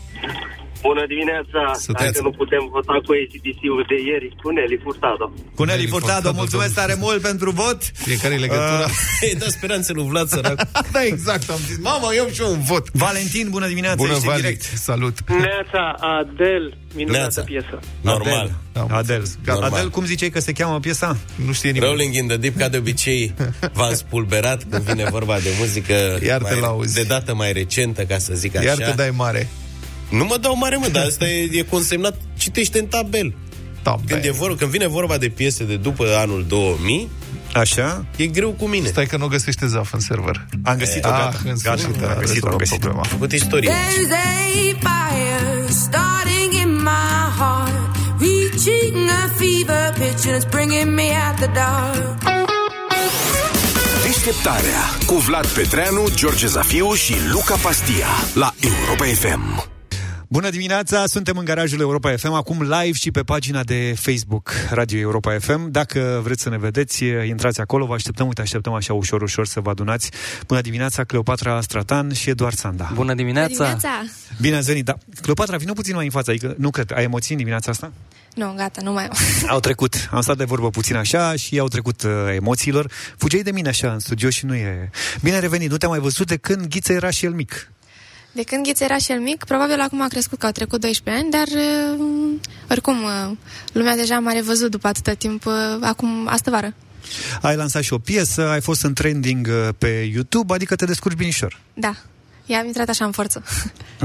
Bună 0.88 1.04
dimineața! 1.12 1.60
Sunteți. 1.86 2.12
Dacă 2.12 2.20
nu 2.28 2.32
putem 2.42 2.62
vota 2.74 2.94
cu 3.06 3.10
ACDC-ul 3.20 3.84
de 3.92 3.98
ieri, 4.10 4.28
cu 4.42 4.48
Nelly 4.56 4.78
Furtado. 4.84 5.24
Cu 5.58 5.62
Nelly 5.64 5.68
Nelly 5.78 5.86
Furtado, 5.94 6.12
Furtado, 6.14 6.36
mulțumesc 6.42 6.74
tare 6.80 6.94
mult 7.04 7.20
pentru 7.30 7.50
vot! 7.60 7.78
Fiecare 8.06 8.36
legătura. 8.44 8.86
Uh, 9.20 9.28
Ei, 9.28 9.34
da 9.42 9.46
speranțe 9.48 9.92
lui 9.92 10.06
Vlad 10.12 10.28
sărac. 10.28 10.58
da, 10.94 11.02
exact. 11.04 11.50
Am 11.50 11.60
zis, 11.66 11.78
mamă, 11.90 12.08
eu 12.16 12.26
și 12.32 12.40
eu 12.42 12.50
un 12.50 12.62
vot. 12.62 12.86
Valentin, 12.92 13.46
bună 13.50 13.66
dimineața, 13.66 13.96
Bună, 13.96 14.10
ești 14.12 14.24
în 14.24 14.30
Vali. 14.30 14.42
direct. 14.42 14.62
Salut. 14.62 15.16
Neața, 15.28 15.82
Adel, 16.18 16.76
minunată 16.94 17.18
Neața. 17.20 17.42
piesă. 17.42 17.78
Normal. 18.00 18.50
Da, 18.72 18.80
am 18.80 18.86
Adel. 18.92 18.98
înțeles. 18.98 19.38
Gata. 19.44 19.66
Adel, 19.66 19.90
cum 19.90 20.04
ziceai 20.04 20.28
că 20.30 20.40
se 20.40 20.52
cheamă 20.52 20.80
piesa? 20.80 21.16
Nu 21.46 21.52
știe 21.52 21.70
nimeni. 21.70 21.90
Rolling 21.92 22.14
in 22.14 22.26
the 22.26 22.36
Deep, 22.36 22.56
ca 22.58 22.68
de 22.68 22.76
obicei, 22.76 23.34
v-am 23.78 23.94
spulberat 23.94 24.62
când 24.70 24.82
vine 24.82 25.04
vorba 25.10 25.38
de 25.38 25.50
muzică 25.58 26.18
Iar 26.26 26.42
te 26.42 26.50
mai, 26.52 26.60
lauzi. 26.60 26.94
de 26.94 27.02
dată 27.02 27.34
mai 27.34 27.52
recentă, 27.52 28.02
ca 28.02 28.18
să 28.18 28.32
zic 28.34 28.56
așa. 28.56 28.66
Iar 28.66 28.76
te 28.76 28.92
dai 28.96 29.10
mare. 29.16 29.48
Nu 30.10 30.24
mă 30.24 30.36
dau 30.40 30.56
mare, 30.56 30.76
mă, 30.76 30.88
dar 30.88 31.04
asta 31.04 31.28
e, 31.28 31.48
e 31.52 31.62
consemnat, 31.62 32.14
citește 32.38 32.78
în 32.78 32.86
tabel. 32.86 33.34
Tabel. 33.82 34.04
Când, 34.06 34.24
e 34.24 34.30
vor, 34.30 34.56
când 34.56 34.70
vine 34.70 34.86
vorba 34.86 35.16
de 35.18 35.28
piese 35.28 35.64
de 35.64 35.76
după 35.76 36.04
anul 36.16 36.44
2000, 36.48 37.08
Așa? 37.54 38.04
e 38.16 38.26
greu 38.26 38.50
cu 38.50 38.66
mine. 38.66 38.88
Stai 38.88 39.06
că 39.06 39.16
nu 39.16 39.26
găsește 39.26 39.66
Zaf 39.66 39.92
în 39.92 40.00
server. 40.00 40.46
Am 40.64 40.76
găsit-o, 40.76 41.08
Ah, 41.08 41.14
gata. 41.18 41.36
în 41.44 41.54
Gata, 41.62 41.76
sfârșit, 41.76 42.02
am 42.02 42.10
a 42.10 42.14
găsit-o, 42.14 42.16
am 42.16 42.20
rezolvat 42.20 42.58
găsit-o. 42.58 42.78
problema. 42.78 43.02
Făcut 43.06 43.32
istorie. 43.32 43.70
There's 43.70 44.12
a 44.12 44.78
fire 44.88 45.66
starting 45.68 46.52
in 46.62 46.74
my 46.82 47.20
heart, 47.38 47.96
reaching 48.18 49.08
a 49.08 49.30
fever 49.38 49.92
pitch, 49.98 50.26
and 50.26 50.42
it's 50.42 50.48
bringing 50.50 50.94
me 50.94 51.02
out 51.28 51.36
the 51.36 51.50
dark. 51.54 52.18
Deșteptarea 54.02 54.80
cu 55.06 55.14
Vlad 55.14 55.46
Petreanu, 55.46 56.08
George 56.14 56.46
Zafiu 56.46 56.92
și 56.92 57.14
Luca 57.32 57.54
Pastia 57.54 58.06
la 58.34 58.54
Europa 58.60 59.04
FM. 59.04 59.68
Bună 60.32 60.50
dimineața, 60.50 61.06
suntem 61.06 61.36
în 61.36 61.44
garajul 61.44 61.80
Europa 61.80 62.16
FM, 62.16 62.32
acum 62.32 62.62
live 62.62 62.92
și 62.92 63.10
pe 63.10 63.22
pagina 63.22 63.62
de 63.62 63.94
Facebook 63.96 64.52
Radio 64.70 64.98
Europa 64.98 65.38
FM. 65.38 65.70
Dacă 65.70 66.20
vreți 66.22 66.42
să 66.42 66.48
ne 66.48 66.58
vedeți, 66.58 67.04
intrați 67.04 67.60
acolo, 67.60 67.86
vă 67.86 67.94
așteptăm, 67.94 68.26
uite, 68.26 68.40
așteptăm 68.40 68.72
așa 68.72 68.92
ușor, 68.92 69.22
ușor 69.22 69.46
să 69.46 69.60
vă 69.60 69.70
adunați. 69.70 70.10
Bună 70.46 70.60
dimineața, 70.60 71.04
Cleopatra 71.04 71.60
Stratan 71.60 72.12
și 72.12 72.30
Eduard 72.30 72.56
Sanda. 72.56 72.90
Bună 72.94 73.14
dimineața! 73.14 73.76
Bine 74.40 74.56
ați 74.56 74.66
venit, 74.66 74.84
da. 74.84 74.94
Cleopatra, 75.20 75.56
vină 75.56 75.72
puțin 75.72 75.94
mai 75.94 76.04
în 76.04 76.10
față, 76.10 76.30
adică 76.30 76.54
nu 76.58 76.70
cred, 76.70 76.92
ai 76.94 77.04
emoții 77.04 77.32
în 77.32 77.38
dimineața 77.38 77.70
asta? 77.70 77.92
Nu, 78.34 78.54
gata, 78.56 78.80
nu 78.82 78.92
mai 78.92 79.04
am. 79.04 79.16
Au 79.48 79.60
trecut, 79.60 80.08
am 80.10 80.20
stat 80.20 80.36
de 80.36 80.44
vorbă 80.44 80.70
puțin 80.70 80.96
așa 80.96 81.36
și 81.36 81.58
au 81.58 81.68
trecut 81.68 82.02
uh, 82.02 82.10
emoțiilor. 82.34 82.92
Fugeai 83.16 83.42
de 83.42 83.50
mine 83.50 83.68
așa 83.68 83.92
în 83.92 83.98
studio 83.98 84.30
și 84.30 84.46
nu 84.46 84.54
e... 84.54 84.90
Bine 85.22 85.34
ai 85.34 85.40
revenit, 85.40 85.70
nu 85.70 85.76
te-am 85.76 85.90
mai 85.90 86.00
văzut 86.00 86.26
de 86.26 86.36
când 86.36 86.66
Ghiță 86.66 86.92
era 86.92 87.10
și 87.10 87.24
el 87.24 87.32
mic. 87.32 87.70
De 88.32 88.42
când 88.42 88.64
Ghiț 88.64 88.80
era 88.80 88.98
și 88.98 89.12
el 89.12 89.20
mic, 89.20 89.44
probabil 89.44 89.80
acum 89.80 90.00
a 90.00 90.08
crescut 90.08 90.38
că 90.38 90.46
au 90.46 90.52
trecut 90.52 90.80
12 90.80 91.22
ani, 91.22 91.30
dar 91.30 91.46
uh, 91.46 92.34
oricum 92.70 93.02
uh, 93.02 93.36
lumea 93.72 93.96
deja 93.96 94.18
m-a 94.18 94.32
revăzut 94.32 94.70
după 94.70 94.86
atâta 94.86 95.12
timp, 95.12 95.46
uh, 95.46 95.52
acum, 95.80 96.28
astă 96.28 96.50
vară. 96.50 96.74
Ai 97.40 97.56
lansat 97.56 97.82
și 97.82 97.92
o 97.92 97.98
piesă, 97.98 98.48
ai 98.48 98.60
fost 98.60 98.82
în 98.82 98.92
trending 98.92 99.46
uh, 99.46 99.68
pe 99.78 100.10
YouTube, 100.12 100.54
adică 100.54 100.76
te 100.76 100.84
descurci 100.84 101.16
binișor. 101.16 101.60
Da, 101.74 101.94
i-am 102.50 102.66
intrat 102.66 102.88
așa 102.88 103.04
în 103.04 103.10
forță. 103.10 103.42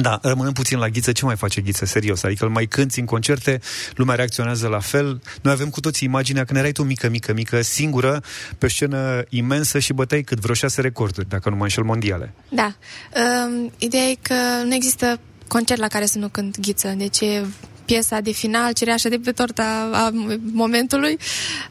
Da, 0.01 0.19
rămânând 0.21 0.55
puțin 0.55 0.77
la 0.77 0.89
Ghiță, 0.89 1.11
ce 1.11 1.25
mai 1.25 1.35
face 1.35 1.61
Ghiță, 1.61 1.85
serios? 1.85 2.23
Adică 2.23 2.45
îl 2.45 2.51
mai 2.51 2.65
cânti 2.65 2.99
în 2.99 3.05
concerte, 3.05 3.59
lumea 3.95 4.15
reacționează 4.15 4.67
la 4.67 4.79
fel. 4.79 5.21
Noi 5.41 5.53
avem 5.53 5.69
cu 5.69 5.79
toții 5.79 6.07
imaginea 6.07 6.43
când 6.43 6.59
erai 6.59 6.71
tu 6.71 6.83
mică, 6.83 7.09
mică, 7.09 7.33
mică, 7.33 7.61
singură, 7.61 8.21
pe 8.57 8.65
o 8.65 8.69
scenă 8.69 9.23
imensă 9.29 9.79
și 9.79 9.93
băteai 9.93 10.21
cât 10.21 10.39
vreo 10.39 10.53
șase 10.53 10.81
recorduri, 10.81 11.29
dacă 11.29 11.49
nu 11.49 11.55
mă 11.55 11.63
înșel, 11.63 11.83
mondiale. 11.83 12.33
Da, 12.49 12.75
uh, 13.15 13.71
ideea 13.77 14.03
e 14.03 14.17
că 14.21 14.33
nu 14.63 14.73
există 14.73 15.19
concert 15.47 15.79
la 15.79 15.87
care 15.87 16.05
să 16.05 16.17
nu 16.17 16.27
cânt 16.27 16.59
Ghiță, 16.59 16.93
deci 16.97 17.19
e 17.19 17.45
piesa 17.85 18.19
de 18.19 18.31
final, 18.31 18.73
cereașa 18.73 19.09
de 19.09 19.19
pe 19.23 19.31
torta 19.31 19.89
a 19.93 20.09
momentului 20.51 21.17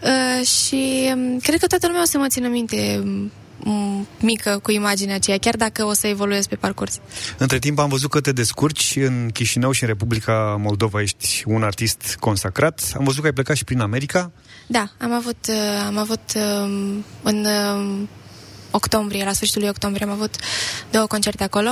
uh, 0.02 0.46
și 0.46 1.10
um, 1.14 1.38
cred 1.38 1.58
că 1.58 1.66
toată 1.66 1.86
lumea 1.86 2.02
o 2.02 2.04
să 2.04 2.18
mă 2.18 2.26
țină 2.26 2.48
minte 2.48 3.00
um, 3.02 3.32
mică 4.20 4.58
cu 4.62 4.70
imaginea 4.70 5.14
aceea, 5.14 5.38
chiar 5.38 5.56
dacă 5.56 5.84
o 5.84 5.92
să 5.92 6.06
evoluez 6.06 6.46
pe 6.46 6.56
parcurs. 6.56 7.00
Între 7.38 7.58
timp 7.58 7.78
am 7.78 7.88
văzut 7.88 8.10
că 8.10 8.20
te 8.20 8.32
descurci 8.32 8.96
în 8.96 9.30
Chișinău 9.32 9.72
și 9.72 9.82
în 9.82 9.88
Republica 9.88 10.56
Moldova 10.58 11.00
ești 11.00 11.42
un 11.46 11.62
artist 11.62 12.16
consacrat. 12.20 12.92
Am 12.96 13.04
văzut 13.04 13.20
că 13.20 13.26
ai 13.26 13.32
plecat 13.32 13.56
și 13.56 13.64
prin 13.64 13.80
America. 13.80 14.32
Da, 14.66 14.88
am 14.98 15.12
avut, 15.12 15.46
uh, 15.48 15.84
am 15.86 15.98
avut 15.98 16.20
um, 16.34 17.04
în 17.22 17.46
um, 17.46 18.08
octombrie, 18.70 19.24
la 19.24 19.32
sfârșitul 19.32 19.60
lui 19.60 19.70
octombrie, 19.70 20.06
am 20.06 20.12
avut 20.12 20.34
două 20.90 21.06
concerte 21.06 21.42
acolo. 21.42 21.70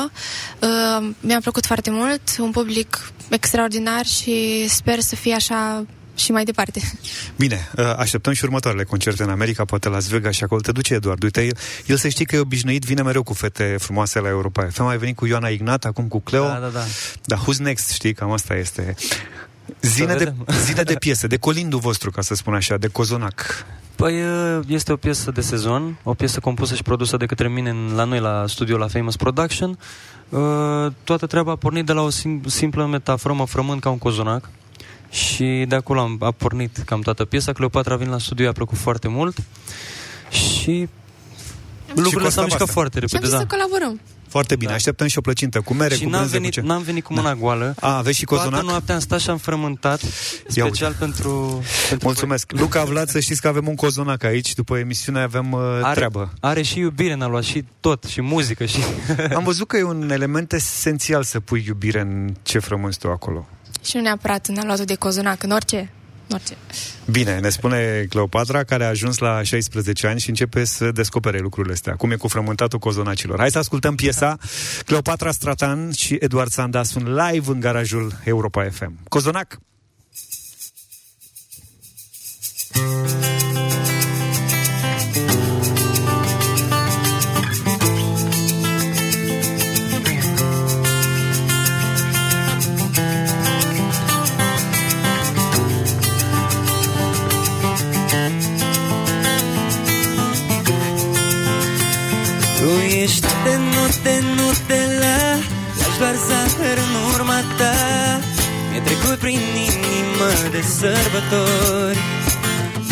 Uh, 0.58 1.10
mi-a 1.20 1.40
plăcut 1.40 1.66
foarte 1.66 1.90
mult, 1.90 2.22
un 2.38 2.50
public 2.50 3.12
extraordinar 3.28 4.06
și 4.06 4.68
sper 4.68 5.00
să 5.00 5.14
fie 5.14 5.34
așa 5.34 5.86
și 6.14 6.32
mai 6.32 6.44
departe. 6.44 6.80
Bine, 7.36 7.68
uh, 7.76 7.84
așteptăm 7.96 8.32
și 8.32 8.44
următoarele 8.44 8.84
concerte 8.84 9.22
în 9.22 9.28
America, 9.28 9.64
poate 9.64 9.88
Las 9.88 10.08
Vegas 10.08 10.34
și 10.34 10.44
acolo 10.44 10.60
te 10.60 10.72
duce 10.72 10.94
Eduard. 10.94 11.22
Uite, 11.22 11.44
el, 11.44 11.56
el 11.86 11.96
să 11.96 12.08
știi 12.08 12.24
că 12.24 12.36
e 12.36 12.38
obișnuit, 12.38 12.82
vine 12.84 13.02
mereu 13.02 13.22
cu 13.22 13.32
fete 13.34 13.76
frumoase 13.80 14.20
la 14.20 14.28
Europa 14.28 14.66
FM. 14.70 14.82
Ai 14.82 14.98
venit 14.98 15.16
cu 15.16 15.26
Ioana 15.26 15.48
Ignat, 15.48 15.84
acum 15.84 16.08
cu 16.08 16.20
Cleo. 16.20 16.46
Da, 16.46 16.58
da, 16.58 16.66
da. 16.68 16.80
Dar 17.24 17.38
who's 17.38 17.56
next, 17.58 17.90
știi, 17.90 18.14
cam 18.14 18.30
asta 18.32 18.54
este. 18.54 18.94
Zine 19.80 20.06
de, 20.06 20.18
vedem. 20.18 20.46
zine 20.66 20.82
de 20.82 20.94
piese, 20.94 21.26
de 21.26 21.36
colindul 21.36 21.78
vostru, 21.78 22.10
ca 22.10 22.20
să 22.20 22.34
spun 22.34 22.54
așa, 22.54 22.76
de 22.76 22.88
cozonac. 22.88 23.64
Păi 23.96 24.14
e- 24.18 24.60
este 24.66 24.92
o 24.92 24.96
piesă 24.96 25.30
de 25.30 25.40
sezon, 25.40 25.98
o 26.02 26.14
piesă 26.14 26.40
compusă 26.40 26.74
și 26.74 26.82
produsă 26.82 27.16
de 27.16 27.26
către 27.26 27.48
mine 27.48 27.70
în- 27.70 27.92
la 27.94 28.04
noi 28.04 28.20
la 28.20 28.44
studio 28.48 28.76
la 28.76 28.88
Famous 28.88 29.16
Production. 29.16 29.78
Uh, 30.28 30.40
Toată 31.04 31.26
treaba 31.26 31.52
a 31.52 31.56
pornit 31.56 31.86
de 31.86 31.92
la 31.92 32.00
o 32.02 32.08
sim- 32.10 32.40
simplă 32.46 32.86
metaforă, 32.86 33.34
mă 33.34 33.46
frământ 33.46 33.80
ca 33.80 33.90
un 33.90 33.98
cozonac. 33.98 34.48
Și 35.12 35.64
de 35.68 35.74
acolo 35.74 36.00
am, 36.00 36.16
a 36.20 36.30
pornit 36.30 36.76
cam 36.76 37.00
toată 37.00 37.24
piesa. 37.24 37.52
Cleopatra 37.52 37.96
vin 37.96 38.08
la 38.08 38.18
studio, 38.18 38.44
i-a 38.44 38.52
plăcut 38.52 38.78
foarte 38.78 39.08
mult. 39.08 39.36
Și 40.30 40.88
lucrurile 41.94 42.26
asta 42.26 42.30
s-au 42.30 42.44
mișcat 42.44 42.58
basta. 42.58 42.72
foarte 42.72 42.98
Și 42.98 43.04
am 43.04 43.08
repede, 43.10 43.26
zis 43.26 43.34
da. 43.34 43.38
să 43.38 43.46
colaborăm. 43.46 44.00
Foarte 44.28 44.56
bine, 44.56 44.72
așteptăm 44.72 45.06
și 45.06 45.18
o 45.18 45.20
plăcintă 45.20 45.60
cu 45.60 45.74
mere, 45.74 45.94
și 45.94 46.02
cu 46.02 46.08
n-am 46.08 46.18
brânză, 46.18 46.36
venit, 46.36 46.54
cu 46.54 46.60
ce? 46.60 46.66
n-am 46.66 46.82
venit 46.82 47.04
cu 47.04 47.12
mâna 47.12 47.34
goală. 47.34 47.74
A, 47.80 47.96
aveți 47.96 48.18
și 48.18 48.24
cozonac? 48.24 48.50
Toată 48.50 48.66
noaptea 48.66 48.94
am 48.94 49.00
stat 49.00 49.20
și 49.20 49.30
am 49.30 49.36
frământat, 49.36 50.00
special 50.48 50.94
pentru, 50.98 51.62
pentru 51.88 52.06
Mulțumesc. 52.06 52.52
Luca 52.52 52.84
Vlad, 52.84 53.08
să 53.08 53.20
știți 53.20 53.40
că 53.40 53.48
avem 53.48 53.68
un 53.68 53.74
cozonac 53.74 54.24
aici, 54.24 54.54
după 54.54 54.78
emisiune 54.78 55.20
avem 55.20 55.52
uh, 55.52 55.60
are, 55.82 55.94
treabă. 55.94 56.32
Are 56.40 56.62
și 56.62 56.78
iubire, 56.78 57.14
n-a 57.14 57.26
luat 57.26 57.42
și 57.42 57.64
tot, 57.80 58.04
și 58.04 58.20
muzică, 58.20 58.64
și... 58.64 58.78
Am 59.34 59.44
văzut 59.44 59.66
că 59.66 59.76
e 59.76 59.82
un 59.82 60.10
element 60.10 60.52
esențial 60.52 61.22
să 61.22 61.40
pui 61.40 61.64
iubire 61.66 62.00
în 62.00 62.34
ce 62.42 62.58
frămânți 62.58 62.98
tu 62.98 63.08
acolo. 63.08 63.48
Și 63.84 63.96
nu 63.96 64.02
neapărat 64.02 64.46
în 64.46 64.58
aluatul 64.58 64.84
de 64.84 64.94
cozonac, 64.94 65.42
în 65.42 65.50
orice. 65.50 65.92
În 66.26 66.34
orice. 66.34 66.56
Bine, 67.10 67.38
ne 67.38 67.48
spune 67.48 68.06
Cleopatra, 68.08 68.64
care 68.64 68.84
a 68.84 68.88
ajuns 68.88 69.18
la 69.18 69.42
16 69.42 70.06
ani 70.06 70.20
și 70.20 70.28
începe 70.28 70.64
să 70.64 70.90
descopere 70.90 71.38
lucrurile 71.38 71.72
astea. 71.72 71.96
Cum 71.96 72.10
e 72.10 72.14
cu 72.14 72.28
frământatul 72.28 72.78
cozonacilor. 72.78 73.38
Hai 73.38 73.50
să 73.50 73.58
ascultăm 73.58 73.94
piesa. 73.94 74.36
Cleopatra 74.84 75.30
Stratan 75.30 75.90
și 75.90 76.16
Eduard 76.20 76.50
Sanda 76.50 76.82
sunt 76.82 77.06
live 77.06 77.50
în 77.50 77.60
garajul 77.60 78.12
Europa 78.24 78.68
FM. 78.70 78.98
Cozonac! 79.08 79.60
Tu 82.72 83.41
de 104.02 104.20
note, 104.20 104.34
nutela 104.36 105.20
Lași 105.78 105.98
doar 105.98 106.16
zahăr 106.28 106.78
în 106.86 106.94
urma 107.14 107.40
ta. 107.58 107.74
Mi-e 108.70 108.80
trecut 108.80 109.18
prin 109.24 109.40
inimă 109.70 110.30
de 110.54 110.62
sărbători 110.78 112.00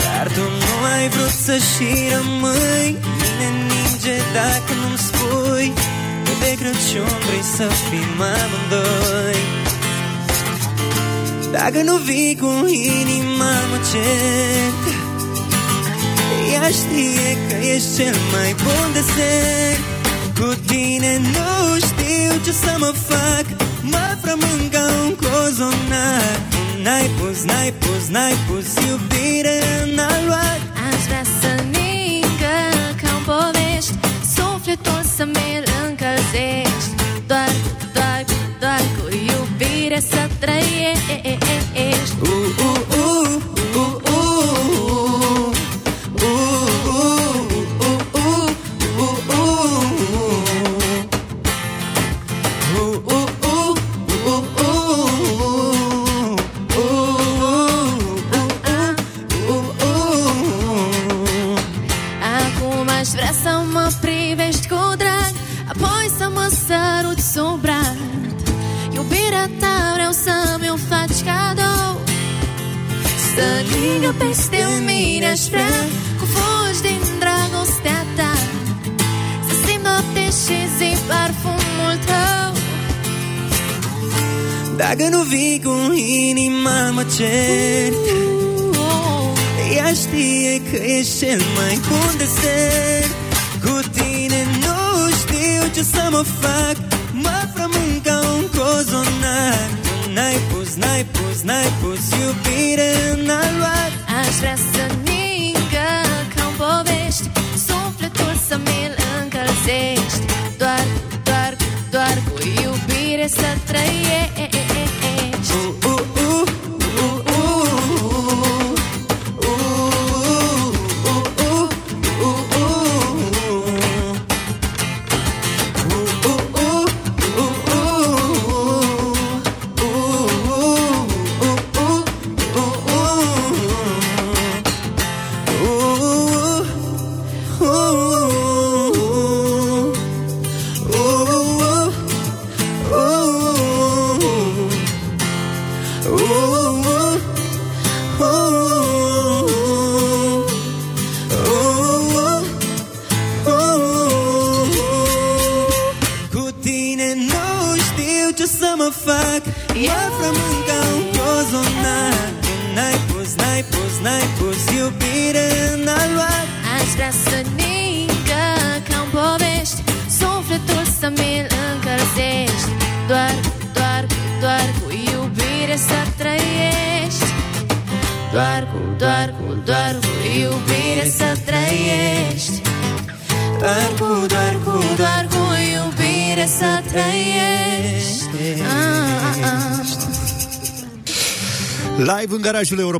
Dar 0.00 0.26
tu 0.34 0.44
nu 0.62 0.72
ai 0.94 1.08
vrut 1.08 1.34
să 1.46 1.56
și 1.70 1.88
rămâi. 2.12 2.90
Mine 3.20 3.48
ninge 3.70 4.16
dacă 4.38 4.72
nu-mi 4.80 5.02
spui 5.08 5.72
Că 6.24 6.32
de 6.42 6.52
Crăciun 6.60 7.16
vrei 7.26 7.46
să 7.56 7.66
fim 7.88 8.20
amândoi. 8.42 9.40
Dacă 11.52 11.82
nu 11.82 11.96
vii 11.96 12.36
cu 12.40 12.50
inima 13.00 13.52
mă 13.70 13.78
cert 13.90 14.82
ea 16.52 16.68
știe 16.68 17.38
că 17.48 17.54
ești 17.74 17.96
cel 17.96 18.16
mai 18.32 18.54
bun 18.62 18.88
desert 18.92 19.99
Cu 20.40 20.54
tine 20.66 21.18
nu 21.18 21.78
știu 21.86 22.30
ce 22.44 22.52
să 22.52 22.74
mă 22.78 22.92
fac. 23.08 23.46
Mă 23.82 24.16
frământ 24.22 24.72
ca 24.72 24.84
un 25.04 25.14
cozonac. 25.22 26.40
N-ai 26.82 27.10
pus, 27.18 27.42
n-ai 27.42 27.72
pus, 27.72 28.08
n-ai 28.08 28.36
pus 28.46 28.66
iubire 28.88 29.56
în 29.82 29.98
aluat 29.98 30.60
Aș 30.88 31.00
vrea 31.06 31.24
să 31.40 31.50
ningă 31.62 32.58
ca 33.02 33.10
un 33.16 33.22
povești. 33.30 33.92
Sufletul 34.34 35.02
să 35.16 35.24
mi-l 35.24 35.64
încălzești. 35.86 36.92
Doar, 37.26 37.54
doar, 37.94 38.24
doar 38.60 38.82
cu 38.96 39.04
iubire 39.30 40.00
să 40.10 40.22
trăiești. 40.38 42.14
Uh, 42.20 42.28
uh, 42.28 42.46
uh, 42.64 42.80
uh, 42.98 43.09
Dacă 84.90 85.08
nu 85.08 85.22
vii 85.22 85.60
cu 85.64 85.92
inima 86.30 86.90
mă 86.90 87.04
cert 87.16 87.94
Ea 89.74 89.92
știe 89.92 90.62
că 90.70 90.76
ești 90.76 91.18
cel 91.18 91.40
mai 91.56 91.80
bun 91.88 92.14
desert 92.18 93.14
Cu 93.64 93.88
tine 93.90 94.46
nu 94.64 95.10
știu 95.20 95.62
ce 95.74 95.82
să 95.82 96.08
mă 96.10 96.24
fac. 96.40 96.76
Mă 97.12 97.38
frământ 97.54 98.02
ca 98.02 98.20
un 98.36 98.44
cozonac 98.56 99.70
N-ai 100.14 100.38
pus, 100.52 100.74
n-ai 100.74 101.04
pus, 101.04 101.42
n-ai 101.42 101.72
pus 101.80 102.02
iubire 102.20 102.90
în 103.12 103.28
aluat. 103.28 103.92
Aș 104.20 104.34
vrea 104.38 104.56
să 104.72 104.79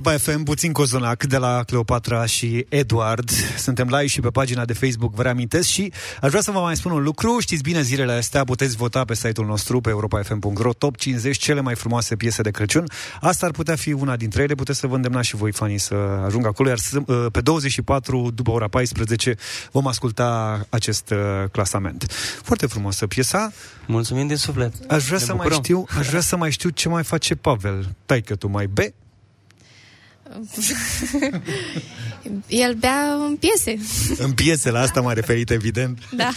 Europa 0.03 0.19
FM, 0.33 0.43
puțin 0.43 0.73
cozonac 0.73 1.25
de 1.25 1.37
la 1.37 1.63
Cleopatra 1.67 2.27
și 2.27 2.67
Eduard. 2.69 3.31
Suntem 3.59 3.87
live 3.87 4.07
și 4.07 4.21
pe 4.21 4.29
pagina 4.29 4.65
de 4.65 4.73
Facebook, 4.73 5.15
vă 5.15 5.23
reamintesc 5.23 5.69
și 5.69 5.93
aș 6.21 6.29
vrea 6.29 6.41
să 6.41 6.51
vă 6.51 6.59
mai 6.61 6.77
spun 6.77 6.93
un 6.93 7.03
lucru. 7.03 7.39
Știți 7.41 7.63
bine, 7.63 7.83
zilele 7.83 8.13
astea 8.13 8.45
puteți 8.45 8.77
vota 8.77 9.05
pe 9.05 9.15
site-ul 9.15 9.47
nostru, 9.47 9.81
pe 9.81 9.89
europafm.ro, 9.91 10.73
top 10.73 10.97
50 10.97 11.37
cele 11.37 11.61
mai 11.61 11.75
frumoase 11.75 12.17
piese 12.17 12.43
de 12.43 12.51
Crăciun. 12.51 12.85
Asta 13.21 13.47
ar 13.47 13.53
putea 13.53 13.77
fi 13.77 13.93
una 13.93 14.17
dintre 14.17 14.43
ele, 14.43 14.55
puteți 14.55 14.79
să 14.79 14.87
vă 14.87 14.95
îndemnați 14.95 15.27
și 15.27 15.37
voi, 15.37 15.53
fanii, 15.53 15.79
să 15.79 15.95
ajungă 16.27 16.49
acolo, 16.49 16.69
iar 16.69 16.79
să- 16.79 16.99
uh, 17.07 17.27
pe 17.33 17.41
24, 17.41 18.31
după 18.35 18.51
ora 18.51 18.69
14, 18.69 19.35
vom 19.73 19.87
asculta 19.87 20.61
acest 20.69 21.11
uh, 21.11 21.19
clasament. 21.53 22.13
Foarte 22.43 22.67
frumoasă 22.67 23.07
piesa. 23.07 23.53
Mulțumim 23.87 24.27
din 24.27 24.37
suflet. 24.37 24.73
Aș 24.89 25.05
vrea 25.05 25.19
Ne 25.19 25.25
să 25.25 25.35
mai 25.35 25.37
bucurăm. 25.37 25.63
știu, 25.63 25.87
aș 25.99 26.07
vrea 26.09 26.21
să 26.21 26.37
mai 26.37 26.51
știu 26.51 26.69
ce 26.69 26.89
mai 26.89 27.03
face 27.05 27.35
Pavel. 27.35 27.95
Tai 28.07 28.21
că 28.21 28.35
tu 28.35 28.49
mai 28.49 28.67
be? 28.67 28.95
El 32.47 32.75
bea 32.75 33.13
în 33.13 33.37
piese. 33.37 33.79
În 34.19 34.33
piese, 34.33 34.71
la 34.71 34.81
asta 34.81 35.01
m-a 35.01 35.13
referit, 35.13 35.51
evident. 35.51 35.99
Da. 36.11 36.31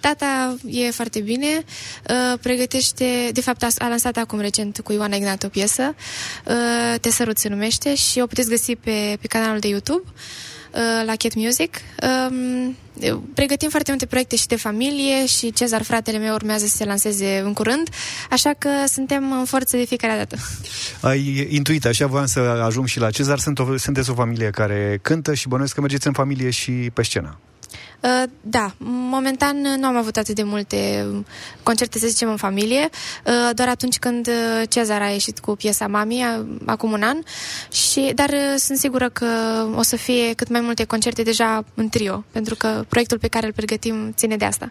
Tata 0.00 0.56
e 0.66 0.90
foarte 0.90 1.20
bine. 1.20 1.64
Uh, 2.08 2.38
pregătește, 2.40 3.30
de 3.32 3.40
fapt 3.40 3.62
a, 3.62 3.68
a 3.78 3.88
lansat 3.88 4.16
acum 4.16 4.40
recent 4.40 4.80
cu 4.84 4.92
Ioana 4.92 5.16
Ignat 5.16 5.42
o 5.42 5.48
piesă. 5.48 5.94
Uh, 6.44 6.98
Te 7.00 7.10
sărut 7.10 7.38
se 7.38 7.48
numește 7.48 7.94
și 7.94 8.20
o 8.20 8.26
puteți 8.26 8.48
găsi 8.48 8.76
pe, 8.76 9.16
pe 9.20 9.26
canalul 9.26 9.58
de 9.58 9.68
YouTube 9.68 10.02
uh, 10.06 10.12
la 11.06 11.14
Cat 11.16 11.34
Music. 11.34 11.76
Um, 12.30 12.76
pregătim 13.34 13.68
foarte 13.68 13.90
multe 13.90 14.06
proiecte 14.06 14.36
și 14.36 14.46
de 14.46 14.56
familie 14.56 15.26
și 15.26 15.52
Cezar, 15.52 15.82
fratele 15.82 16.18
meu, 16.18 16.34
urmează 16.34 16.66
să 16.66 16.76
se 16.76 16.84
lanseze 16.84 17.42
în 17.44 17.52
curând, 17.52 17.88
așa 18.30 18.52
că 18.58 18.68
suntem 18.86 19.32
în 19.32 19.44
forță 19.44 19.76
de 19.76 19.84
fiecare 19.84 20.16
dată. 20.16 20.36
Ai 21.00 21.46
intuit, 21.50 21.84
așa 21.84 22.06
voiam 22.06 22.26
să 22.26 22.40
ajung 22.40 22.86
și 22.86 22.98
la 22.98 23.10
Cezar. 23.10 23.38
Sunt 23.38 23.58
o, 23.58 23.76
sunteți 23.76 24.10
o 24.10 24.14
familie 24.14 24.50
care 24.50 24.98
cântă 25.02 25.34
și 25.34 25.48
bănuiesc 25.48 25.74
că 25.74 25.80
mergeți 25.80 26.06
în 26.06 26.12
familie 26.12 26.50
și 26.50 26.70
pe 26.70 27.02
scenă. 27.02 27.38
Uh, 28.02 28.22
da, 28.40 28.74
momentan 28.86 29.56
nu 29.78 29.86
am 29.86 29.96
avut 29.96 30.16
atât 30.16 30.34
de 30.34 30.42
multe 30.42 31.06
concerte, 31.62 31.98
să 31.98 32.06
zicem, 32.06 32.28
în 32.30 32.36
familie, 32.36 32.88
uh, 33.26 33.54
doar 33.54 33.68
atunci 33.68 33.98
când 33.98 34.26
uh, 34.26 34.68
Cezar 34.68 35.02
a 35.02 35.08
ieșit 35.08 35.38
cu 35.38 35.56
piesa 35.56 35.86
Mami, 35.86 36.22
a- 36.22 36.46
acum 36.66 36.92
un 36.92 37.02
an, 37.02 37.16
și, 37.72 38.12
dar 38.14 38.28
uh, 38.28 38.54
sunt 38.56 38.78
sigură 38.78 39.08
că 39.08 39.26
o 39.76 39.82
să 39.82 39.96
fie 39.96 40.32
cât 40.32 40.48
mai 40.48 40.60
multe 40.60 40.84
concerte 40.84 41.22
deja 41.22 41.64
în 41.74 41.88
trio, 41.88 42.24
pentru 42.32 42.54
că 42.54 42.84
proiectul 42.88 43.18
pe 43.18 43.28
care 43.28 43.46
îl 43.46 43.52
pregătim 43.52 44.12
ține 44.16 44.36
de 44.36 44.44
asta. 44.44 44.70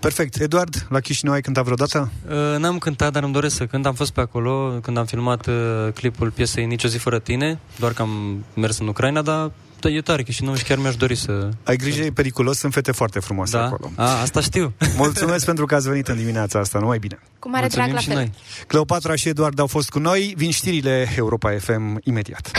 Perfect. 0.00 0.40
Eduard, 0.40 0.86
la 0.88 1.00
Chișinău 1.00 1.34
ai 1.34 1.40
cântat 1.40 1.64
vreodată? 1.64 2.10
Uh, 2.28 2.58
N-am 2.58 2.78
cântat, 2.78 3.12
dar 3.12 3.22
îmi 3.22 3.32
doresc 3.32 3.56
să 3.56 3.66
cânt. 3.66 3.86
Am 3.86 3.94
fost 3.94 4.12
pe 4.12 4.20
acolo 4.20 4.78
când 4.82 4.96
am 4.96 5.04
filmat 5.04 5.46
uh, 5.46 5.54
clipul 5.94 6.30
piesei 6.30 6.66
Nici 6.66 6.84
o 6.84 6.88
zi 6.88 6.98
fără 6.98 7.18
tine, 7.18 7.58
doar 7.78 7.92
că 7.92 8.02
am 8.02 8.44
mers 8.54 8.78
în 8.78 8.86
Ucraina, 8.88 9.22
dar 9.22 9.38
da, 9.40 9.50
e 9.88 10.00
tare 10.00 10.22
Chișinău 10.22 10.54
și 10.54 10.64
chiar 10.64 10.78
mi-aș 10.78 10.96
dori 10.96 11.14
să... 11.14 11.48
Ai 11.64 11.76
grijă, 11.76 12.02
e 12.02 12.10
periculos, 12.10 12.58
sunt 12.58 12.72
fete 12.72 12.92
foarte 12.92 13.20
frumoase 13.20 13.56
Da? 13.56 13.64
acolo. 13.64 13.90
A, 13.96 14.20
asta 14.20 14.40
știu. 14.40 14.72
Mulțumesc 14.96 15.44
pentru 15.44 15.66
că 15.66 15.74
ați 15.74 15.88
venit 15.88 16.08
în 16.08 16.16
dimineața 16.16 16.58
asta, 16.58 16.78
numai 16.78 16.98
bine. 16.98 17.18
Cu 17.38 17.48
mare 17.50 17.66
drag 17.66 17.92
la 17.92 17.98
fel. 18.00 18.30
Cleopatra 18.66 19.14
și 19.14 19.28
Eduard 19.28 19.58
au 19.58 19.66
fost 19.66 19.88
cu 19.88 19.98
noi, 19.98 20.34
vin 20.36 20.50
știrile 20.50 21.08
Europa 21.16 21.50
FM 21.58 22.00
imediat. 22.04 22.50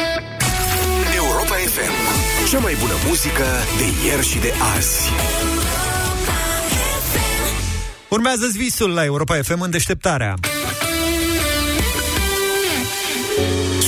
Europa 1.15 1.55
FM. 1.55 2.49
Cea 2.49 2.59
mai 2.59 2.75
bună 2.79 2.93
muzică 3.07 3.45
de 3.77 4.07
ieri 4.07 4.25
și 4.27 4.39
de 4.39 4.53
azi. 4.75 5.09
urmează 8.09 8.45
visul 8.57 8.89
la 8.93 9.03
Europa 9.03 9.35
FM 9.41 9.61
în 9.61 9.69
deșteptarea. 9.69 10.35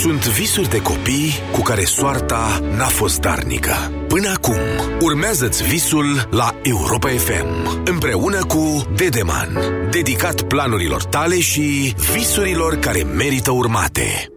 Sunt 0.04 0.28
visuri 0.28 0.70
de 0.70 0.82
copii 0.82 1.34
cu 1.52 1.62
care 1.62 1.84
soarta 1.84 2.60
n-a 2.76 2.88
fost 2.88 3.20
darnică. 3.20 3.92
Până 4.08 4.30
acum, 4.30 4.58
urmează-ți 5.02 5.64
visul 5.64 6.28
la 6.32 6.56
Europa 6.64 7.10
FM, 7.10 7.82
împreună 7.86 8.44
cu 8.46 8.88
Dedeman, 8.96 9.58
dedicat 9.92 10.42
planurilor 10.42 11.04
tale 11.04 11.40
și 11.40 11.96
visurilor 12.14 12.76
care 12.76 13.04
merită 13.04 13.52
urmate. 13.52 14.28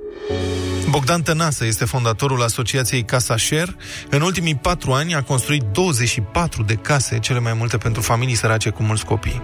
Bogdan 0.90 1.22
Tănasă 1.22 1.64
este 1.64 1.84
fondatorul 1.84 2.42
asociației 2.42 3.04
Casa 3.04 3.36
Share. 3.36 3.76
În 4.10 4.20
ultimii 4.20 4.54
patru 4.54 4.92
ani 4.92 5.14
a 5.14 5.22
construit 5.22 5.62
24 5.62 6.62
de 6.62 6.74
case, 6.74 7.18
cele 7.18 7.38
mai 7.38 7.52
multe 7.52 7.76
pentru 7.76 8.02
familii 8.02 8.34
sărace 8.34 8.70
cu 8.70 8.82
mulți 8.82 9.04
copii. 9.04 9.42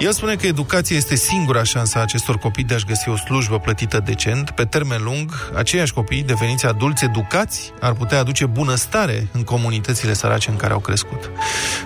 El 0.00 0.12
spune 0.12 0.34
că 0.34 0.46
educația 0.46 0.96
este 0.96 1.14
singura 1.14 1.62
șansă 1.62 1.98
a 1.98 2.00
acestor 2.00 2.38
copii 2.38 2.64
de 2.64 2.74
a-și 2.74 2.84
găsi 2.84 3.08
o 3.08 3.16
slujbă 3.16 3.58
plătită 3.58 4.02
decent. 4.04 4.50
Pe 4.50 4.64
termen 4.64 5.02
lung, 5.02 5.50
aceiași 5.54 5.92
copii, 5.92 6.22
deveniți 6.22 6.66
adulți 6.66 7.04
educați, 7.04 7.72
ar 7.80 7.92
putea 7.92 8.18
aduce 8.18 8.46
bunăstare 8.46 9.28
în 9.32 9.44
comunitățile 9.44 10.12
sărace 10.12 10.50
în 10.50 10.56
care 10.56 10.72
au 10.72 10.78
crescut. 10.78 11.30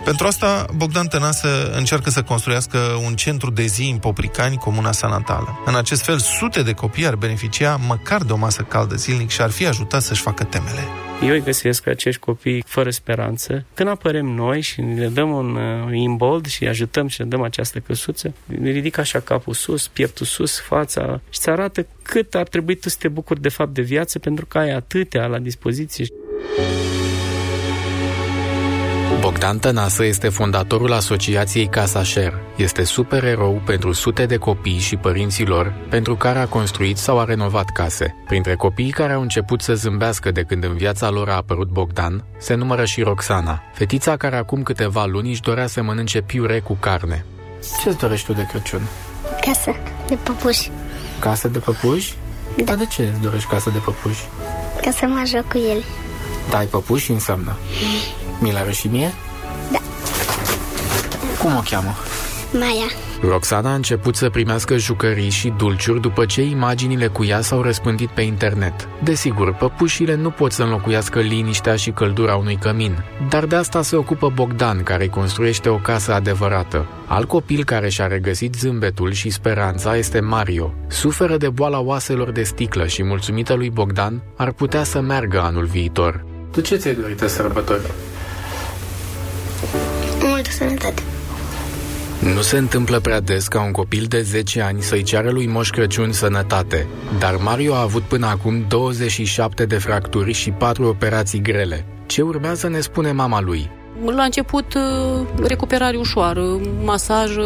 Pentru 0.05 0.27
asta, 0.27 0.67
Bogdan 0.77 1.07
Tănasă 1.07 1.73
încearcă 1.77 2.11
să 2.11 2.23
construiască 2.23 2.79
un 3.05 3.15
centru 3.15 3.51
de 3.51 3.65
zi 3.65 3.89
în 3.93 3.99
Popricani, 3.99 4.57
comuna 4.57 4.93
sa 4.93 5.07
natală. 5.07 5.59
În 5.65 5.75
acest 5.75 6.05
fel, 6.05 6.19
sute 6.19 6.63
de 6.63 6.73
copii 6.73 7.07
ar 7.07 7.17
beneficia 7.17 7.81
măcar 7.87 8.23
de 8.23 8.33
o 8.33 8.37
masă 8.37 8.63
caldă 8.63 8.95
zilnic 8.95 9.31
și 9.31 9.41
ar 9.41 9.51
fi 9.51 9.67
ajutat 9.67 10.03
să-și 10.03 10.23
facă 10.23 10.45
temele. 10.45 10.85
Eu 11.23 11.31
îi 11.31 11.43
găsesc 11.43 11.83
pe 11.83 11.91
acești 11.91 12.21
copii 12.21 12.65
fără 12.67 12.91
speranță. 12.91 13.65
Când 13.75 13.89
apărem 13.89 14.27
noi 14.27 14.61
și 14.61 14.81
le 14.81 15.07
dăm 15.07 15.31
un 15.31 15.57
uh, 15.57 15.97
imbold 15.97 16.47
și 16.47 16.63
îi 16.63 16.69
ajutăm 16.69 17.07
și 17.07 17.19
le 17.21 17.25
dăm 17.25 17.43
această 17.43 17.79
căsuță, 17.79 18.04
ne 18.45 18.71
ridică 18.71 19.01
așa 19.01 19.21
capul 19.21 19.55
sus, 19.55 19.89
pieptul 19.89 20.27
sus, 20.27 20.61
fața 20.61 21.21
și 21.31 21.39
îți 21.39 21.51
arată 21.51 21.87
cât 22.03 22.35
ar 22.35 22.49
trebui 22.49 22.75
tu 22.77 22.89
să 22.89 22.97
te 22.99 23.09
bucuri 23.09 23.41
de 23.41 23.49
fapt 23.49 23.75
de 23.75 23.83
viață 23.83 24.19
pentru 24.19 24.47
că 24.47 24.59
ai 24.59 24.71
atâtea 24.71 25.27
la 25.27 25.39
dispoziție. 25.39 26.07
Bogdan 29.25 29.59
Tănasă 29.59 30.05
este 30.05 30.29
fondatorul 30.29 30.93
asociației 30.93 31.67
Casa 31.67 32.03
Share. 32.03 32.43
Este 32.57 32.85
supererou 32.85 33.63
pentru 33.67 33.93
sute 33.93 34.27
de 34.27 34.37
copii 34.37 34.79
și 34.79 34.97
părinții 34.97 35.47
lor, 35.47 35.75
pentru 35.89 36.17
care 36.17 36.39
a 36.39 36.47
construit 36.47 36.97
sau 36.97 37.19
a 37.19 37.25
renovat 37.25 37.71
case. 37.71 38.15
Printre 38.27 38.55
copiii 38.55 38.91
care 38.91 39.13
au 39.13 39.21
început 39.21 39.61
să 39.61 39.75
zâmbească 39.75 40.31
de 40.31 40.43
când 40.43 40.65
în 40.65 40.77
viața 40.77 41.11
lor 41.11 41.29
a 41.29 41.35
apărut 41.35 41.69
Bogdan, 41.69 42.25
se 42.39 42.55
numără 42.55 42.85
și 42.85 43.03
Roxana, 43.03 43.63
fetița 43.75 44.17
care 44.17 44.37
acum 44.37 44.63
câteva 44.63 45.05
luni 45.05 45.31
își 45.31 45.41
dorea 45.41 45.67
să 45.67 45.83
mănânce 45.83 46.21
piure 46.21 46.61
cu 46.61 46.77
carne. 46.81 47.25
Ce-ți 47.83 47.99
dorești 47.99 48.27
tu 48.27 48.33
de 48.33 48.47
Crăciun? 48.47 48.83
Casă 49.41 49.75
de 50.07 50.15
păpuși. 50.15 50.71
Casă 51.19 51.49
de 51.49 51.59
păpuși? 51.59 52.15
Da. 52.57 52.63
Dar 52.65 52.77
de 52.77 52.87
ce 52.87 53.03
îți 53.13 53.21
dorești 53.21 53.49
casă 53.49 53.71
de 53.71 53.79
păpuși? 53.79 54.23
Ca 54.83 54.91
să 54.91 55.07
mă 55.07 55.23
joc 55.27 55.49
cu 55.49 55.59
el. 55.59 55.85
Da, 56.51 56.57
ai 56.57 56.67
păpuși 56.67 57.11
înseamnă. 57.11 57.57
Mi 58.39 58.53
l 58.53 58.71
și 58.71 58.87
mie? 58.87 59.15
Da. 59.73 59.79
Cum 61.39 61.57
o 61.57 61.61
cheamă? 61.61 61.95
Maia. 62.59 62.87
Roxana 63.29 63.71
a 63.71 63.75
început 63.75 64.17
să 64.17 64.31
primească 64.31 64.77
jucării 64.77 65.29
și 65.29 65.53
dulciuri 65.57 66.01
după 66.01 66.25
ce 66.25 66.43
imaginile 66.43 67.07
cu 67.07 67.25
ea 67.25 67.41
s-au 67.41 67.63
răspândit 67.63 68.09
pe 68.09 68.21
internet. 68.21 68.89
Desigur, 69.03 69.55
păpușile 69.55 70.15
nu 70.15 70.31
pot 70.31 70.53
să 70.53 70.63
înlocuiască 70.63 71.21
liniștea 71.21 71.77
și 71.77 71.91
căldura 71.91 72.37
unui 72.37 72.57
cămin, 72.57 73.05
dar 73.29 73.45
de 73.45 73.57
asta 73.57 73.83
se 73.83 73.97
ocupă 73.97 74.33
Bogdan, 74.35 74.83
care 74.83 75.03
îi 75.03 75.09
construiește 75.09 75.69
o 75.69 75.77
casă 75.77 76.13
adevărată. 76.13 76.87
Alt 77.07 77.29
copil 77.29 77.65
care 77.65 77.89
și-a 77.89 78.07
regăsit 78.07 78.55
zâmbetul 78.55 79.13
și 79.13 79.31
speranța 79.31 79.97
este 79.97 80.21
Mario. 80.21 80.75
Suferă 80.89 81.37
de 81.37 81.49
boala 81.49 81.81
oaselor 81.81 82.31
de 82.31 82.43
sticlă 82.43 82.87
și, 82.87 83.03
mulțumită 83.03 83.55
lui 83.55 83.71
Bogdan, 83.71 84.23
ar 84.37 84.53
putea 84.53 84.85
să 84.85 85.01
meargă 85.01 85.41
anul 85.41 85.65
viitor. 85.65 86.25
Tu 86.51 86.61
ce 86.61 86.77
ți-ai 86.77 86.95
dorit 86.95 87.19
de 87.19 87.27
sărbători? 87.27 87.91
Multă 90.21 90.51
sănătate. 90.51 91.03
Nu 92.33 92.41
se 92.41 92.59
întâmplă 92.59 93.01
prea 93.01 93.21
des 93.21 93.49
ca 93.49 93.63
un 93.63 93.71
copil 93.71 94.05
de 94.09 94.23
10 94.23 94.61
ani 94.61 94.83
să-i 94.83 95.03
ceară 95.03 95.31
lui 95.31 95.47
Moș 95.47 95.71
Crăciun 95.71 96.13
sănătate, 96.13 96.87
dar 97.19 97.37
Mario 97.37 97.75
a 97.75 97.81
avut 97.81 98.03
până 98.03 98.27
acum 98.27 98.65
27 98.69 99.67
de 99.67 99.79
fracturi 99.79 100.33
și 100.33 100.51
4 100.51 100.87
operații 100.87 101.41
grele. 101.41 101.87
Ce 102.07 102.23
urmează 102.23 102.69
ne 102.69 102.81
spune 102.81 103.13
mama 103.13 103.41
lui. 103.41 103.71
La 104.05 104.23
început 104.23 104.75
uh, 104.75 105.27
recuperare 105.43 105.97
ușoară, 105.97 106.61
masaj, 106.85 107.37
uh, 107.37 107.45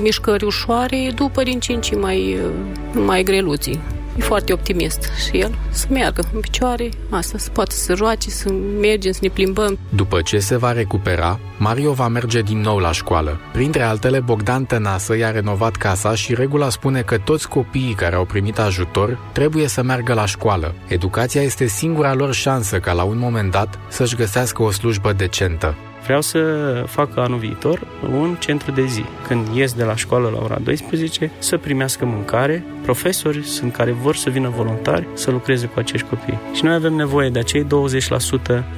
mișcări 0.00 0.44
ușoare, 0.44 1.12
după 1.14 1.42
din 1.42 1.60
ce 1.60 1.72
în 1.72 1.80
ce 1.80 1.96
mai, 1.96 2.38
uh, 2.44 3.02
mai 3.04 3.22
greluții. 3.22 3.80
E 4.18 4.22
foarte 4.22 4.52
optimist 4.52 5.08
și 5.28 5.38
el 5.38 5.54
să 5.70 5.86
meargă 5.90 6.22
în 6.32 6.40
picioare, 6.40 6.88
asta, 7.10 7.38
să 7.38 7.50
poată 7.50 7.74
să 7.74 7.94
roace, 7.94 8.30
să 8.30 8.52
mergem, 8.80 9.12
să 9.12 9.18
ne 9.22 9.28
plimbăm. 9.28 9.78
După 9.88 10.20
ce 10.20 10.38
se 10.38 10.56
va 10.56 10.72
recupera, 10.72 11.40
Mario 11.58 11.92
va 11.92 12.08
merge 12.08 12.40
din 12.40 12.60
nou 12.60 12.78
la 12.78 12.92
școală. 12.92 13.40
Printre 13.52 13.82
altele, 13.82 14.20
Bogdan 14.20 14.64
Tănasă 14.64 15.16
i-a 15.16 15.30
renovat 15.30 15.76
casa 15.76 16.14
și 16.14 16.34
regula 16.34 16.68
spune 16.68 17.02
că 17.02 17.18
toți 17.18 17.48
copiii 17.48 17.94
care 17.94 18.14
au 18.14 18.24
primit 18.24 18.58
ajutor 18.58 19.18
trebuie 19.32 19.68
să 19.68 19.82
meargă 19.82 20.12
la 20.14 20.26
școală. 20.26 20.74
Educația 20.88 21.42
este 21.42 21.66
singura 21.66 22.14
lor 22.14 22.32
șansă 22.32 22.78
ca 22.78 22.92
la 22.92 23.02
un 23.02 23.18
moment 23.18 23.50
dat 23.50 23.78
să-și 23.88 24.16
găsească 24.16 24.62
o 24.62 24.70
slujbă 24.70 25.12
decentă. 25.12 25.74
Vreau 26.08 26.22
să 26.22 26.38
fac 26.86 27.16
anul 27.16 27.38
viitor 27.38 27.86
un 28.12 28.36
centru 28.38 28.70
de 28.70 28.84
zi. 28.86 29.04
Când 29.26 29.46
ies 29.54 29.72
de 29.72 29.84
la 29.84 29.96
școală 29.96 30.28
la 30.28 30.42
ora 30.42 30.58
12, 30.62 31.30
să 31.38 31.56
primească 31.56 32.04
mâncare. 32.04 32.64
Profesori 32.82 33.42
sunt 33.42 33.72
care 33.72 33.90
vor 33.90 34.16
să 34.16 34.30
vină 34.30 34.48
voluntari 34.48 35.06
să 35.14 35.30
lucreze 35.30 35.66
cu 35.66 35.78
acești 35.78 36.06
copii. 36.08 36.38
Și 36.54 36.64
noi 36.64 36.74
avem 36.74 36.92
nevoie 36.94 37.28
de 37.28 37.38
acei 37.38 37.64
20% 37.64 37.66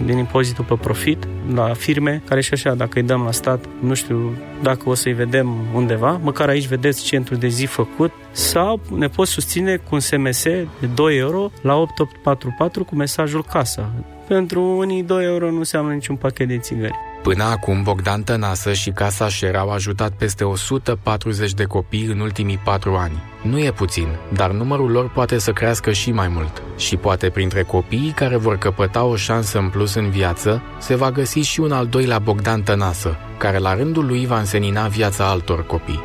din 0.05 0.19
impozitul 0.19 0.65
pe 0.65 0.75
profit 0.75 1.29
la 1.55 1.73
firme, 1.73 2.23
care 2.29 2.41
și 2.41 2.53
așa, 2.53 2.75
dacă 2.75 2.99
îi 2.99 3.07
dăm 3.07 3.23
la 3.23 3.33
stat, 3.33 3.65
nu 3.81 3.95
știu 3.95 4.37
dacă 4.63 4.89
o 4.89 4.95
să-i 4.95 5.13
vedem 5.13 5.57
undeva, 5.75 6.21
măcar 6.23 6.49
aici 6.49 6.67
vedeți 6.67 7.05
centru 7.05 7.35
de 7.35 7.49
zi 7.49 7.65
făcut, 7.65 8.13
sau 8.31 8.81
ne 8.97 9.09
poți 9.09 9.31
susține 9.31 9.77
cu 9.77 9.89
un 9.91 10.01
SMS 10.01 10.43
de 10.81 10.87
2 10.95 11.19
euro 11.19 11.51
la 11.63 11.75
8844 11.75 12.85
cu 12.85 12.95
mesajul 12.95 13.45
CASA. 13.45 13.91
Pentru 14.29 14.63
unii 14.63 15.03
2 15.03 15.25
euro 15.25 15.51
nu 15.51 15.59
înseamnă 15.59 15.93
niciun 15.93 16.17
pachet 16.17 16.49
de 16.49 16.59
țigări. 16.59 17.09
Până 17.23 17.45
acum, 17.45 17.83
Bogdan 17.83 18.23
Tănasă 18.23 18.73
și 18.73 18.91
Casa 18.91 19.29
Șer 19.29 19.57
au 19.57 19.71
ajutat 19.71 20.13
peste 20.13 20.45
140 20.45 21.53
de 21.53 21.65
copii 21.65 22.05
în 22.05 22.21
ultimii 22.21 22.61
patru 22.65 22.95
ani. 22.95 23.23
Nu 23.43 23.59
e 23.59 23.73
puțin, 23.73 24.07
dar 24.33 24.51
numărul 24.51 24.91
lor 24.91 25.11
poate 25.11 25.39
să 25.39 25.53
crească 25.53 25.93
și 25.93 26.11
mai 26.11 26.29
mult. 26.29 26.63
Și 26.77 26.97
poate 26.97 27.31
printre 27.31 27.63
copiii 27.63 28.11
care 28.11 28.37
vor 28.37 28.59
căpăta 28.59 29.05
o 29.05 29.17
șansă 29.17 29.59
în 29.59 29.69
plus 29.69 29.95
în 29.95 30.11
viață, 30.11 30.63
se 30.79 30.95
va 30.95 31.11
găsi 31.11 31.39
și 31.39 31.61
un 31.61 31.73
al 31.73 31.87
doilea 31.87 32.19
Bogdan 32.19 32.63
Tănasă, 32.63 33.17
care 33.39 33.59
la 33.59 33.75
rândul 33.75 34.07
lui 34.07 34.27
va 34.27 34.39
însenina 34.39 34.87
viața 34.87 35.29
altor 35.29 35.67
copii. 35.67 36.01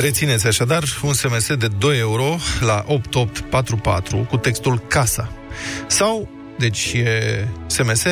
Rețineți 0.00 0.46
așadar 0.46 0.82
un 1.02 1.12
SMS 1.12 1.54
de 1.54 1.68
2 1.78 1.98
euro 1.98 2.36
la 2.60 2.84
8844 2.86 4.26
cu 4.30 4.36
textul 4.36 4.78
CASA. 4.88 5.32
Sau, 5.86 6.28
deci 6.58 6.92
e 6.92 7.48
SMS 7.66 8.04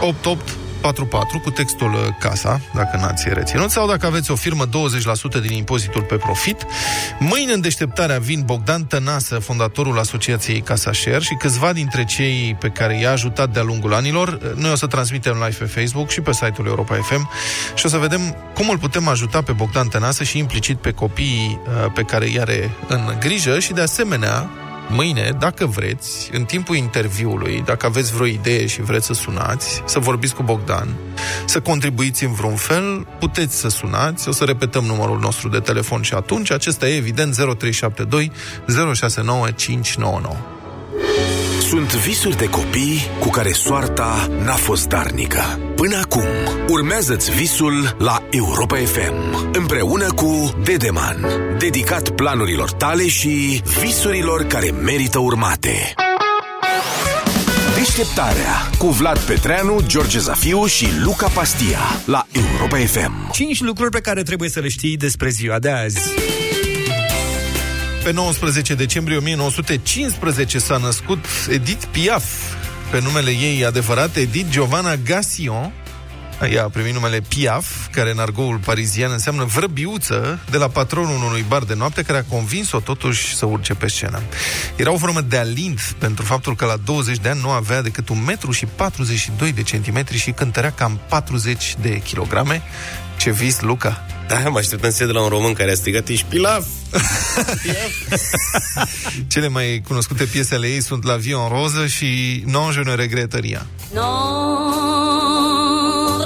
8844 0.00 1.38
cu 1.38 1.50
textul 1.50 1.92
uh, 1.92 2.00
CASA, 2.18 2.60
dacă 2.74 2.96
n-ați 2.96 3.28
reținut, 3.28 3.70
sau 3.70 3.86
dacă 3.88 4.06
aveți 4.06 4.30
o 4.30 4.34
firmă 4.34 4.64
20% 4.66 4.68
din 5.40 5.52
impozitul 5.52 6.02
pe 6.02 6.14
profit. 6.14 6.66
Mâine 7.18 7.52
în 7.52 7.60
deșteptarea 7.60 8.18
vin 8.18 8.42
Bogdan 8.44 8.84
Tănasă, 8.84 9.38
fondatorul 9.38 9.98
Asociației 9.98 10.60
Casa 10.60 10.92
Share 10.92 11.20
și 11.20 11.34
câțiva 11.34 11.72
dintre 11.72 12.04
cei 12.04 12.56
pe 12.60 12.68
care 12.68 12.98
i-a 12.98 13.10
ajutat 13.10 13.50
de-a 13.50 13.62
lungul 13.62 13.94
anilor. 13.94 14.54
Noi 14.54 14.70
o 14.70 14.74
să 14.74 14.86
transmitem 14.86 15.32
live 15.32 15.56
pe 15.58 15.80
Facebook 15.80 16.10
și 16.10 16.20
pe 16.20 16.32
site-ul 16.32 16.66
Europa 16.66 16.94
FM 16.94 17.30
și 17.74 17.86
o 17.86 17.88
să 17.88 17.96
vedem 17.96 18.36
cum 18.54 18.68
îl 18.68 18.78
putem 18.78 19.08
ajuta 19.08 19.42
pe 19.42 19.52
Bogdan 19.52 19.88
Tănasă 19.88 20.24
și 20.24 20.38
implicit 20.38 20.76
pe 20.76 20.90
copiii 20.90 21.60
uh, 21.66 21.92
pe 21.94 22.02
care 22.02 22.26
i 22.26 22.40
are 22.40 22.70
în 22.88 23.16
grijă 23.20 23.58
și 23.58 23.72
de 23.72 23.80
asemenea 23.80 24.50
Mâine, 24.88 25.36
dacă 25.38 25.66
vreți, 25.66 26.30
în 26.32 26.44
timpul 26.44 26.76
interviului, 26.76 27.62
dacă 27.64 27.86
aveți 27.86 28.14
vreo 28.14 28.26
idee 28.26 28.66
și 28.66 28.82
vreți 28.82 29.06
să 29.06 29.12
sunați, 29.12 29.82
să 29.84 29.98
vorbiți 29.98 30.34
cu 30.34 30.42
Bogdan, 30.42 30.88
să 31.46 31.60
contribuiți 31.60 32.24
în 32.24 32.32
vreun 32.32 32.56
fel, 32.56 33.06
puteți 33.18 33.58
să 33.58 33.68
sunați, 33.68 34.28
o 34.28 34.32
să 34.32 34.44
repetăm 34.44 34.84
numărul 34.84 35.18
nostru 35.18 35.48
de 35.48 35.58
telefon 35.58 36.02
și 36.02 36.14
atunci, 36.14 36.50
acesta 36.50 36.88
e 36.88 36.96
evident 36.96 37.34
0372 37.34 38.32
069599. 38.66 40.55
Sunt 41.68 41.94
visuri 41.94 42.36
de 42.36 42.48
copii 42.48 42.98
cu 43.20 43.28
care 43.28 43.52
soarta 43.52 44.28
n-a 44.44 44.54
fost 44.54 44.86
darnică. 44.88 45.60
Până 45.76 45.96
acum, 45.96 46.24
urmează-ți 46.68 47.30
visul 47.30 47.96
la 47.98 48.22
Europa 48.30 48.76
FM, 48.76 49.50
împreună 49.52 50.12
cu 50.12 50.54
Dedeman, 50.64 51.26
dedicat 51.58 52.10
planurilor 52.10 52.72
tale 52.72 53.06
și 53.08 53.62
visurilor 53.80 54.42
care 54.42 54.70
merită 54.70 55.18
urmate. 55.18 55.94
Deșteptarea 57.74 58.70
cu 58.78 58.86
Vlad 58.86 59.18
Petreanu, 59.18 59.80
George 59.86 60.18
Zafiu 60.18 60.66
și 60.66 60.86
Luca 61.02 61.28
Pastia 61.28 61.80
la 62.04 62.26
Europa 62.32 62.76
FM. 62.76 63.30
5 63.30 63.60
lucruri 63.60 63.90
pe 63.90 64.00
care 64.00 64.22
trebuie 64.22 64.48
să 64.48 64.60
le 64.60 64.68
știi 64.68 64.96
despre 64.96 65.28
ziua 65.28 65.58
de 65.58 65.70
azi. 65.70 66.00
Pe 68.06 68.12
19 68.12 68.74
decembrie 68.74 69.16
1915 69.16 70.58
s-a 70.58 70.76
născut 70.76 71.24
Edith 71.50 71.84
Piaf, 71.90 72.24
pe 72.90 73.00
numele 73.00 73.30
ei 73.30 73.64
adevărat, 73.64 74.16
Edith 74.16 74.50
Giovanna 74.50 74.96
Gassion. 74.96 75.72
Ea 76.52 76.64
a 76.64 76.68
primit 76.68 76.92
numele 76.92 77.20
Piaf, 77.20 77.66
care 77.90 78.10
în 78.10 78.18
argoul 78.18 78.56
parizian 78.56 79.10
înseamnă 79.10 79.44
vrăbiuță, 79.44 80.40
de 80.50 80.56
la 80.56 80.68
patronul 80.68 81.24
unui 81.24 81.44
bar 81.48 81.62
de 81.62 81.74
noapte 81.74 82.02
care 82.02 82.18
a 82.18 82.34
convins-o 82.34 82.80
totuși 82.80 83.36
să 83.36 83.46
urce 83.46 83.74
pe 83.74 83.88
scenă. 83.88 84.22
Era 84.76 84.92
o 84.92 84.96
formă 84.96 85.20
de 85.20 85.36
alint 85.36 85.94
pentru 85.98 86.24
faptul 86.24 86.56
că 86.56 86.64
la 86.64 86.76
20 86.84 87.18
de 87.18 87.28
ani 87.28 87.40
nu 87.40 87.50
avea 87.50 87.82
decât 87.82 88.08
1 88.08 88.20
metru 88.20 88.50
și 88.50 88.66
42 88.66 89.52
de 89.52 89.62
centimetri 89.62 90.18
și 90.18 90.30
cântărea 90.30 90.70
cam 90.70 91.00
40 91.08 91.74
de 91.80 91.98
kilograme. 91.98 92.62
Ce 93.26 93.32
vis, 93.32 93.60
Luca! 93.60 94.04
Da, 94.28 94.48
mă 94.48 94.58
așteptăm 94.58 94.90
să 94.90 95.04
de 95.04 95.12
la 95.12 95.20
un 95.20 95.28
român 95.28 95.52
care 95.52 95.70
a 95.70 95.74
strigat 95.74 96.08
Ești 96.08 96.24
pilaf! 96.28 96.64
Cele 99.32 99.48
mai 99.48 99.82
cunoscute 99.86 100.24
piese 100.24 100.54
ale 100.54 100.66
ei 100.66 100.82
sunt 100.82 101.04
La 101.04 101.16
vie 101.16 101.32
en 101.32 101.48
roză 101.60 101.86
și 101.86 102.42
Non 102.44 102.72
je 102.72 102.80
ne 102.84 102.94
regrette 102.94 103.38
rien. 103.38 103.66
Non, 103.94 104.04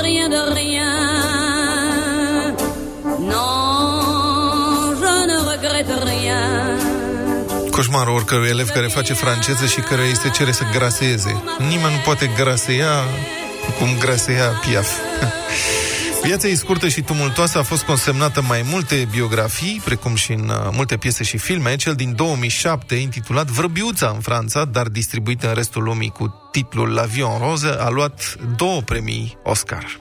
rien 0.00 0.28
de 0.28 0.36
rien. 0.52 0.86
Non, 3.18 4.96
je 5.00 5.24
ne 5.26 5.36
regrette 5.50 5.94
rien. 6.04 6.78
Coșmarul 7.70 8.14
oricărui 8.14 8.48
elev 8.48 8.68
care 8.68 8.86
face 8.86 9.12
franceză 9.12 9.66
și 9.66 9.80
care 9.80 10.02
îi 10.02 10.16
se 10.16 10.28
cere 10.28 10.52
să 10.52 10.62
graseeze. 10.72 11.42
Nimeni 11.58 11.92
nu 11.94 12.00
poate 12.04 12.30
graseia 12.36 13.04
cum 13.78 13.98
graseia 13.98 14.46
Piaf. 14.46 14.88
Viața 16.22 16.48
ei 16.48 16.56
scurtă 16.56 16.88
și 16.88 17.02
tumultoasă 17.02 17.58
a 17.58 17.62
fost 17.62 17.82
consemnată 17.82 18.40
în 18.40 18.46
mai 18.46 18.62
multe 18.70 19.08
biografii, 19.10 19.80
precum 19.84 20.14
și 20.14 20.32
în 20.32 20.48
uh, 20.48 20.68
multe 20.72 20.96
piese 20.96 21.24
și 21.24 21.36
filme. 21.36 21.76
Cel 21.76 21.94
din 21.94 22.14
2007, 22.14 22.94
intitulat 22.94 23.46
Vrăbiuța 23.46 24.12
în 24.14 24.20
Franța, 24.20 24.64
dar 24.64 24.86
distribuit 24.86 25.42
în 25.42 25.54
restul 25.54 25.82
lumii 25.82 26.10
cu 26.10 26.48
titlul 26.52 26.88
La 26.88 27.02
Vie 27.02 27.24
en 27.32 27.48
Rose, 27.48 27.76
a 27.78 27.88
luat 27.88 28.36
două 28.56 28.80
premii 28.80 29.38
Oscar. 29.42 29.98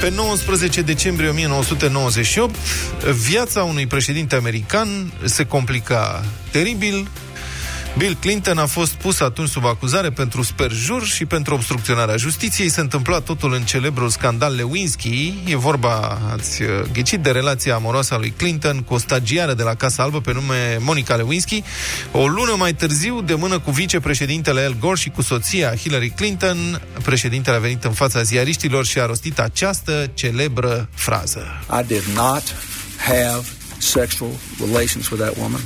Pe 0.00 0.10
19 0.10 0.82
decembrie 0.82 1.28
1998, 1.28 2.54
viața 3.28 3.62
unui 3.62 3.86
președinte 3.86 4.34
american 4.34 5.12
se 5.24 5.46
complica 5.46 6.24
teribil. 6.50 7.08
Bill 7.98 8.16
Clinton 8.20 8.58
a 8.58 8.66
fost 8.66 8.92
pus 8.92 9.20
atunci 9.20 9.48
sub 9.48 9.64
acuzare 9.64 10.10
pentru 10.10 10.42
sperjur 10.42 11.04
și 11.04 11.24
pentru 11.24 11.54
obstrucționarea 11.54 12.16
justiției. 12.16 12.68
Se 12.68 12.80
întâmpla 12.80 13.20
totul 13.20 13.52
în 13.52 13.62
celebrul 13.62 14.08
scandal 14.08 14.54
Lewinsky. 14.54 15.34
E 15.46 15.56
vorba, 15.56 16.20
ați 16.32 16.62
uh, 16.62 16.68
ghicit, 16.92 17.20
de 17.20 17.30
relația 17.30 17.74
amoroasă 17.74 18.14
a 18.14 18.18
lui 18.18 18.30
Clinton 18.36 18.82
cu 18.82 18.94
o 18.94 18.98
stagiară 18.98 19.54
de 19.54 19.62
la 19.62 19.74
Casa 19.74 20.02
Albă 20.02 20.20
pe 20.20 20.32
nume 20.32 20.78
Monica 20.80 21.14
Lewinsky. 21.14 21.62
O 22.12 22.26
lună 22.26 22.54
mai 22.56 22.74
târziu, 22.74 23.20
de 23.22 23.34
mână 23.34 23.58
cu 23.58 23.70
vicepreședintele 23.70 24.60
Al 24.60 24.76
Gore 24.80 24.98
și 24.98 25.10
cu 25.10 25.22
soția 25.22 25.74
Hillary 25.76 26.10
Clinton, 26.10 26.82
președintele 27.02 27.56
a 27.56 27.60
venit 27.60 27.84
în 27.84 27.92
fața 27.92 28.22
ziariștilor 28.22 28.86
și 28.86 28.98
a 28.98 29.06
rostit 29.06 29.38
această 29.38 30.10
celebră 30.14 30.88
frază. 30.94 31.64
I 31.80 31.86
did 31.86 32.04
not 32.14 32.42
have 32.96 33.44
sexual 33.78 34.30
relations 34.66 35.10
with 35.10 35.22
that 35.22 35.36
woman, 35.38 35.60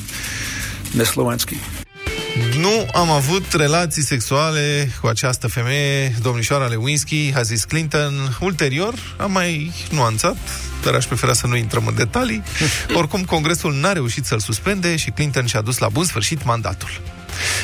Miss 0.92 1.14
Lewinsky. 1.14 1.56
Nu 2.58 2.86
am 2.94 3.10
avut 3.10 3.52
relații 3.52 4.02
sexuale 4.02 4.90
cu 5.00 5.06
această 5.06 5.48
femeie, 5.48 6.14
domnișoara 6.22 6.66
Lewinsky, 6.66 7.32
a 7.34 7.42
zis 7.42 7.64
Clinton. 7.64 8.36
Ulterior, 8.40 8.94
am 9.16 9.32
mai 9.32 9.72
nuanțat, 9.90 10.36
dar 10.84 10.94
aș 10.94 11.04
prefera 11.04 11.32
să 11.32 11.46
nu 11.46 11.56
intrăm 11.56 11.86
în 11.86 11.94
detalii. 11.94 12.42
Oricum, 12.98 13.24
Congresul 13.24 13.74
n-a 13.74 13.92
reușit 13.92 14.24
să-l 14.24 14.38
suspende 14.38 14.96
și 14.96 15.10
Clinton 15.10 15.46
și-a 15.46 15.60
dus 15.60 15.78
la 15.78 15.88
bun 15.88 16.04
sfârșit 16.04 16.44
mandatul. 16.44 17.00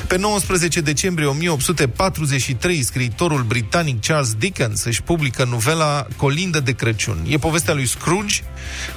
Pe 0.07 0.17
19 0.17 0.81
decembrie 0.81 1.27
1843, 1.27 2.83
scriitorul 2.83 3.43
britanic 3.43 4.05
Charles 4.07 4.35
Dickens 4.39 4.85
își 4.85 5.03
publică 5.03 5.45
novela 5.45 6.07
Colindă 6.17 6.61
de 6.61 6.73
Crăciun. 6.73 7.25
E 7.29 7.37
povestea 7.37 7.75
lui 7.75 7.87
Scrooge, 7.87 8.41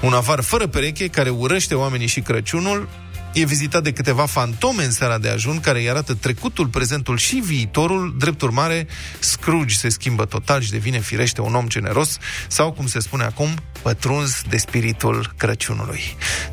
un 0.01 0.13
avar 0.13 0.41
fără 0.41 0.67
pereche 0.67 1.07
care 1.07 1.29
urăște 1.29 1.75
oamenii 1.75 2.07
și 2.07 2.21
Crăciunul, 2.21 2.89
E 3.37 3.45
vizitat 3.45 3.83
de 3.83 3.91
câteva 3.91 4.25
fantome 4.25 4.83
în 4.83 4.91
seara 4.91 5.17
de 5.17 5.29
ajun 5.29 5.59
care 5.59 5.79
îi 5.79 5.89
arată 5.89 6.13
trecutul, 6.13 6.67
prezentul 6.67 7.17
și 7.17 7.35
viitorul. 7.35 8.15
Drept 8.19 8.41
urmare, 8.41 8.87
Scrooge 9.19 9.75
se 9.75 9.89
schimbă 9.89 10.25
total 10.25 10.61
și 10.61 10.71
devine 10.71 10.99
firește 10.99 11.41
un 11.41 11.55
om 11.55 11.67
generos 11.67 12.17
sau, 12.47 12.71
cum 12.71 12.87
se 12.87 12.99
spune 12.99 13.23
acum, 13.23 13.49
pătruns 13.81 14.41
de 14.49 14.57
spiritul 14.57 15.33
Crăciunului. 15.37 16.01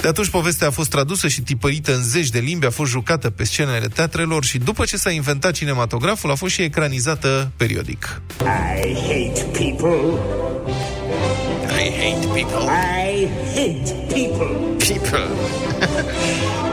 De 0.01 0.09
atunci 0.09 0.28
povestea 0.28 0.66
a 0.66 0.70
fost 0.70 0.91
tradusă 0.91 1.28
și 1.28 1.41
tipărită 1.41 1.95
în 1.95 2.03
zeci 2.03 2.28
de 2.28 2.39
limbi, 2.39 2.66
a 2.66 2.70
fost 2.70 2.91
jucată 2.91 3.30
pe 3.30 3.45
scenele 3.45 3.87
teatrelor 3.87 4.45
și 4.45 4.59
după 4.59 4.85
ce 4.85 4.97
s-a 4.97 5.11
inventat 5.11 5.53
cinematograful, 5.53 6.30
a 6.30 6.35
fost 6.35 6.55
și 6.55 6.62
ecranizată 6.62 7.51
periodic. 7.57 8.20
I 8.41 8.95
hate 8.95 9.45
people. 9.59 10.18
I 11.68 11.91
hate 12.01 12.26
people. 12.26 12.64
I 13.07 13.28
hate 13.55 13.95
people. 14.14 14.57
People. 14.78 15.28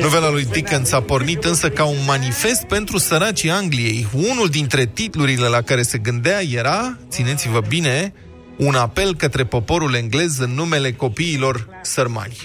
Novela 0.00 0.30
lui 0.30 0.44
Dickens 0.44 0.92
a 0.92 1.00
pornit 1.00 1.44
însă 1.44 1.68
ca 1.68 1.84
un 1.84 1.96
manifest 2.06 2.64
pentru 2.64 2.98
săracii 2.98 3.50
Angliei. 3.50 4.06
Unul 4.30 4.48
dintre 4.48 4.86
titlurile 4.86 5.46
la 5.46 5.62
care 5.62 5.82
se 5.82 5.98
gândea 5.98 6.40
era, 6.52 6.98
țineți-vă 7.08 7.60
bine, 7.68 8.12
un 8.56 8.74
apel 8.74 9.14
către 9.14 9.44
poporul 9.44 9.94
englez 9.94 10.38
în 10.38 10.50
numele 10.50 10.92
copiilor 10.92 11.68
sărmani. 11.82 12.36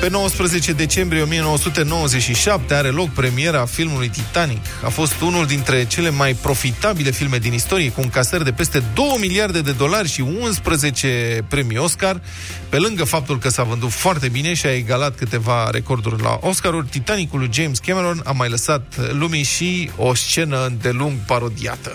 Pe 0.00 0.08
Pe 0.08 0.12
19 0.12 0.72
decembrie 0.72 1.22
1997 1.22 2.74
are 2.74 2.88
loc 2.88 3.08
premiera 3.08 3.64
filmului 3.64 4.08
Titanic. 4.08 4.64
A 4.84 4.88
fost 4.88 5.20
unul 5.20 5.46
dintre 5.46 5.86
cele 5.86 6.10
mai 6.10 6.34
profitabile 6.34 7.10
filme 7.10 7.38
din 7.38 7.52
istorie, 7.52 7.90
cu 7.90 8.00
un 8.00 8.08
casări 8.08 8.44
de 8.44 8.52
peste 8.52 8.82
2 8.94 9.16
miliarde 9.20 9.60
de 9.60 9.72
dolari 9.72 10.08
și 10.08 10.20
11 10.20 11.44
premii 11.48 11.76
Oscar. 11.76 12.20
Pe 12.68 12.78
lângă 12.78 13.04
faptul 13.04 13.38
că 13.38 13.48
s-a 13.48 13.62
vândut 13.62 13.90
foarte 13.90 14.28
bine 14.28 14.54
și 14.54 14.66
a 14.66 14.74
egalat 14.74 15.16
câteva 15.16 15.70
recorduri 15.70 16.22
la 16.22 16.38
Oscaruri, 16.40 16.86
Titanicul 16.86 17.38
lui 17.38 17.50
James 17.52 17.78
Cameron 17.78 18.20
a 18.24 18.32
mai 18.32 18.48
lăsat 18.48 19.12
lumii 19.12 19.42
și 19.42 19.90
o 19.96 20.14
scenă 20.14 20.66
îndelung 20.66 21.12
parodiată. 21.26 21.92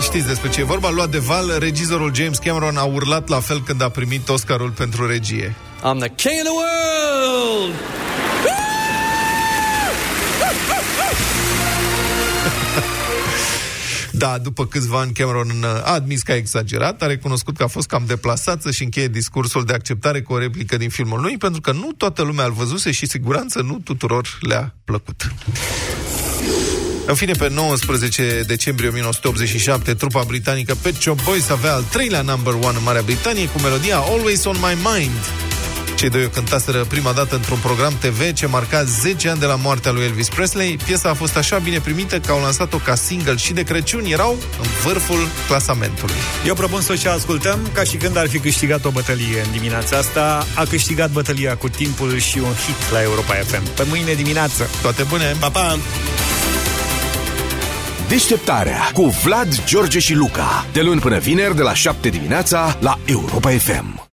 Știți 0.00 0.26
despre 0.26 0.48
ce 0.48 0.60
e 0.60 0.64
vorba. 0.64 0.90
Luat 0.90 1.10
de 1.10 1.18
val, 1.18 1.56
regizorul 1.58 2.14
James 2.14 2.38
Cameron 2.38 2.76
a 2.76 2.84
urlat 2.84 3.28
la 3.28 3.40
fel 3.40 3.62
când 3.62 3.82
a 3.82 3.88
primit 3.88 4.28
Oscarul 4.28 4.70
pentru 4.70 5.06
regie. 5.06 5.54
I'm 5.78 5.98
the 5.98 6.08
king 6.08 6.40
of 6.40 6.44
the 6.44 6.50
world! 6.50 7.74
Da, 14.12 14.38
după 14.38 14.66
câțiva 14.66 14.98
ani 14.98 15.12
Cameron 15.12 15.48
uh, 15.48 15.64
a 15.64 15.92
admis 15.92 16.22
că 16.22 16.32
a 16.32 16.34
exagerat, 16.34 17.02
a 17.02 17.06
recunoscut 17.06 17.56
că 17.56 17.62
a 17.62 17.66
fost 17.66 17.86
cam 17.86 18.04
deplasat 18.06 18.62
să-și 18.62 18.82
încheie 18.82 19.08
discursul 19.08 19.64
de 19.64 19.72
acceptare 19.72 20.22
cu 20.22 20.32
o 20.32 20.38
replică 20.38 20.76
din 20.76 20.88
filmul 20.88 21.20
lui, 21.20 21.36
pentru 21.36 21.60
că 21.60 21.72
nu 21.72 21.92
toată 21.96 22.22
lumea 22.22 22.44
îl 22.44 22.52
văzuse 22.52 22.90
și 22.90 23.06
siguranță 23.06 23.60
nu 23.62 23.78
tuturor 23.84 24.38
le-a 24.40 24.74
plăcut. 24.84 25.32
În 27.06 27.14
fine, 27.14 27.32
pe 27.32 27.48
19 27.48 28.42
decembrie 28.46 28.88
1987, 28.88 29.94
trupa 29.94 30.22
britanică 30.26 30.74
Pet 30.82 30.94
Shop 30.94 31.22
Boys 31.24 31.48
avea 31.48 31.74
al 31.74 31.82
treilea 31.82 32.22
number 32.22 32.52
one 32.52 32.76
în 32.76 32.82
Marea 32.84 33.02
Britanie 33.02 33.48
cu 33.48 33.60
melodia 33.60 33.96
Always 33.96 34.44
on 34.44 34.56
My 34.60 34.76
Mind. 34.92 35.48
Cei 35.98 36.08
doi 36.08 36.24
o 36.24 36.28
cântaseră 36.28 36.84
prima 36.84 37.12
dată 37.12 37.34
într-un 37.34 37.58
program 37.58 37.96
TV 38.00 38.32
ce 38.32 38.46
marca 38.46 38.84
10 38.84 39.28
ani 39.28 39.38
de 39.38 39.46
la 39.46 39.54
moartea 39.54 39.92
lui 39.92 40.04
Elvis 40.04 40.28
Presley. 40.28 40.78
Piesa 40.84 41.08
a 41.08 41.14
fost 41.14 41.36
așa 41.36 41.58
bine 41.58 41.80
primită 41.80 42.18
că 42.18 42.32
au 42.32 42.40
lansat-o 42.40 42.76
ca 42.76 42.94
single 42.94 43.36
și 43.36 43.52
de 43.52 43.62
Crăciun 43.62 44.04
erau 44.04 44.36
în 44.60 44.66
vârful 44.84 45.28
clasamentului. 45.46 46.14
Eu 46.46 46.54
propun 46.54 46.80
să 46.80 46.94
și 46.94 47.06
ascultăm 47.06 47.58
ca 47.72 47.82
și 47.82 47.96
când 47.96 48.16
ar 48.16 48.28
fi 48.28 48.38
câștigat 48.38 48.84
o 48.84 48.90
bătălie 48.90 49.40
în 49.44 49.50
dimineața 49.52 49.96
asta. 49.96 50.46
A 50.54 50.64
câștigat 50.64 51.10
bătălia 51.10 51.56
cu 51.56 51.68
timpul 51.68 52.18
și 52.18 52.38
un 52.38 52.52
hit 52.66 52.90
la 52.92 53.02
Europa 53.02 53.34
FM. 53.34 53.74
Pe 53.74 53.84
mâine 53.88 54.12
dimineață. 54.12 54.68
Toate 54.82 55.02
bune! 55.02 55.36
Pa, 55.38 55.50
pa! 55.50 55.78
Deșteptarea 58.08 58.90
cu 58.92 59.16
Vlad, 59.24 59.64
George 59.64 59.98
și 59.98 60.14
Luca. 60.14 60.66
De 60.72 60.80
luni 60.80 61.00
până 61.00 61.18
vineri, 61.18 61.56
de 61.56 61.62
la 61.62 61.74
7 61.74 62.08
dimineața, 62.08 62.76
la 62.80 62.98
Europa 63.04 63.50
FM. 63.50 64.06